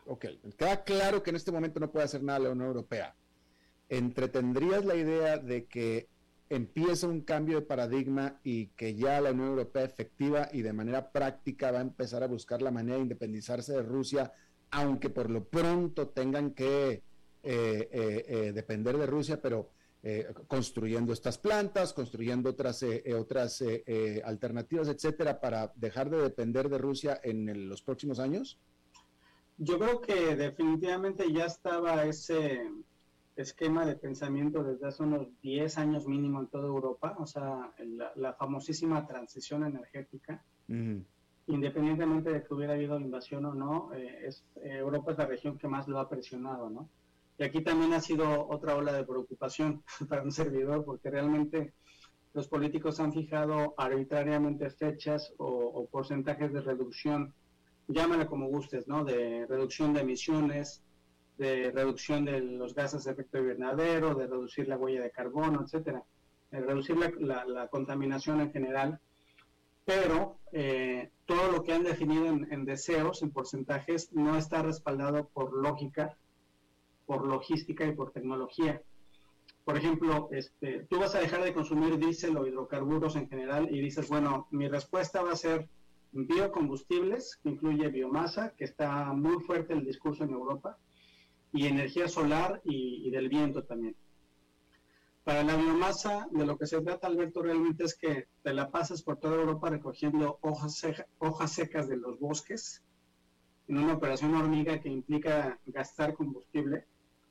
ok, 0.05 0.25
queda 0.57 0.83
claro 0.83 1.23
que 1.23 1.29
en 1.29 1.37
este 1.37 1.51
momento 1.51 1.79
no 1.79 1.91
puede 1.91 2.05
hacer 2.05 2.23
nada 2.23 2.39
la 2.39 2.49
Unión 2.51 2.67
Europea, 2.67 3.15
entretendrías 3.97 4.85
la 4.85 4.95
idea 4.95 5.37
de 5.37 5.65
que 5.65 6.07
empieza 6.49 7.07
un 7.07 7.21
cambio 7.21 7.59
de 7.59 7.65
paradigma 7.65 8.39
y 8.43 8.67
que 8.67 8.95
ya 8.95 9.21
la 9.21 9.31
Unión 9.31 9.49
Europea 9.49 9.83
efectiva 9.83 10.49
y 10.51 10.61
de 10.61 10.73
manera 10.73 11.11
práctica 11.11 11.71
va 11.71 11.79
a 11.79 11.83
empezar 11.83 12.23
a 12.23 12.27
buscar 12.27 12.61
la 12.61 12.71
manera 12.71 12.97
de 12.97 13.03
independizarse 13.03 13.73
de 13.73 13.83
Rusia, 13.83 14.33
aunque 14.71 15.09
por 15.09 15.29
lo 15.29 15.45
pronto 15.45 16.09
tengan 16.09 16.51
que 16.51 16.91
eh, 16.91 17.01
eh, 17.43 18.25
eh, 18.27 18.51
depender 18.53 18.97
de 18.97 19.05
Rusia, 19.05 19.41
pero 19.41 19.69
construyendo 20.47 21.13
estas 21.13 21.37
plantas, 21.37 21.93
construyendo 21.93 22.49
otras, 22.49 22.83
otras 23.17 23.63
alternativas, 24.25 24.89
etcétera, 24.89 25.39
para 25.39 25.71
dejar 25.77 26.09
de 26.09 26.17
depender 26.17 26.67
de 26.67 26.77
Rusia 26.77 27.21
en 27.23 27.69
los 27.69 27.81
próximos 27.81 28.19
años? 28.19 28.59
Yo 29.57 29.79
creo 29.79 30.01
que 30.01 30.35
definitivamente 30.35 31.31
ya 31.31 31.45
estaba 31.45 32.03
ese 32.03 32.69
esquema 33.35 33.85
de 33.85 33.95
pensamiento 33.95 34.63
desde 34.63 34.87
hace 34.87 35.03
unos 35.03 35.27
10 35.41 35.77
años 35.77 36.07
mínimo 36.07 36.39
en 36.39 36.47
toda 36.47 36.67
Europa, 36.67 37.15
o 37.17 37.25
sea, 37.25 37.73
la, 38.15 38.33
famosísima 38.33 39.07
transición 39.07 39.65
energética, 39.65 40.43
independientemente 41.47 42.31
de 42.31 42.43
que 42.43 42.53
hubiera 42.53 42.73
habido 42.73 42.99
invasión 42.99 43.45
o 43.45 43.53
no, 43.53 43.93
eh, 43.93 44.27
es, 44.27 44.45
eh, 44.63 44.77
Europa 44.77 45.11
es 45.11 45.17
la 45.17 45.25
región 45.25 45.57
que 45.57 45.67
más 45.67 45.87
lo 45.87 45.99
ha 45.99 46.09
presionado, 46.09 46.69
¿no? 46.69 46.89
Y 47.37 47.43
aquí 47.43 47.61
también 47.61 47.93
ha 47.93 47.99
sido 47.99 48.47
otra 48.47 48.75
ola 48.75 48.93
de 48.93 49.03
preocupación 49.03 49.83
para 50.07 50.21
un 50.21 50.31
servidor, 50.31 50.85
porque 50.85 51.09
realmente 51.09 51.73
los 52.33 52.47
políticos 52.47 52.99
han 52.99 53.11
fijado 53.11 53.73
arbitrariamente 53.77 54.69
fechas 54.69 55.33
o, 55.37 55.47
o 55.47 55.85
porcentajes 55.87 56.53
de 56.53 56.61
reducción, 56.61 57.33
llámale 57.87 58.27
como 58.27 58.47
gustes, 58.47 58.87
¿no? 58.87 59.03
De 59.03 59.45
reducción 59.47 59.93
de 59.93 60.01
emisiones, 60.01 60.81
de 61.37 61.71
reducción 61.71 62.25
de 62.25 62.39
los 62.39 62.75
gases 62.75 63.03
de 63.03 63.11
efecto 63.11 63.39
invernadero, 63.39 64.15
de 64.15 64.27
reducir 64.27 64.67
la 64.67 64.77
huella 64.77 65.01
de 65.01 65.11
carbono, 65.11 65.63
etcétera, 65.63 66.03
de 66.51 66.61
reducir 66.61 66.95
la, 66.97 67.67
contaminación 67.69 68.41
en 68.41 68.51
general, 68.51 68.99
pero 69.85 70.37
eh, 70.51 71.09
todo 71.25 71.51
lo 71.51 71.63
que 71.63 71.73
han 71.73 71.83
definido 71.83 72.27
en, 72.27 72.65
deseos, 72.65 73.23
en 73.23 73.31
porcentajes, 73.31 74.13
no 74.13 74.37
está 74.37 74.61
respaldado 74.61 75.27
por 75.27 75.53
lógica, 75.53 76.15
por 77.05 77.25
logística 77.25 77.85
y 77.85 77.93
por 77.93 78.11
tecnología. 78.11 78.81
Por 79.65 79.77
ejemplo, 79.77 80.29
este, 80.31 80.85
tú 80.89 80.99
vas 80.99 81.15
a 81.15 81.19
dejar 81.19 81.43
de 81.43 81.53
consumir 81.53 81.97
diésel 81.97 82.37
o 82.37 82.45
hidrocarburos 82.45 83.15
en 83.15 83.29
general 83.29 83.67
y 83.71 83.79
dices, 83.79 84.09
bueno, 84.09 84.47
mi 84.51 84.67
respuesta 84.67 85.21
va 85.21 85.31
a 85.31 85.37
ser 85.37 85.67
biocombustibles, 86.11 87.39
que 87.41 87.49
incluye 87.49 87.87
biomasa, 87.89 88.53
que 88.55 88.65
está 88.65 89.11
muy 89.13 89.41
fuerte 89.41 89.73
el 89.73 89.85
discurso 89.85 90.23
en 90.23 90.31
Europa, 90.31 90.77
y 91.53 91.67
energía 91.67 92.07
solar 92.07 92.61
y, 92.65 93.09
del 93.11 93.29
viento 93.29 93.63
también. 93.63 93.95
Para 95.23 95.43
la 95.43 95.55
biomasa, 95.55 96.27
de 96.31 96.45
lo 96.45 96.57
que 96.57 96.65
se 96.65 96.81
trata, 96.81 97.07
Alberto, 97.07 97.41
realmente 97.41 97.85
es 97.85 97.95
que 97.95 98.27
te 98.41 98.53
la 98.53 98.71
pasas 98.71 99.03
por 99.03 99.17
toda 99.17 99.35
Europa 99.35 99.69
recogiendo 99.69 100.39
hojas, 100.41 100.81
hojas 101.19 101.53
secas 101.53 101.87
de 101.87 101.95
los 101.95 102.19
bosques, 102.19 102.83
en 103.67 103.77
una 103.77 103.93
operación 103.93 104.35
hormiga 104.35 104.81
que 104.81 104.89
implica 104.89 105.59
gastar 105.67 106.15
combustible, 106.15 106.85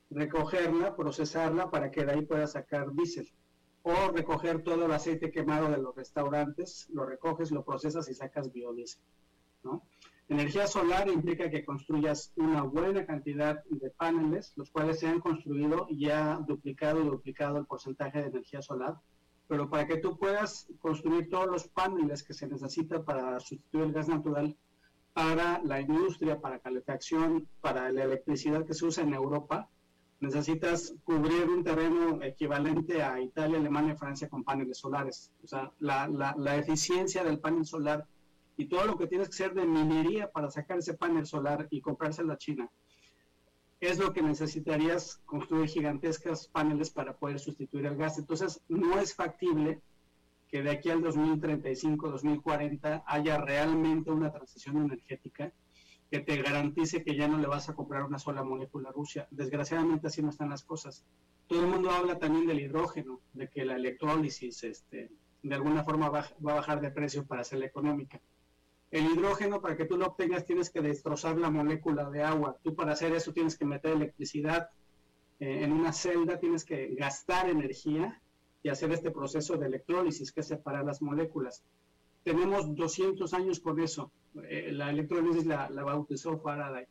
recogerla, 0.09 0.95
procesarla 0.95 1.69
para 1.69 1.91
que 1.91 2.05
de 2.05 2.13
ahí 2.13 2.25
puedas 2.25 2.53
sacar 2.53 2.91
diésel. 2.93 3.29
O 3.83 4.11
recoger 4.11 4.63
todo 4.63 4.85
el 4.85 4.93
aceite 4.93 5.29
quemado 5.29 5.69
de 5.69 5.77
los 5.77 5.93
restaurantes, 5.93 6.87
lo 6.89 7.05
recoges, 7.05 7.51
lo 7.51 7.65
procesas 7.65 8.09
y 8.09 8.15
sacas 8.15 8.51
biodiesel. 8.51 9.03
¿no? 9.63 9.83
Energía 10.29 10.67
solar 10.67 11.09
implica 11.09 11.49
que 11.49 11.65
construyas 11.65 12.31
una 12.37 12.63
buena 12.63 13.05
cantidad 13.05 13.61
de 13.69 13.89
paneles, 13.89 14.53
los 14.55 14.71
cuales 14.71 14.99
se 14.99 15.07
han 15.07 15.19
construido 15.19 15.85
y 15.89 16.05
ya 16.05 16.39
duplicado 16.47 17.01
y 17.01 17.05
duplicado 17.05 17.57
el 17.57 17.65
porcentaje 17.65 18.21
de 18.21 18.27
energía 18.27 18.61
solar. 18.61 18.95
Pero 19.47 19.69
para 19.69 19.85
que 19.85 19.97
tú 19.97 20.17
puedas 20.17 20.67
construir 20.79 21.29
todos 21.29 21.47
los 21.47 21.67
paneles 21.67 22.23
que 22.23 22.33
se 22.33 22.47
necesitan 22.47 23.03
para 23.03 23.39
sustituir 23.41 23.83
el 23.83 23.91
gas 23.91 24.07
natural 24.07 24.55
para 25.11 25.61
la 25.63 25.79
industria, 25.79 26.39
para 26.39 26.59
calefacción, 26.59 27.47
para 27.61 27.91
la 27.91 28.03
electricidad 28.03 28.65
que 28.65 28.73
se 28.73 28.85
usa 28.85 29.03
en 29.03 29.13
Europa, 29.13 29.69
necesitas 30.21 30.95
cubrir 31.03 31.49
un 31.49 31.63
terreno 31.63 32.23
equivalente 32.23 33.03
a 33.03 33.19
Italia, 33.19 33.57
Alemania 33.59 33.95
Francia 33.95 34.29
con 34.29 34.43
paneles 34.43 34.77
solares. 34.79 35.31
O 35.43 35.47
sea, 35.47 35.71
la, 35.79 36.07
la, 36.07 36.33
la 36.37 36.55
eficiencia 36.55 37.23
del 37.23 37.39
panel 37.39 37.65
solar 37.65 38.07
y 38.57 38.65
todo 38.65 38.85
lo 38.85 38.97
que 38.97 39.07
tienes 39.07 39.29
que 39.29 39.43
hacer 39.43 39.53
de 39.53 39.65
minería 39.65 40.31
para 40.31 40.51
sacar 40.51 40.77
ese 40.77 40.93
panel 40.93 41.25
solar 41.25 41.67
y 41.69 41.81
comprárselo 41.81 42.33
a 42.33 42.37
China, 42.37 42.69
es 43.79 43.99
lo 43.99 44.13
que 44.13 44.21
necesitarías 44.21 45.21
construir 45.25 45.67
gigantescas 45.67 46.47
paneles 46.47 46.89
para 46.89 47.17
poder 47.17 47.39
sustituir 47.39 47.85
el 47.85 47.97
gas. 47.97 48.17
Entonces, 48.17 48.61
no 48.69 48.97
es 48.99 49.13
factible 49.13 49.81
que 50.47 50.61
de 50.61 50.69
aquí 50.69 50.89
al 50.89 51.01
2035, 51.01 52.11
2040 52.11 53.03
haya 53.05 53.37
realmente 53.39 54.11
una 54.11 54.31
transición 54.31 54.77
energética 54.77 55.51
que 56.09 56.19
te 56.19 56.41
garantice 56.41 57.03
que 57.03 57.15
ya 57.15 57.27
no 57.27 57.39
le 57.39 57.47
vas 57.47 57.69
a 57.69 57.75
comprar 57.75 58.03
una 58.03 58.19
sola 58.19 58.43
molécula 58.43 58.89
a 58.89 58.91
Rusia. 58.91 59.27
Desgraciadamente 59.31 60.07
así 60.07 60.21
no 60.21 60.29
están 60.29 60.49
las 60.49 60.63
cosas. 60.63 61.03
Todo 61.47 61.61
el 61.61 61.67
mundo 61.67 61.89
habla 61.89 62.19
también 62.19 62.45
del 62.45 62.61
hidrógeno, 62.61 63.19
de 63.33 63.49
que 63.49 63.65
la 63.65 63.75
electrólisis 63.75 64.63
este, 64.63 65.11
de 65.41 65.55
alguna 65.55 65.83
forma 65.83 66.09
va, 66.09 66.29
va 66.45 66.51
a 66.51 66.55
bajar 66.55 66.81
de 66.81 66.91
precio 66.91 67.25
para 67.25 67.41
hacerla 67.41 67.65
económica. 67.65 68.21
El 68.93 69.11
hidrógeno, 69.11 69.59
para 69.59 69.75
que 69.75 69.85
tú 69.85 69.97
lo 69.97 70.05
obtengas, 70.05 70.45
tienes 70.45 70.69
que 70.69 70.79
destrozar 70.79 71.35
la 71.39 71.49
molécula 71.49 72.11
de 72.11 72.21
agua. 72.21 72.59
Tú 72.61 72.75
para 72.75 72.91
hacer 72.91 73.11
eso 73.13 73.33
tienes 73.33 73.57
que 73.57 73.65
meter 73.65 73.93
electricidad 73.93 74.69
eh, 75.39 75.63
en 75.63 75.71
una 75.71 75.91
celda, 75.91 76.37
tienes 76.39 76.63
que 76.63 76.93
gastar 76.93 77.49
energía 77.49 78.21
y 78.61 78.69
hacer 78.69 78.91
este 78.91 79.09
proceso 79.09 79.57
de 79.57 79.65
electrólisis, 79.65 80.31
que 80.31 80.41
es 80.41 80.47
separar 80.47 80.85
las 80.85 81.01
moléculas. 81.01 81.63
tenemos 82.23 82.75
200 82.75 83.33
años 83.33 83.59
con 83.59 83.79
eso. 83.79 84.11
Eh, 84.43 84.69
la 84.71 84.91
electrólisis 84.91 85.47
la, 85.47 85.71
la, 85.71 85.83
bautizó 85.83 86.37
Faraday. 86.37 86.85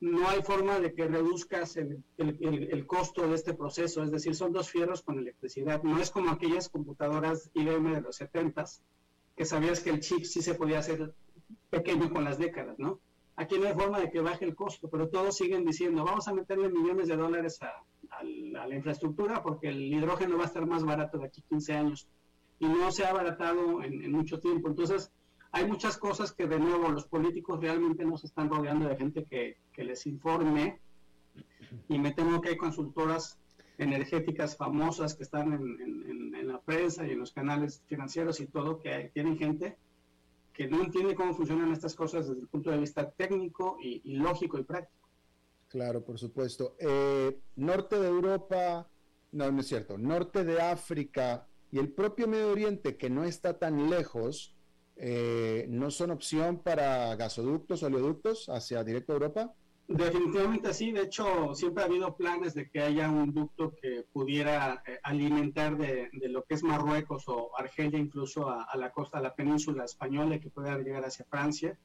No 0.00 0.28
hay 0.28 0.42
forma 0.42 0.80
de 0.80 0.92
que 0.92 1.06
reduzcas 1.06 1.76
el, 1.76 2.02
el, 2.16 2.86
costo 2.88 3.28
de 3.28 3.36
este 3.36 3.54
proceso, 3.54 4.02
es 4.02 4.10
decir, 4.10 4.34
son 4.34 4.52
dos 4.52 4.70
fierros 4.70 5.02
con 5.02 5.20
electricidad. 5.20 5.84
No 5.84 6.00
es 6.00 6.10
como 6.10 6.32
aquellas 6.32 6.68
computadoras 6.68 7.48
IBM 7.54 7.94
de 7.94 8.00
los 8.00 8.20
70s, 8.20 8.80
sabías 9.44 9.80
que 9.80 9.90
el 9.90 10.00
chip 10.00 10.24
sí 10.24 10.42
se 10.42 10.54
podía 10.54 10.78
hacer 10.78 11.14
pequeño 11.70 12.10
con 12.10 12.24
las 12.24 12.38
décadas, 12.38 12.78
¿no? 12.78 13.00
Aquí 13.36 13.58
no 13.58 13.66
hay 13.66 13.74
forma 13.74 13.98
de 13.98 14.10
que 14.10 14.20
baje 14.20 14.44
el 14.44 14.54
costo, 14.54 14.88
pero 14.90 15.08
todos 15.08 15.36
siguen 15.36 15.64
diciendo, 15.64 16.04
vamos 16.04 16.28
a 16.28 16.34
meterle 16.34 16.68
millones 16.68 17.08
de 17.08 17.16
dólares 17.16 17.60
a, 17.62 17.72
la 18.22 18.74
infraestructura 18.74 19.42
porque 19.42 19.68
el 19.68 19.92
hidrógeno 19.92 20.36
va 20.36 20.44
a 20.44 20.46
estar 20.46 20.66
más 20.66 20.84
barato 20.84 21.18
de 21.18 21.26
aquí 21.26 21.42
15 21.48 21.72
años 21.72 22.06
y 22.60 22.66
no 22.68 22.92
se 22.92 23.04
ha 23.04 23.10
abaratado 23.10 23.82
en, 23.82 24.12
mucho 24.12 24.38
tiempo. 24.38 24.68
Entonces, 24.68 25.10
hay 25.50 25.66
muchas 25.66 25.96
cosas 25.96 26.30
que 26.32 26.46
de 26.46 26.60
nuevo 26.60 26.88
los 26.90 27.06
políticos 27.06 27.60
realmente 27.60 28.04
no 28.04 28.16
se 28.18 28.26
están 28.26 28.48
rodeando 28.48 28.86
de 28.86 28.96
gente 28.96 29.24
que, 29.24 29.56
les 29.82 30.06
informe 30.06 30.78
y 31.88 31.98
me 31.98 32.12
temo 32.12 32.40
que 32.40 32.50
hay 32.50 32.56
consultoras 32.56 33.38
energéticas 33.78 34.56
famosas 34.56 35.14
que 35.14 35.22
están 35.22 35.52
en, 35.52 36.34
en, 36.34 36.48
la 36.48 36.60
prensa 36.60 37.06
y 37.06 37.12
en 37.12 37.20
los 37.20 37.32
canales 37.32 37.82
financieros 37.86 38.40
y 38.40 38.46
todo, 38.46 38.80
que 38.80 39.10
tienen 39.14 39.38
gente 39.38 39.76
que 40.52 40.68
no 40.68 40.82
entiende 40.82 41.14
cómo 41.14 41.34
funcionan 41.34 41.72
estas 41.72 41.94
cosas 41.94 42.28
desde 42.28 42.42
el 42.42 42.48
punto 42.48 42.70
de 42.70 42.78
vista 42.78 43.10
técnico 43.10 43.78
y, 43.80 44.00
lógico 44.16 44.58
y 44.58 44.64
práctico. 44.64 45.08
Claro, 45.68 46.04
por 46.04 46.18
supuesto. 46.18 46.76
Eh, 46.78 47.38
norte 47.56 47.98
de 47.98 48.08
Europa, 48.08 48.88
no, 49.32 49.50
no 49.50 49.60
es 49.60 49.68
cierto, 49.68 49.96
norte 49.96 50.44
de 50.44 50.60
África 50.60 51.46
y 51.70 51.78
el 51.78 51.90
propio 51.90 52.28
Medio 52.28 52.50
Oriente, 52.50 52.96
que 52.96 53.08
no 53.08 53.24
está 53.24 53.58
tan 53.58 53.88
lejos, 53.88 54.54
eh, 54.96 55.64
¿no 55.70 55.90
son 55.90 56.10
opción 56.10 56.58
para 56.58 57.16
gasoductos, 57.16 57.82
oleoductos 57.82 58.48
hacia 58.50 58.84
directo 58.84 59.12
a 59.12 59.16
Europa? 59.16 59.54
Definitivamente 59.88 60.72
sí, 60.72 60.92
de 60.92 61.02
hecho 61.02 61.54
siempre 61.54 61.82
ha 61.82 61.86
habido 61.86 62.16
planes 62.16 62.54
de 62.54 62.70
que 62.70 62.80
haya 62.80 63.10
un 63.10 63.34
ducto 63.34 63.74
que 63.74 64.06
pudiera 64.12 64.82
eh, 64.86 64.98
alimentar 65.02 65.76
de, 65.76 66.08
lo 66.28 66.44
que 66.44 66.54
es 66.54 66.62
Marruecos 66.62 67.24
o 67.26 67.50
Argelia 67.58 67.98
incluso 67.98 68.48
a, 68.48 68.74
la 68.76 68.90
costa, 68.90 69.18
a 69.18 69.20
la 69.22 69.34
península 69.34 69.84
española 69.84 70.38
que 70.38 70.50
pueda 70.50 70.78
llegar 70.78 71.04
hacia 71.04 71.26
Francia. 71.26 71.78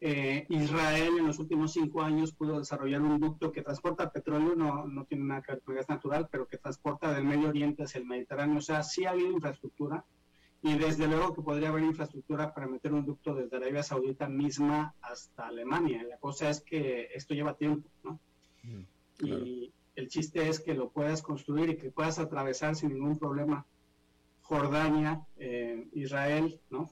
Eh, 0.00 0.46
Israel 0.48 1.18
en 1.18 1.26
los 1.26 1.38
últimos 1.38 1.72
cinco 1.72 2.02
años 2.02 2.32
pudo 2.32 2.58
desarrollar 2.58 3.02
un 3.02 3.20
ducto 3.20 3.52
que 3.52 3.62
transporta 3.62 4.10
petróleo, 4.10 4.56
no, 4.56 4.86
no 4.86 5.04
tiene 5.04 5.24
nada 5.24 5.42
que 5.42 5.52
ver 5.52 5.62
con 5.62 5.74
gas 5.74 5.88
natural, 5.88 6.28
pero 6.30 6.48
que 6.48 6.58
transporta 6.58 7.12
del 7.12 7.24
Medio 7.24 7.50
Oriente 7.50 7.84
hacia 7.84 7.98
el 7.98 8.06
Mediterráneo. 8.06 8.58
O 8.58 8.62
sea, 8.62 8.82
sí 8.82 9.04
ha 9.04 9.10
habido 9.10 9.30
infraestructura, 9.30 10.04
y 10.62 10.78
desde 10.78 11.08
luego 11.08 11.34
que 11.34 11.42
podría 11.42 11.70
haber 11.70 11.82
infraestructura 11.82 12.54
para 12.54 12.68
meter 12.68 12.92
un 12.92 13.04
ducto 13.04 13.34
desde 13.34 13.56
Arabia 13.56 13.82
Saudita 13.82 14.28
misma 14.28 14.94
hasta 15.02 15.48
Alemania. 15.48 16.04
La 16.04 16.18
cosa 16.18 16.50
es 16.50 16.60
que 16.60 17.08
esto 17.14 17.34
lleva 17.34 17.56
tiempo, 17.56 17.88
¿no? 18.04 18.20
Mm, 18.62 18.84
y 19.24 19.72
el 19.96 20.08
chiste 20.08 20.48
es 20.48 20.60
que 20.60 20.74
lo 20.74 20.90
puedas 20.90 21.20
construir 21.20 21.70
y 21.70 21.76
que 21.76 21.90
puedas 21.90 22.20
atravesar 22.20 22.76
sin 22.76 22.94
ningún 22.94 23.18
problema 23.18 23.66
Jordania, 24.42 25.26
eh, 25.36 25.88
Israel, 25.94 26.60
¿no? 26.70 26.88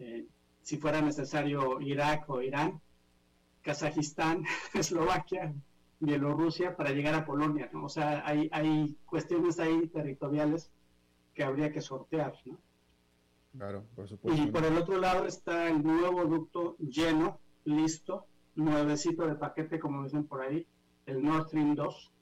Eh, 0.00 0.26
si 0.62 0.76
fuera 0.78 1.00
necesario 1.00 1.80
Irak 1.80 2.28
o 2.28 2.42
Irán, 2.42 2.80
Kazajistán, 3.62 4.44
Eslovaquia, 4.74 5.54
Bielorrusia 6.00 6.76
para 6.76 6.90
llegar 6.90 7.14
a 7.14 7.24
Polonia, 7.24 7.70
¿no? 7.72 7.84
O 7.84 7.88
sea, 7.88 8.26
hay, 8.26 8.48
hay 8.50 8.96
cuestiones 9.06 9.60
ahí 9.60 9.86
territoriales 9.86 10.72
que 11.32 11.44
habría 11.44 11.70
que 11.72 11.80
sortear, 11.80 12.34
¿no? 12.44 12.58
Claro, 13.56 13.84
por 13.94 14.08
supuesto. 14.08 14.42
Y 14.42 14.46
por 14.50 14.64
el 14.64 14.76
otro 14.76 14.98
lado 14.98 15.26
está 15.26 15.68
el 15.68 15.82
nuevo 15.82 16.24
ducto 16.24 16.76
lleno, 16.78 17.40
listo, 17.64 18.26
nuevecito 18.56 19.26
de 19.26 19.36
paquete, 19.36 19.78
como 19.78 20.02
dicen 20.02 20.24
por 20.24 20.42
ahí, 20.42 20.66
el 21.06 21.22
Nord 21.22 21.48
Stream 21.48 21.74
2, 21.74 22.12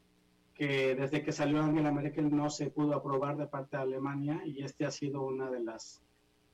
que 0.54 0.94
desde 0.94 1.22
que 1.22 1.32
salió 1.32 1.62
Angela 1.62 1.90
Merkel 1.90 2.34
no 2.34 2.50
se 2.50 2.70
pudo 2.70 2.94
aprobar 2.94 3.36
de 3.36 3.46
parte 3.46 3.76
de 3.76 3.82
Alemania 3.82 4.42
y 4.44 4.62
este 4.62 4.84
ha 4.84 4.90
sido 4.90 5.22
una 5.22 5.50
de 5.50 5.62
las 5.62 6.02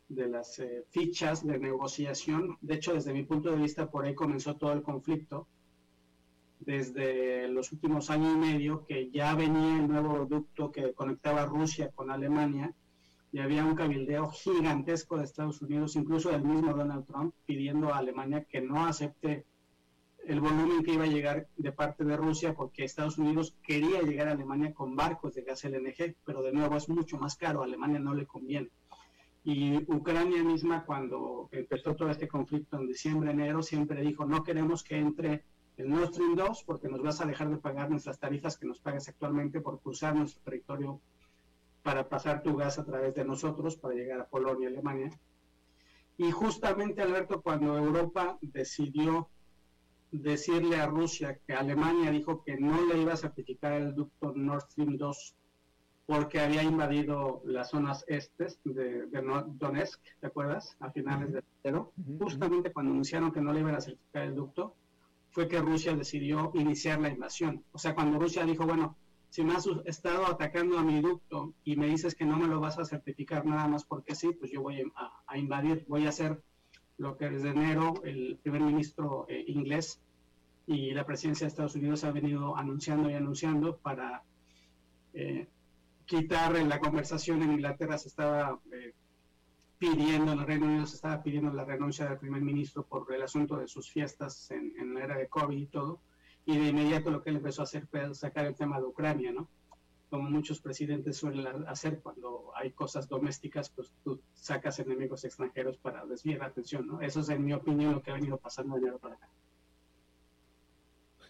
de 0.09 0.27
las 0.27 0.59
eh, 0.59 0.85
fichas 0.89 1.47
de 1.47 1.59
negociación. 1.59 2.57
De 2.63 2.77
hecho, 2.77 2.95
desde 2.95 3.13
mi 3.13 3.25
punto 3.25 3.51
de 3.51 3.57
vista, 3.57 3.91
por 3.91 4.07
ahí 4.07 4.15
comenzó 4.15 4.57
todo 4.57 4.73
el 4.73 4.83
conflicto. 4.83 5.47
Desde 6.61 7.47
los 7.49 7.73
últimos 7.73 8.09
años 8.11 8.35
y 8.35 8.39
medio, 8.39 8.87
que 8.87 9.11
ya 9.11 9.35
venía 9.35 9.79
el 9.79 9.89
nuevo 9.89 10.25
ducto 10.25 10.73
que 10.73 10.95
conectaba 10.95 11.45
Rusia 11.45 11.91
con 11.95 12.11
Alemania, 12.11 12.75
y 13.33 13.41
había 13.41 13.65
un 13.65 13.75
cabildeo 13.75 14.29
gigantesco 14.31 15.19
de 15.19 15.25
Estados 15.25 15.61
Unidos, 15.61 15.97
incluso 15.97 16.31
del 16.31 16.43
mismo 16.43 16.73
Donald 16.73 17.07
Trump, 17.07 17.35
pidiendo 17.47 17.93
a 17.93 17.99
Alemania 17.99 18.45
que 18.45 18.61
no 18.61 18.87
acepte 18.87 19.45
el 20.27 20.41
volumen 20.41 20.83
que 20.83 20.93
iba 20.93 21.05
a 21.05 21.09
llegar 21.09 21.47
de 21.57 21.73
parte 21.73 22.05
de 22.05 22.17
Rusia, 22.17 22.55
porque 22.55 22.85
Estados 22.85 23.19
Unidos 23.19 23.57
quería 23.63 24.03
llegar 24.03 24.29
a 24.29 24.33
Alemania 24.33 24.75
con 24.75 24.97
barcos 24.97 25.35
de 25.35 25.43
gas 25.43 25.65
LNG, 25.65 26.17
pero 26.25 26.43
de 26.43 26.53
nuevo 26.53 26.77
es 26.77 26.89
mucho 26.89 27.19
más 27.19 27.37
caro, 27.37 27.63
a 27.63 27.65
Alemania 27.65 27.99
no 27.99 28.15
le 28.15 28.27
conviene. 28.27 28.69
Y 29.45 29.77
Ucrania 29.91 30.43
misma, 30.43 30.85
cuando 30.85 31.49
empezó 31.53 31.95
todo 31.95 32.11
este 32.11 32.29
conflicto 32.29 32.79
en 32.79 32.87
diciembre, 32.87 33.31
enero, 33.31 33.63
siempre 33.63 34.03
dijo, 34.03 34.27
no 34.27 34.43
queremos 34.43 34.83
que 34.83 34.99
entre 34.99 35.45
el 35.79 35.89
Nord 35.89 36.13
Stream 36.13 36.35
2 36.35 36.65
porque 36.65 36.89
nos 36.89 37.01
vas 37.01 37.21
a 37.21 37.27
dejar 37.27 37.49
de 37.49 37.57
pagar 37.57 37.89
nuestras 37.89 38.19
tarifas 38.19 38.59
que 38.59 38.67
nos 38.67 38.81
pagas 38.81 39.09
actualmente 39.09 39.61
por 39.61 39.81
cruzar 39.81 40.15
nuestro 40.15 40.43
territorio 40.43 41.01
para 41.89 42.07
pasar 42.07 42.43
tu 42.43 42.55
gas 42.55 42.79
a 42.79 42.85
través 42.85 43.15
de 43.15 43.25
nosotros 43.25 43.79
para 43.79 43.95
llegar 43.95 44.21
a 44.21 44.27
Polonia 44.27 44.69
y 44.69 44.73
Alemania. 44.75 45.11
Y 46.19 46.31
justamente, 46.31 47.01
Alberto, 47.01 47.41
cuando 47.41 47.79
Europa 47.79 48.37
decidió 48.43 49.31
decirle 50.13 50.77
a 50.77 50.87
Rusia 50.87 51.39
que 51.47 51.55
Alemania 51.55 52.11
dijo 52.11 52.45
que 52.45 52.59
no 52.59 52.79
le 52.85 53.01
iba 53.01 53.15
a 53.15 53.17
certificar 53.17 53.73
el 53.73 53.95
ducto 53.95 54.35
Nord 54.37 54.65
Stream 54.71 54.99
2 54.99 55.35
porque 56.05 56.41
había 56.41 56.63
invadido 56.63 57.41
las 57.47 57.71
zonas 57.71 58.05
estes 58.07 58.61
de, 58.65 59.07
Donetsk, 59.59 60.03
¿te 60.21 60.27
acuerdas? 60.27 60.77
A 60.81 60.91
finales 60.91 61.33
de 61.33 61.43
enero. 61.65 61.95
Justamente 62.21 62.71
cuando 62.71 62.93
anunciaron 62.93 63.33
que 63.33 63.41
no 63.41 63.51
le 63.55 63.61
iban 63.61 63.77
a 63.77 63.81
certificar 63.81 64.25
el 64.25 64.35
ducto, 64.35 64.75
fue 65.31 65.49
que 65.49 65.59
Rusia 65.59 65.97
decidió 65.97 66.53
iniciar 66.53 67.01
la 67.01 67.09
invasión. 67.09 67.65
O 67.73 67.79
sea, 67.79 67.95
cuando 67.95 68.19
Rusia 68.19 68.45
dijo, 68.45 68.67
bueno, 68.67 68.99
si 69.31 69.45
me 69.45 69.55
has 69.55 69.69
estado 69.85 70.27
atacando 70.27 70.79
a 70.79 70.83
mi 70.83 71.01
ducto 71.01 71.55
y 71.65 71.77
me 71.77 71.87
dices 71.87 72.15
que 72.15 72.25
no 72.25 72.39
me 72.39 72.47
lo 72.47 72.61
vas 72.61 72.79
a 72.79 72.85
certificar 72.85 73.45
nada 73.45 73.69
más 73.69 73.85
porque 73.85 74.15
sí, 74.15 74.33
pues 74.33 74.51
yo 74.51 74.63
voy 74.63 74.91
a, 75.27 75.39
invadir, 75.39 75.85
voy 75.89 76.07
a 76.07 76.11
hacer 76.11 76.43
lo 76.97 77.17
que 77.17 77.29
desde 77.29 77.51
enero 77.51 78.03
el 78.05 78.39
primer 78.43 78.63
ministro 78.63 79.27
eh, 79.29 79.45
inglés 79.47 80.01
y 80.67 80.93
la 80.93 81.05
presidencia 81.05 81.47
de 81.47 81.49
Estados 81.49 81.75
Unidos 81.75 82.05
ha 82.05 82.11
venido 82.11 82.57
anunciando 82.57 83.11
y 83.11 83.15
anunciando 83.15 83.77
para 83.77 84.23
eh, 85.13 85.49
quitar 86.07 86.59
la 86.63 86.81
conversación 86.81 87.43
en 87.43 87.53
Inglaterra. 87.53 87.97
Se 87.97 88.09
estaba 88.09 88.59
eh, 88.73 88.95
pidiendo, 89.79 90.33
en 90.33 90.41
el 90.41 90.47
Reino 90.47 90.67
Unido 90.67 90.87
se 90.87 90.97
estaba 90.97 91.23
pidiendo 91.23 91.53
la 91.53 91.65
renuncia 91.65 92.07
del 92.07 92.19
primer 92.19 92.43
ministro 92.43 92.83
por 92.83 93.13
el 93.15 93.23
asunto 93.23 93.57
de 93.57 93.69
sus 93.69 93.91
fiestas 93.91 94.51
en, 94.51 94.75
en 94.79 94.95
la 94.95 95.05
era 95.05 95.17
de 95.17 95.29
COVID 95.29 95.57
y 95.57 95.67
todo 95.67 96.01
y 96.49 96.57
de 96.57 96.69
inmediato 96.69 97.11
lo 97.11 97.23
que 97.23 97.29
él 97.29 97.37
empezó 97.37 97.61
a 97.61 97.65
hacer 97.65 97.87
fue 97.87 98.15
sacar 98.15 98.47
el 98.47 98.55
tema 98.55 98.81
de 98.81 98.87
Ucrania, 98.87 99.31
¿no? 99.33 99.51
Como 100.09 100.31
muchos 100.31 100.63
presidentes 100.63 101.19
suelen 101.19 101.69
hacer 101.69 102.01
cuando 102.01 102.53
hay 102.57 102.73
cosas 102.73 103.07
domésticas, 103.07 103.69
pues 103.69 103.93
tú 104.03 104.23
sacas 104.33 104.79
enemigos 104.79 105.27
extranjeros 105.27 105.77
para 105.77 106.07
desviar 106.07 106.39
la 106.39 106.47
atención, 106.47 106.87
¿no? 106.87 107.03
Eso 107.03 107.21
es, 107.21 107.29
en 107.29 107.45
mi 107.45 107.53
opinión, 107.53 107.93
lo 107.93 108.03
que 108.03 108.13
ha 108.13 108.15
venido 108.15 108.39
pasando 108.39 108.77
de 108.77 108.81
enero 108.81 108.99
para 108.99 109.17
acá. 109.17 109.29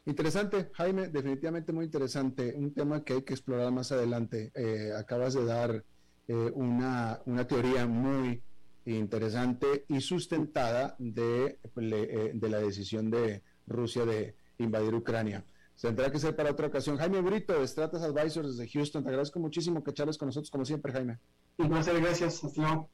Interesante, 0.06 0.70
Jaime, 0.72 1.08
definitivamente 1.08 1.72
muy 1.72 1.86
interesante. 1.86 2.54
Un 2.54 2.72
tema 2.72 3.02
que 3.02 3.14
hay 3.14 3.22
que 3.22 3.34
explorar 3.34 3.72
más 3.72 3.90
adelante. 3.90 4.52
Eh, 4.54 4.92
acabas 4.96 5.34
de 5.34 5.44
dar 5.44 5.84
eh, 6.28 6.52
una, 6.54 7.20
una, 7.26 7.44
teoría 7.44 7.88
muy 7.88 8.40
interesante 8.84 9.84
y 9.88 10.00
sustentada 10.00 10.94
de, 11.00 11.58
eh, 11.76 12.30
de 12.34 12.48
la 12.48 12.60
decisión 12.60 13.10
de 13.10 13.42
Rusia 13.66 14.06
de 14.06 14.37
invadir 14.58 14.94
Ucrania. 14.94 15.44
Tendrá 15.80 16.10
que 16.10 16.18
ser 16.18 16.34
para 16.34 16.50
otra 16.50 16.66
ocasión. 16.66 16.96
Jaime 16.96 17.20
Brito, 17.20 17.58
de 17.58 17.66
Stratas 17.66 18.02
Advisors 18.02 18.56
desde 18.56 18.68
Houston. 18.68 19.04
Te 19.04 19.10
agradezco 19.10 19.38
muchísimo 19.38 19.84
que 19.84 19.92
charles 19.92 20.18
con 20.18 20.26
nosotros, 20.26 20.50
como 20.50 20.64
siempre, 20.64 20.92
Jaime. 20.92 21.18
Un 21.56 21.68
placer, 21.68 22.00
gracias. 22.00 22.42
Vamos 22.56 22.88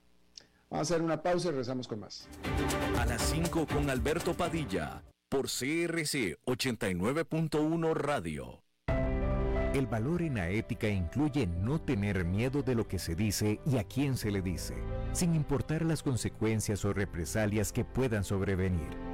a 0.71 0.81
hacer 0.81 1.01
una 1.01 1.23
pausa 1.23 1.49
y 1.49 1.51
regresamos 1.53 1.89
con 1.89 2.01
más. 2.01 2.29
A 2.99 3.07
las 3.07 3.23
5 3.23 3.67
con 3.67 3.89
Alberto 3.89 4.35
Padilla, 4.35 5.03
por 5.31 5.47
CRC 5.47 6.39
89.1 6.45 7.95
Radio. 7.95 8.65
El 9.75 9.87
valor 9.89 10.23
en 10.23 10.37
la 10.37 10.51
ética 10.51 10.89
incluye 10.89 11.49
no 11.49 11.81
tener 11.81 12.25
miedo 12.25 12.63
de 12.63 12.77
lo 12.77 12.87
que 12.87 13.01
se 13.01 13.17
dice 13.17 13.61
y 13.67 13.79
a 13.79 13.85
quién 13.85 14.17
se 14.17 14.31
le 14.31 14.41
dice, 14.41 14.75
sin 15.13 15.35
importar 15.35 15.85
las 15.85 16.03
consecuencias 16.03 16.85
o 16.85 16.93
represalias 16.93 17.73
que 17.73 17.85
puedan 17.85 18.23
sobrevenir. 18.23 19.14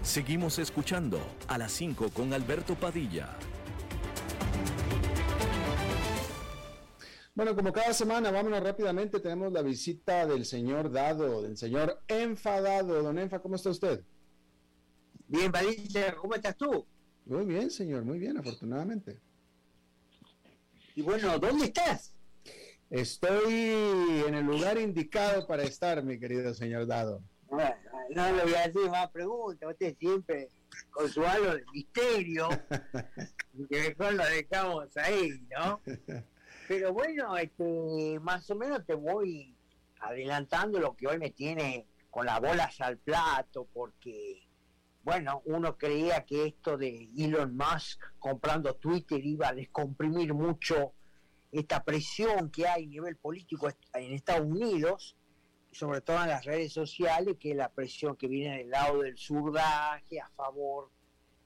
Seguimos 0.02 0.58
escuchando 0.58 1.20
a 1.46 1.56
las 1.56 1.70
5 1.70 2.10
con 2.10 2.32
Alberto 2.32 2.74
Padilla. 2.74 3.28
Bueno, 7.32 7.54
como 7.54 7.72
cada 7.72 7.94
semana, 7.94 8.32
vámonos 8.32 8.60
rápidamente. 8.60 9.20
Tenemos 9.20 9.52
la 9.52 9.62
visita 9.62 10.26
del 10.26 10.44
señor 10.44 10.90
Dado, 10.90 11.42
del 11.42 11.56
señor 11.56 12.02
Enfadado. 12.08 13.04
Don 13.04 13.20
Enfa, 13.20 13.38
¿cómo 13.38 13.54
está 13.54 13.70
usted? 13.70 14.02
Bien, 15.30 15.52
Valencia, 15.52 16.12
¿cómo 16.16 16.34
estás 16.34 16.56
tú? 16.56 16.84
Muy 17.24 17.46
bien, 17.46 17.70
señor, 17.70 18.04
muy 18.04 18.18
bien, 18.18 18.36
afortunadamente. 18.36 19.20
Y 20.96 21.02
bueno, 21.02 21.38
¿dónde 21.38 21.66
estás? 21.66 22.16
Estoy 22.90 24.24
en 24.26 24.34
el 24.34 24.44
lugar 24.44 24.76
indicado 24.76 25.46
para 25.46 25.62
estar, 25.62 26.02
mi 26.02 26.18
querido 26.18 26.52
señor 26.52 26.88
Dado. 26.88 27.22
Bueno, 27.46 27.76
no 28.10 28.32
le 28.32 28.42
voy 28.42 28.54
a 28.54 28.64
hacer 28.64 28.90
más 28.90 29.08
preguntas, 29.12 29.70
usted 29.70 29.96
siempre 29.98 30.48
con 30.90 31.08
su 31.08 31.24
halo 31.24 31.54
de 31.54 31.64
misterio, 31.72 32.48
que 33.70 33.94
mejor 33.96 34.14
lo 34.14 34.24
dejamos 34.24 34.96
ahí, 34.96 35.46
¿no? 35.56 35.80
Pero 36.66 36.92
bueno, 36.92 37.36
este, 37.38 38.18
más 38.20 38.50
o 38.50 38.56
menos 38.56 38.84
te 38.84 38.94
voy 38.94 39.54
adelantando 40.00 40.80
lo 40.80 40.96
que 40.96 41.06
hoy 41.06 41.18
me 41.18 41.30
tiene 41.30 41.86
con 42.10 42.26
las 42.26 42.40
bolas 42.40 42.80
al 42.80 42.98
plato, 42.98 43.68
porque 43.72 44.49
bueno, 45.10 45.42
uno 45.46 45.76
creía 45.76 46.24
que 46.24 46.46
esto 46.46 46.78
de 46.78 47.10
Elon 47.18 47.56
Musk 47.56 48.00
comprando 48.20 48.76
Twitter 48.76 49.20
iba 49.26 49.48
a 49.48 49.52
descomprimir 49.52 50.32
mucho 50.34 50.92
esta 51.50 51.82
presión 51.82 52.48
que 52.48 52.68
hay 52.68 52.84
a 52.84 52.88
nivel 52.88 53.16
político 53.16 53.68
en 53.94 54.12
Estados 54.12 54.46
Unidos, 54.46 55.16
sobre 55.72 56.00
todo 56.00 56.22
en 56.22 56.28
las 56.28 56.44
redes 56.44 56.72
sociales, 56.72 57.38
que 57.40 57.50
es 57.50 57.56
la 57.56 57.70
presión 57.70 58.14
que 58.14 58.28
viene 58.28 58.58
del 58.58 58.70
lado 58.70 59.00
del 59.00 59.18
surdaje 59.18 60.20
a 60.20 60.28
favor 60.28 60.92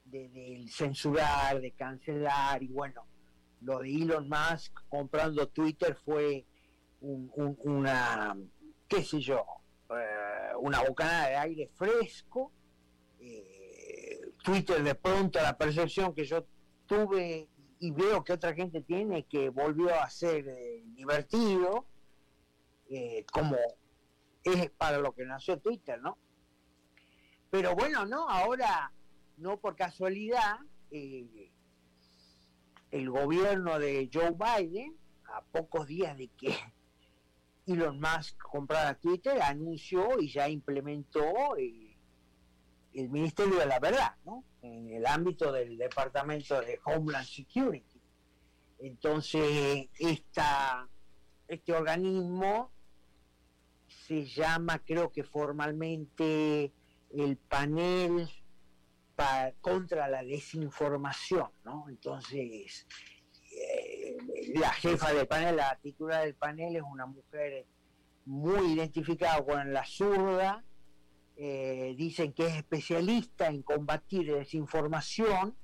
de, 0.03 0.67
censurar, 0.69 1.59
de 1.59 1.71
cancelar, 1.71 2.61
y 2.61 2.67
bueno, 2.67 3.07
lo 3.61 3.79
de 3.79 3.95
Elon 3.95 4.29
Musk 4.29 4.79
comprando 4.89 5.47
Twitter 5.47 5.97
fue 6.05 6.45
una, 7.01 8.37
qué 8.87 9.03
sé 9.03 9.19
yo, 9.21 9.43
eh, 9.89 10.55
una 10.59 10.83
bocanada 10.83 11.29
de 11.29 11.35
aire 11.37 11.71
fresco 11.73 12.51
Twitter 14.45 14.83
de 14.83 14.93
pronto 14.93 15.41
la 15.41 15.57
percepción 15.57 16.13
que 16.13 16.23
yo 16.23 16.45
tuve 16.85 17.49
y 17.79 17.91
veo 17.91 18.23
que 18.23 18.33
otra 18.33 18.53
gente 18.53 18.81
tiene 18.81 19.25
que 19.25 19.49
volvió 19.49 19.93
a 19.99 20.07
ser 20.09 20.47
eh, 20.47 20.83
divertido, 20.85 21.87
eh, 22.87 23.25
como 23.31 23.57
es 24.43 24.69
para 24.69 24.99
lo 24.99 25.13
que 25.13 25.25
nació 25.25 25.57
Twitter, 25.57 25.99
¿no? 25.99 26.19
Pero 27.49 27.73
bueno, 27.75 28.05
no, 28.05 28.29
ahora, 28.29 28.91
no 29.37 29.59
por 29.59 29.75
casualidad, 29.75 30.59
eh, 30.91 31.51
el 32.91 33.09
gobierno 33.09 33.79
de 33.79 34.09
Joe 34.13 34.31
Biden, 34.31 34.95
a 35.25 35.41
pocos 35.41 35.87
días 35.87 36.15
de 36.17 36.27
que 36.27 36.55
Elon 37.65 37.99
Musk 37.99 38.37
comprara 38.43 38.93
Twitter, 38.93 39.41
anunció 39.41 40.19
y 40.19 40.29
ya 40.31 40.47
implementó 40.47 41.57
el 42.95 43.09
Ministerio 43.09 43.57
de 43.57 43.65
la 43.65 43.79
Verdad, 43.79 44.15
¿no? 44.23 44.43
En 44.61 44.89
el 44.89 45.05
ámbito 45.05 45.51
del 45.51 45.77
Departamento 45.77 46.61
de 46.61 46.79
Homeland 46.85 47.27
Security. 47.27 48.01
Entonces, 48.79 49.89
esta, 49.99 50.87
este 51.47 51.73
organismo 51.73 52.71
se 53.87 54.25
llama, 54.25 54.79
creo 54.79 55.11
que 55.11 55.23
formalmente, 55.23 56.71
el 57.11 57.37
panel 57.37 58.29
contra 59.61 60.07
la 60.07 60.23
desinformación, 60.23 61.49
¿no? 61.63 61.85
Entonces, 61.89 62.85
eh, 63.51 64.17
la 64.55 64.71
jefa 64.73 65.13
del 65.13 65.27
panel, 65.27 65.55
la 65.55 65.77
titular 65.81 66.23
del 66.23 66.35
panel 66.35 66.75
es 66.75 66.83
una 66.83 67.05
mujer 67.05 67.65
muy 68.25 68.73
identificada 68.73 69.43
con 69.45 69.71
la 69.71 69.85
zurda, 69.85 70.63
eh, 71.37 71.95
dicen 71.97 72.33
que 72.33 72.47
es 72.47 72.55
especialista 72.55 73.47
en 73.47 73.61
combatir 73.61 74.33
desinformación, 74.33 75.55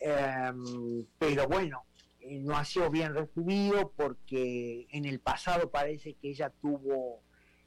em, 0.00 1.06
pero 1.18 1.46
bueno, 1.46 1.84
eh, 2.20 2.40
no 2.40 2.56
ha 2.56 2.64
sido 2.64 2.90
bien 2.90 3.14
recibido 3.14 3.92
porque 3.96 4.86
en 4.90 5.04
el 5.04 5.20
pasado 5.20 5.70
parece 5.70 6.14
que 6.14 6.30
ella 6.30 6.50
tuvo 6.60 7.22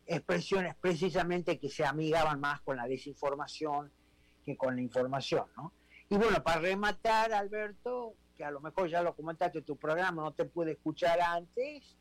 expresiones 0.06 0.76
precisamente 0.76 1.60
que 1.60 1.70
se 1.70 1.86
amigaban 1.86 2.40
más 2.40 2.62
con 2.62 2.78
la 2.78 2.88
desinformación 2.88 3.92
que 4.46 4.58
con 4.58 4.76
la 4.76 4.82
información, 4.82 5.46
¿no? 5.56 5.74
Y 6.10 6.16
bueno, 6.16 6.42
para 6.42 6.62
rematar, 6.62 7.34
Alberto, 7.34 8.16
que 8.36 8.46
a 8.46 8.52
lo 8.52 8.62
mejor 8.62 8.90
ya 8.90 9.02
lo 9.02 9.16
comentaste 9.16 9.60
en 9.60 9.66
tu 9.66 9.76
programa, 9.78 10.24
no 10.24 10.32
te 10.34 10.46
pude 10.46 10.72
escuchar 10.72 11.20
antes, 11.20 11.98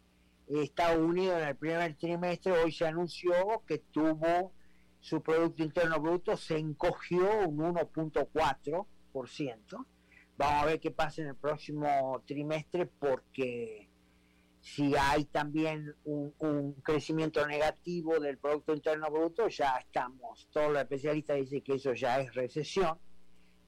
Estados 0.49 0.99
Unidos 0.99 1.43
en 1.43 1.49
el 1.49 1.57
primer 1.57 1.97
trimestre 1.97 2.53
hoy 2.53 2.71
se 2.71 2.87
anunció 2.87 3.65
que 3.67 3.79
tuvo 3.79 4.53
su 5.07 5.23
Producto 5.23 5.63
Interno 5.63 6.01
Bruto 6.01 6.37
se 6.37 6.59
encogió 6.59 7.47
un 7.47 7.59
1.4%. 7.59 9.87
Vamos 10.37 10.63
a 10.63 10.67
ver 10.67 10.81
qué 10.81 10.91
pasa 10.91 11.23
en 11.23 11.29
el 11.29 11.37
próximo 11.37 12.25
trimestre 12.27 12.87
porque 12.87 13.89
si 14.59 14.97
hay 14.97 15.27
también 15.27 15.95
un, 16.03 16.75
crecimiento 16.83 17.47
negativo 17.47 18.19
del 18.19 18.39
Producto 18.39 18.75
Interno 18.75 19.09
Bruto, 19.09 19.47
ya 19.47 19.77
estamos, 19.77 20.49
todos 20.51 20.73
los 20.73 20.83
especialistas 20.83 21.37
dicen 21.37 21.61
que 21.61 21.75
eso 21.75 21.95
ya 21.95 22.19
es 22.19 22.35
recesión, 22.35 22.99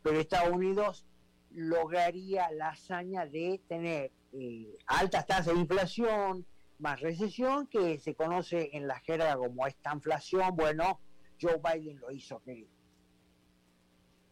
pero 0.02 0.18
Estados 0.18 0.52
Unidos 0.52 1.06
lograría 1.52 2.50
la 2.50 2.70
hazaña 2.70 3.26
de 3.26 3.60
tener 3.68 4.10
eh, 4.32 4.76
altas 4.86 5.24
tasas 5.24 5.54
de 5.54 5.60
inflación, 5.60 6.44
más 6.80 7.00
recesión, 7.00 7.68
que 7.68 8.00
se 8.00 8.16
conoce 8.16 8.70
en 8.72 8.88
la 8.88 8.98
jerga 8.98 9.36
como 9.36 9.68
esta 9.68 9.94
inflación, 9.94 10.56
bueno, 10.56 10.98
Joe 11.40 11.60
Biden 11.62 11.98
lo 12.00 12.10
hizo, 12.10 12.40
querido. 12.42 12.68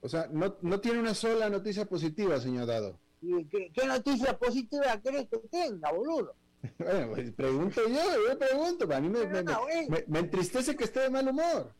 O 0.00 0.08
sea, 0.08 0.28
no, 0.30 0.56
no 0.62 0.80
tiene 0.80 1.00
una 1.00 1.14
sola 1.14 1.48
noticia 1.50 1.86
positiva, 1.86 2.38
señor 2.40 2.66
Dado. 2.66 2.98
¿Qué, 3.20 3.70
qué 3.72 3.86
noticia 3.86 4.38
positiva 4.38 5.00
crees 5.02 5.28
que 5.28 5.38
tenga, 5.50 5.92
boludo? 5.92 6.34
Bueno, 6.78 7.10
pues 7.14 7.30
pregunto 7.32 7.80
yo, 7.88 8.28
yo 8.28 8.38
pregunto, 8.38 8.92
a 8.92 9.00
mí 9.00 9.08
me, 9.08 9.26
me, 9.26 9.42
me, 9.42 10.04
me, 10.06 10.18
entristece 10.18 10.74
que 10.74 10.84
esté 10.84 11.00
de 11.00 11.10
mal 11.10 11.28
humor. 11.28 11.72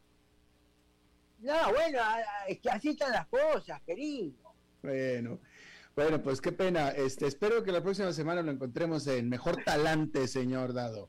No, 1.41 1.73
bueno, 1.73 1.99
es 2.47 2.61
que 2.61 2.71
así 2.71 2.91
están 2.91 3.13
las 3.13 3.27
cosas, 3.27 3.81
querido. 3.83 4.55
Bueno, 4.83 5.41
bueno, 5.95 6.23
pues 6.23 6.41
qué 6.41 6.53
pena. 6.53 6.91
Este, 6.91 7.27
espero 7.27 7.63
que 7.63 7.73
la 7.73 7.83
próxima 7.83 8.13
semana 8.13 8.43
lo 8.43 8.53
encontremos 8.53 9.07
en 9.07 9.29
mejor 9.29 9.63
talante, 9.65 10.29
señor 10.29 10.73
Dado. 10.73 11.09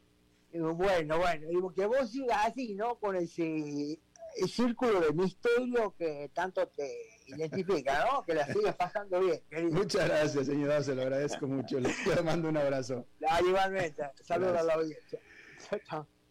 Bueno, 0.53 1.19
bueno, 1.19 1.47
digo 1.49 1.73
que 1.73 1.85
vos 1.85 2.09
sigas 2.09 2.47
así, 2.47 2.73
¿no? 2.73 2.95
Con 2.95 3.15
ese 3.15 3.99
círculo 4.47 5.01
de 5.01 5.13
misterio 5.13 5.95
que 5.97 6.29
tanto 6.33 6.67
te 6.67 6.91
identifica, 7.27 8.05
¿no? 8.05 8.23
Que 8.23 8.33
la 8.33 8.45
sigas 8.45 8.75
pasando 8.75 9.19
bien, 9.19 9.41
querido. 9.49 9.71
Muchas 9.71 10.07
gracias, 10.07 10.45
señor 10.45 10.83
se 10.83 10.95
lo 10.95 11.01
agradezco 11.01 11.47
mucho. 11.47 11.79
Le 11.79 11.89
mando 12.23 12.49
un 12.49 12.57
abrazo. 12.57 13.05
Igualmente, 13.45 14.03
saludos 14.23 14.57
a 14.57 14.63
la 14.63 14.73
audiencia. 14.73 15.19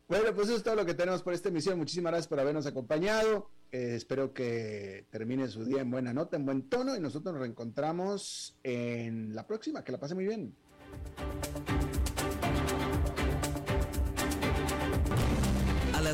Bueno, 0.08 0.32
pues 0.34 0.48
eso 0.48 0.56
es 0.56 0.62
todo 0.62 0.76
lo 0.76 0.86
que 0.86 0.94
tenemos 0.94 1.22
por 1.22 1.34
esta 1.34 1.48
emisión. 1.48 1.78
Muchísimas 1.78 2.12
gracias 2.12 2.28
por 2.28 2.38
habernos 2.38 2.66
acompañado. 2.66 3.50
Eh, 3.72 3.94
espero 3.96 4.32
que 4.32 5.06
termine 5.10 5.48
su 5.48 5.64
día 5.64 5.80
en 5.80 5.90
buena 5.90 6.12
nota, 6.12 6.36
en 6.36 6.46
buen 6.46 6.68
tono 6.68 6.94
y 6.94 7.00
nosotros 7.00 7.34
nos 7.34 7.40
reencontramos 7.40 8.56
en 8.62 9.34
la 9.34 9.46
próxima. 9.46 9.82
Que 9.82 9.92
la 9.92 9.98
pase 9.98 10.14
muy 10.14 10.26
bien. 10.26 10.54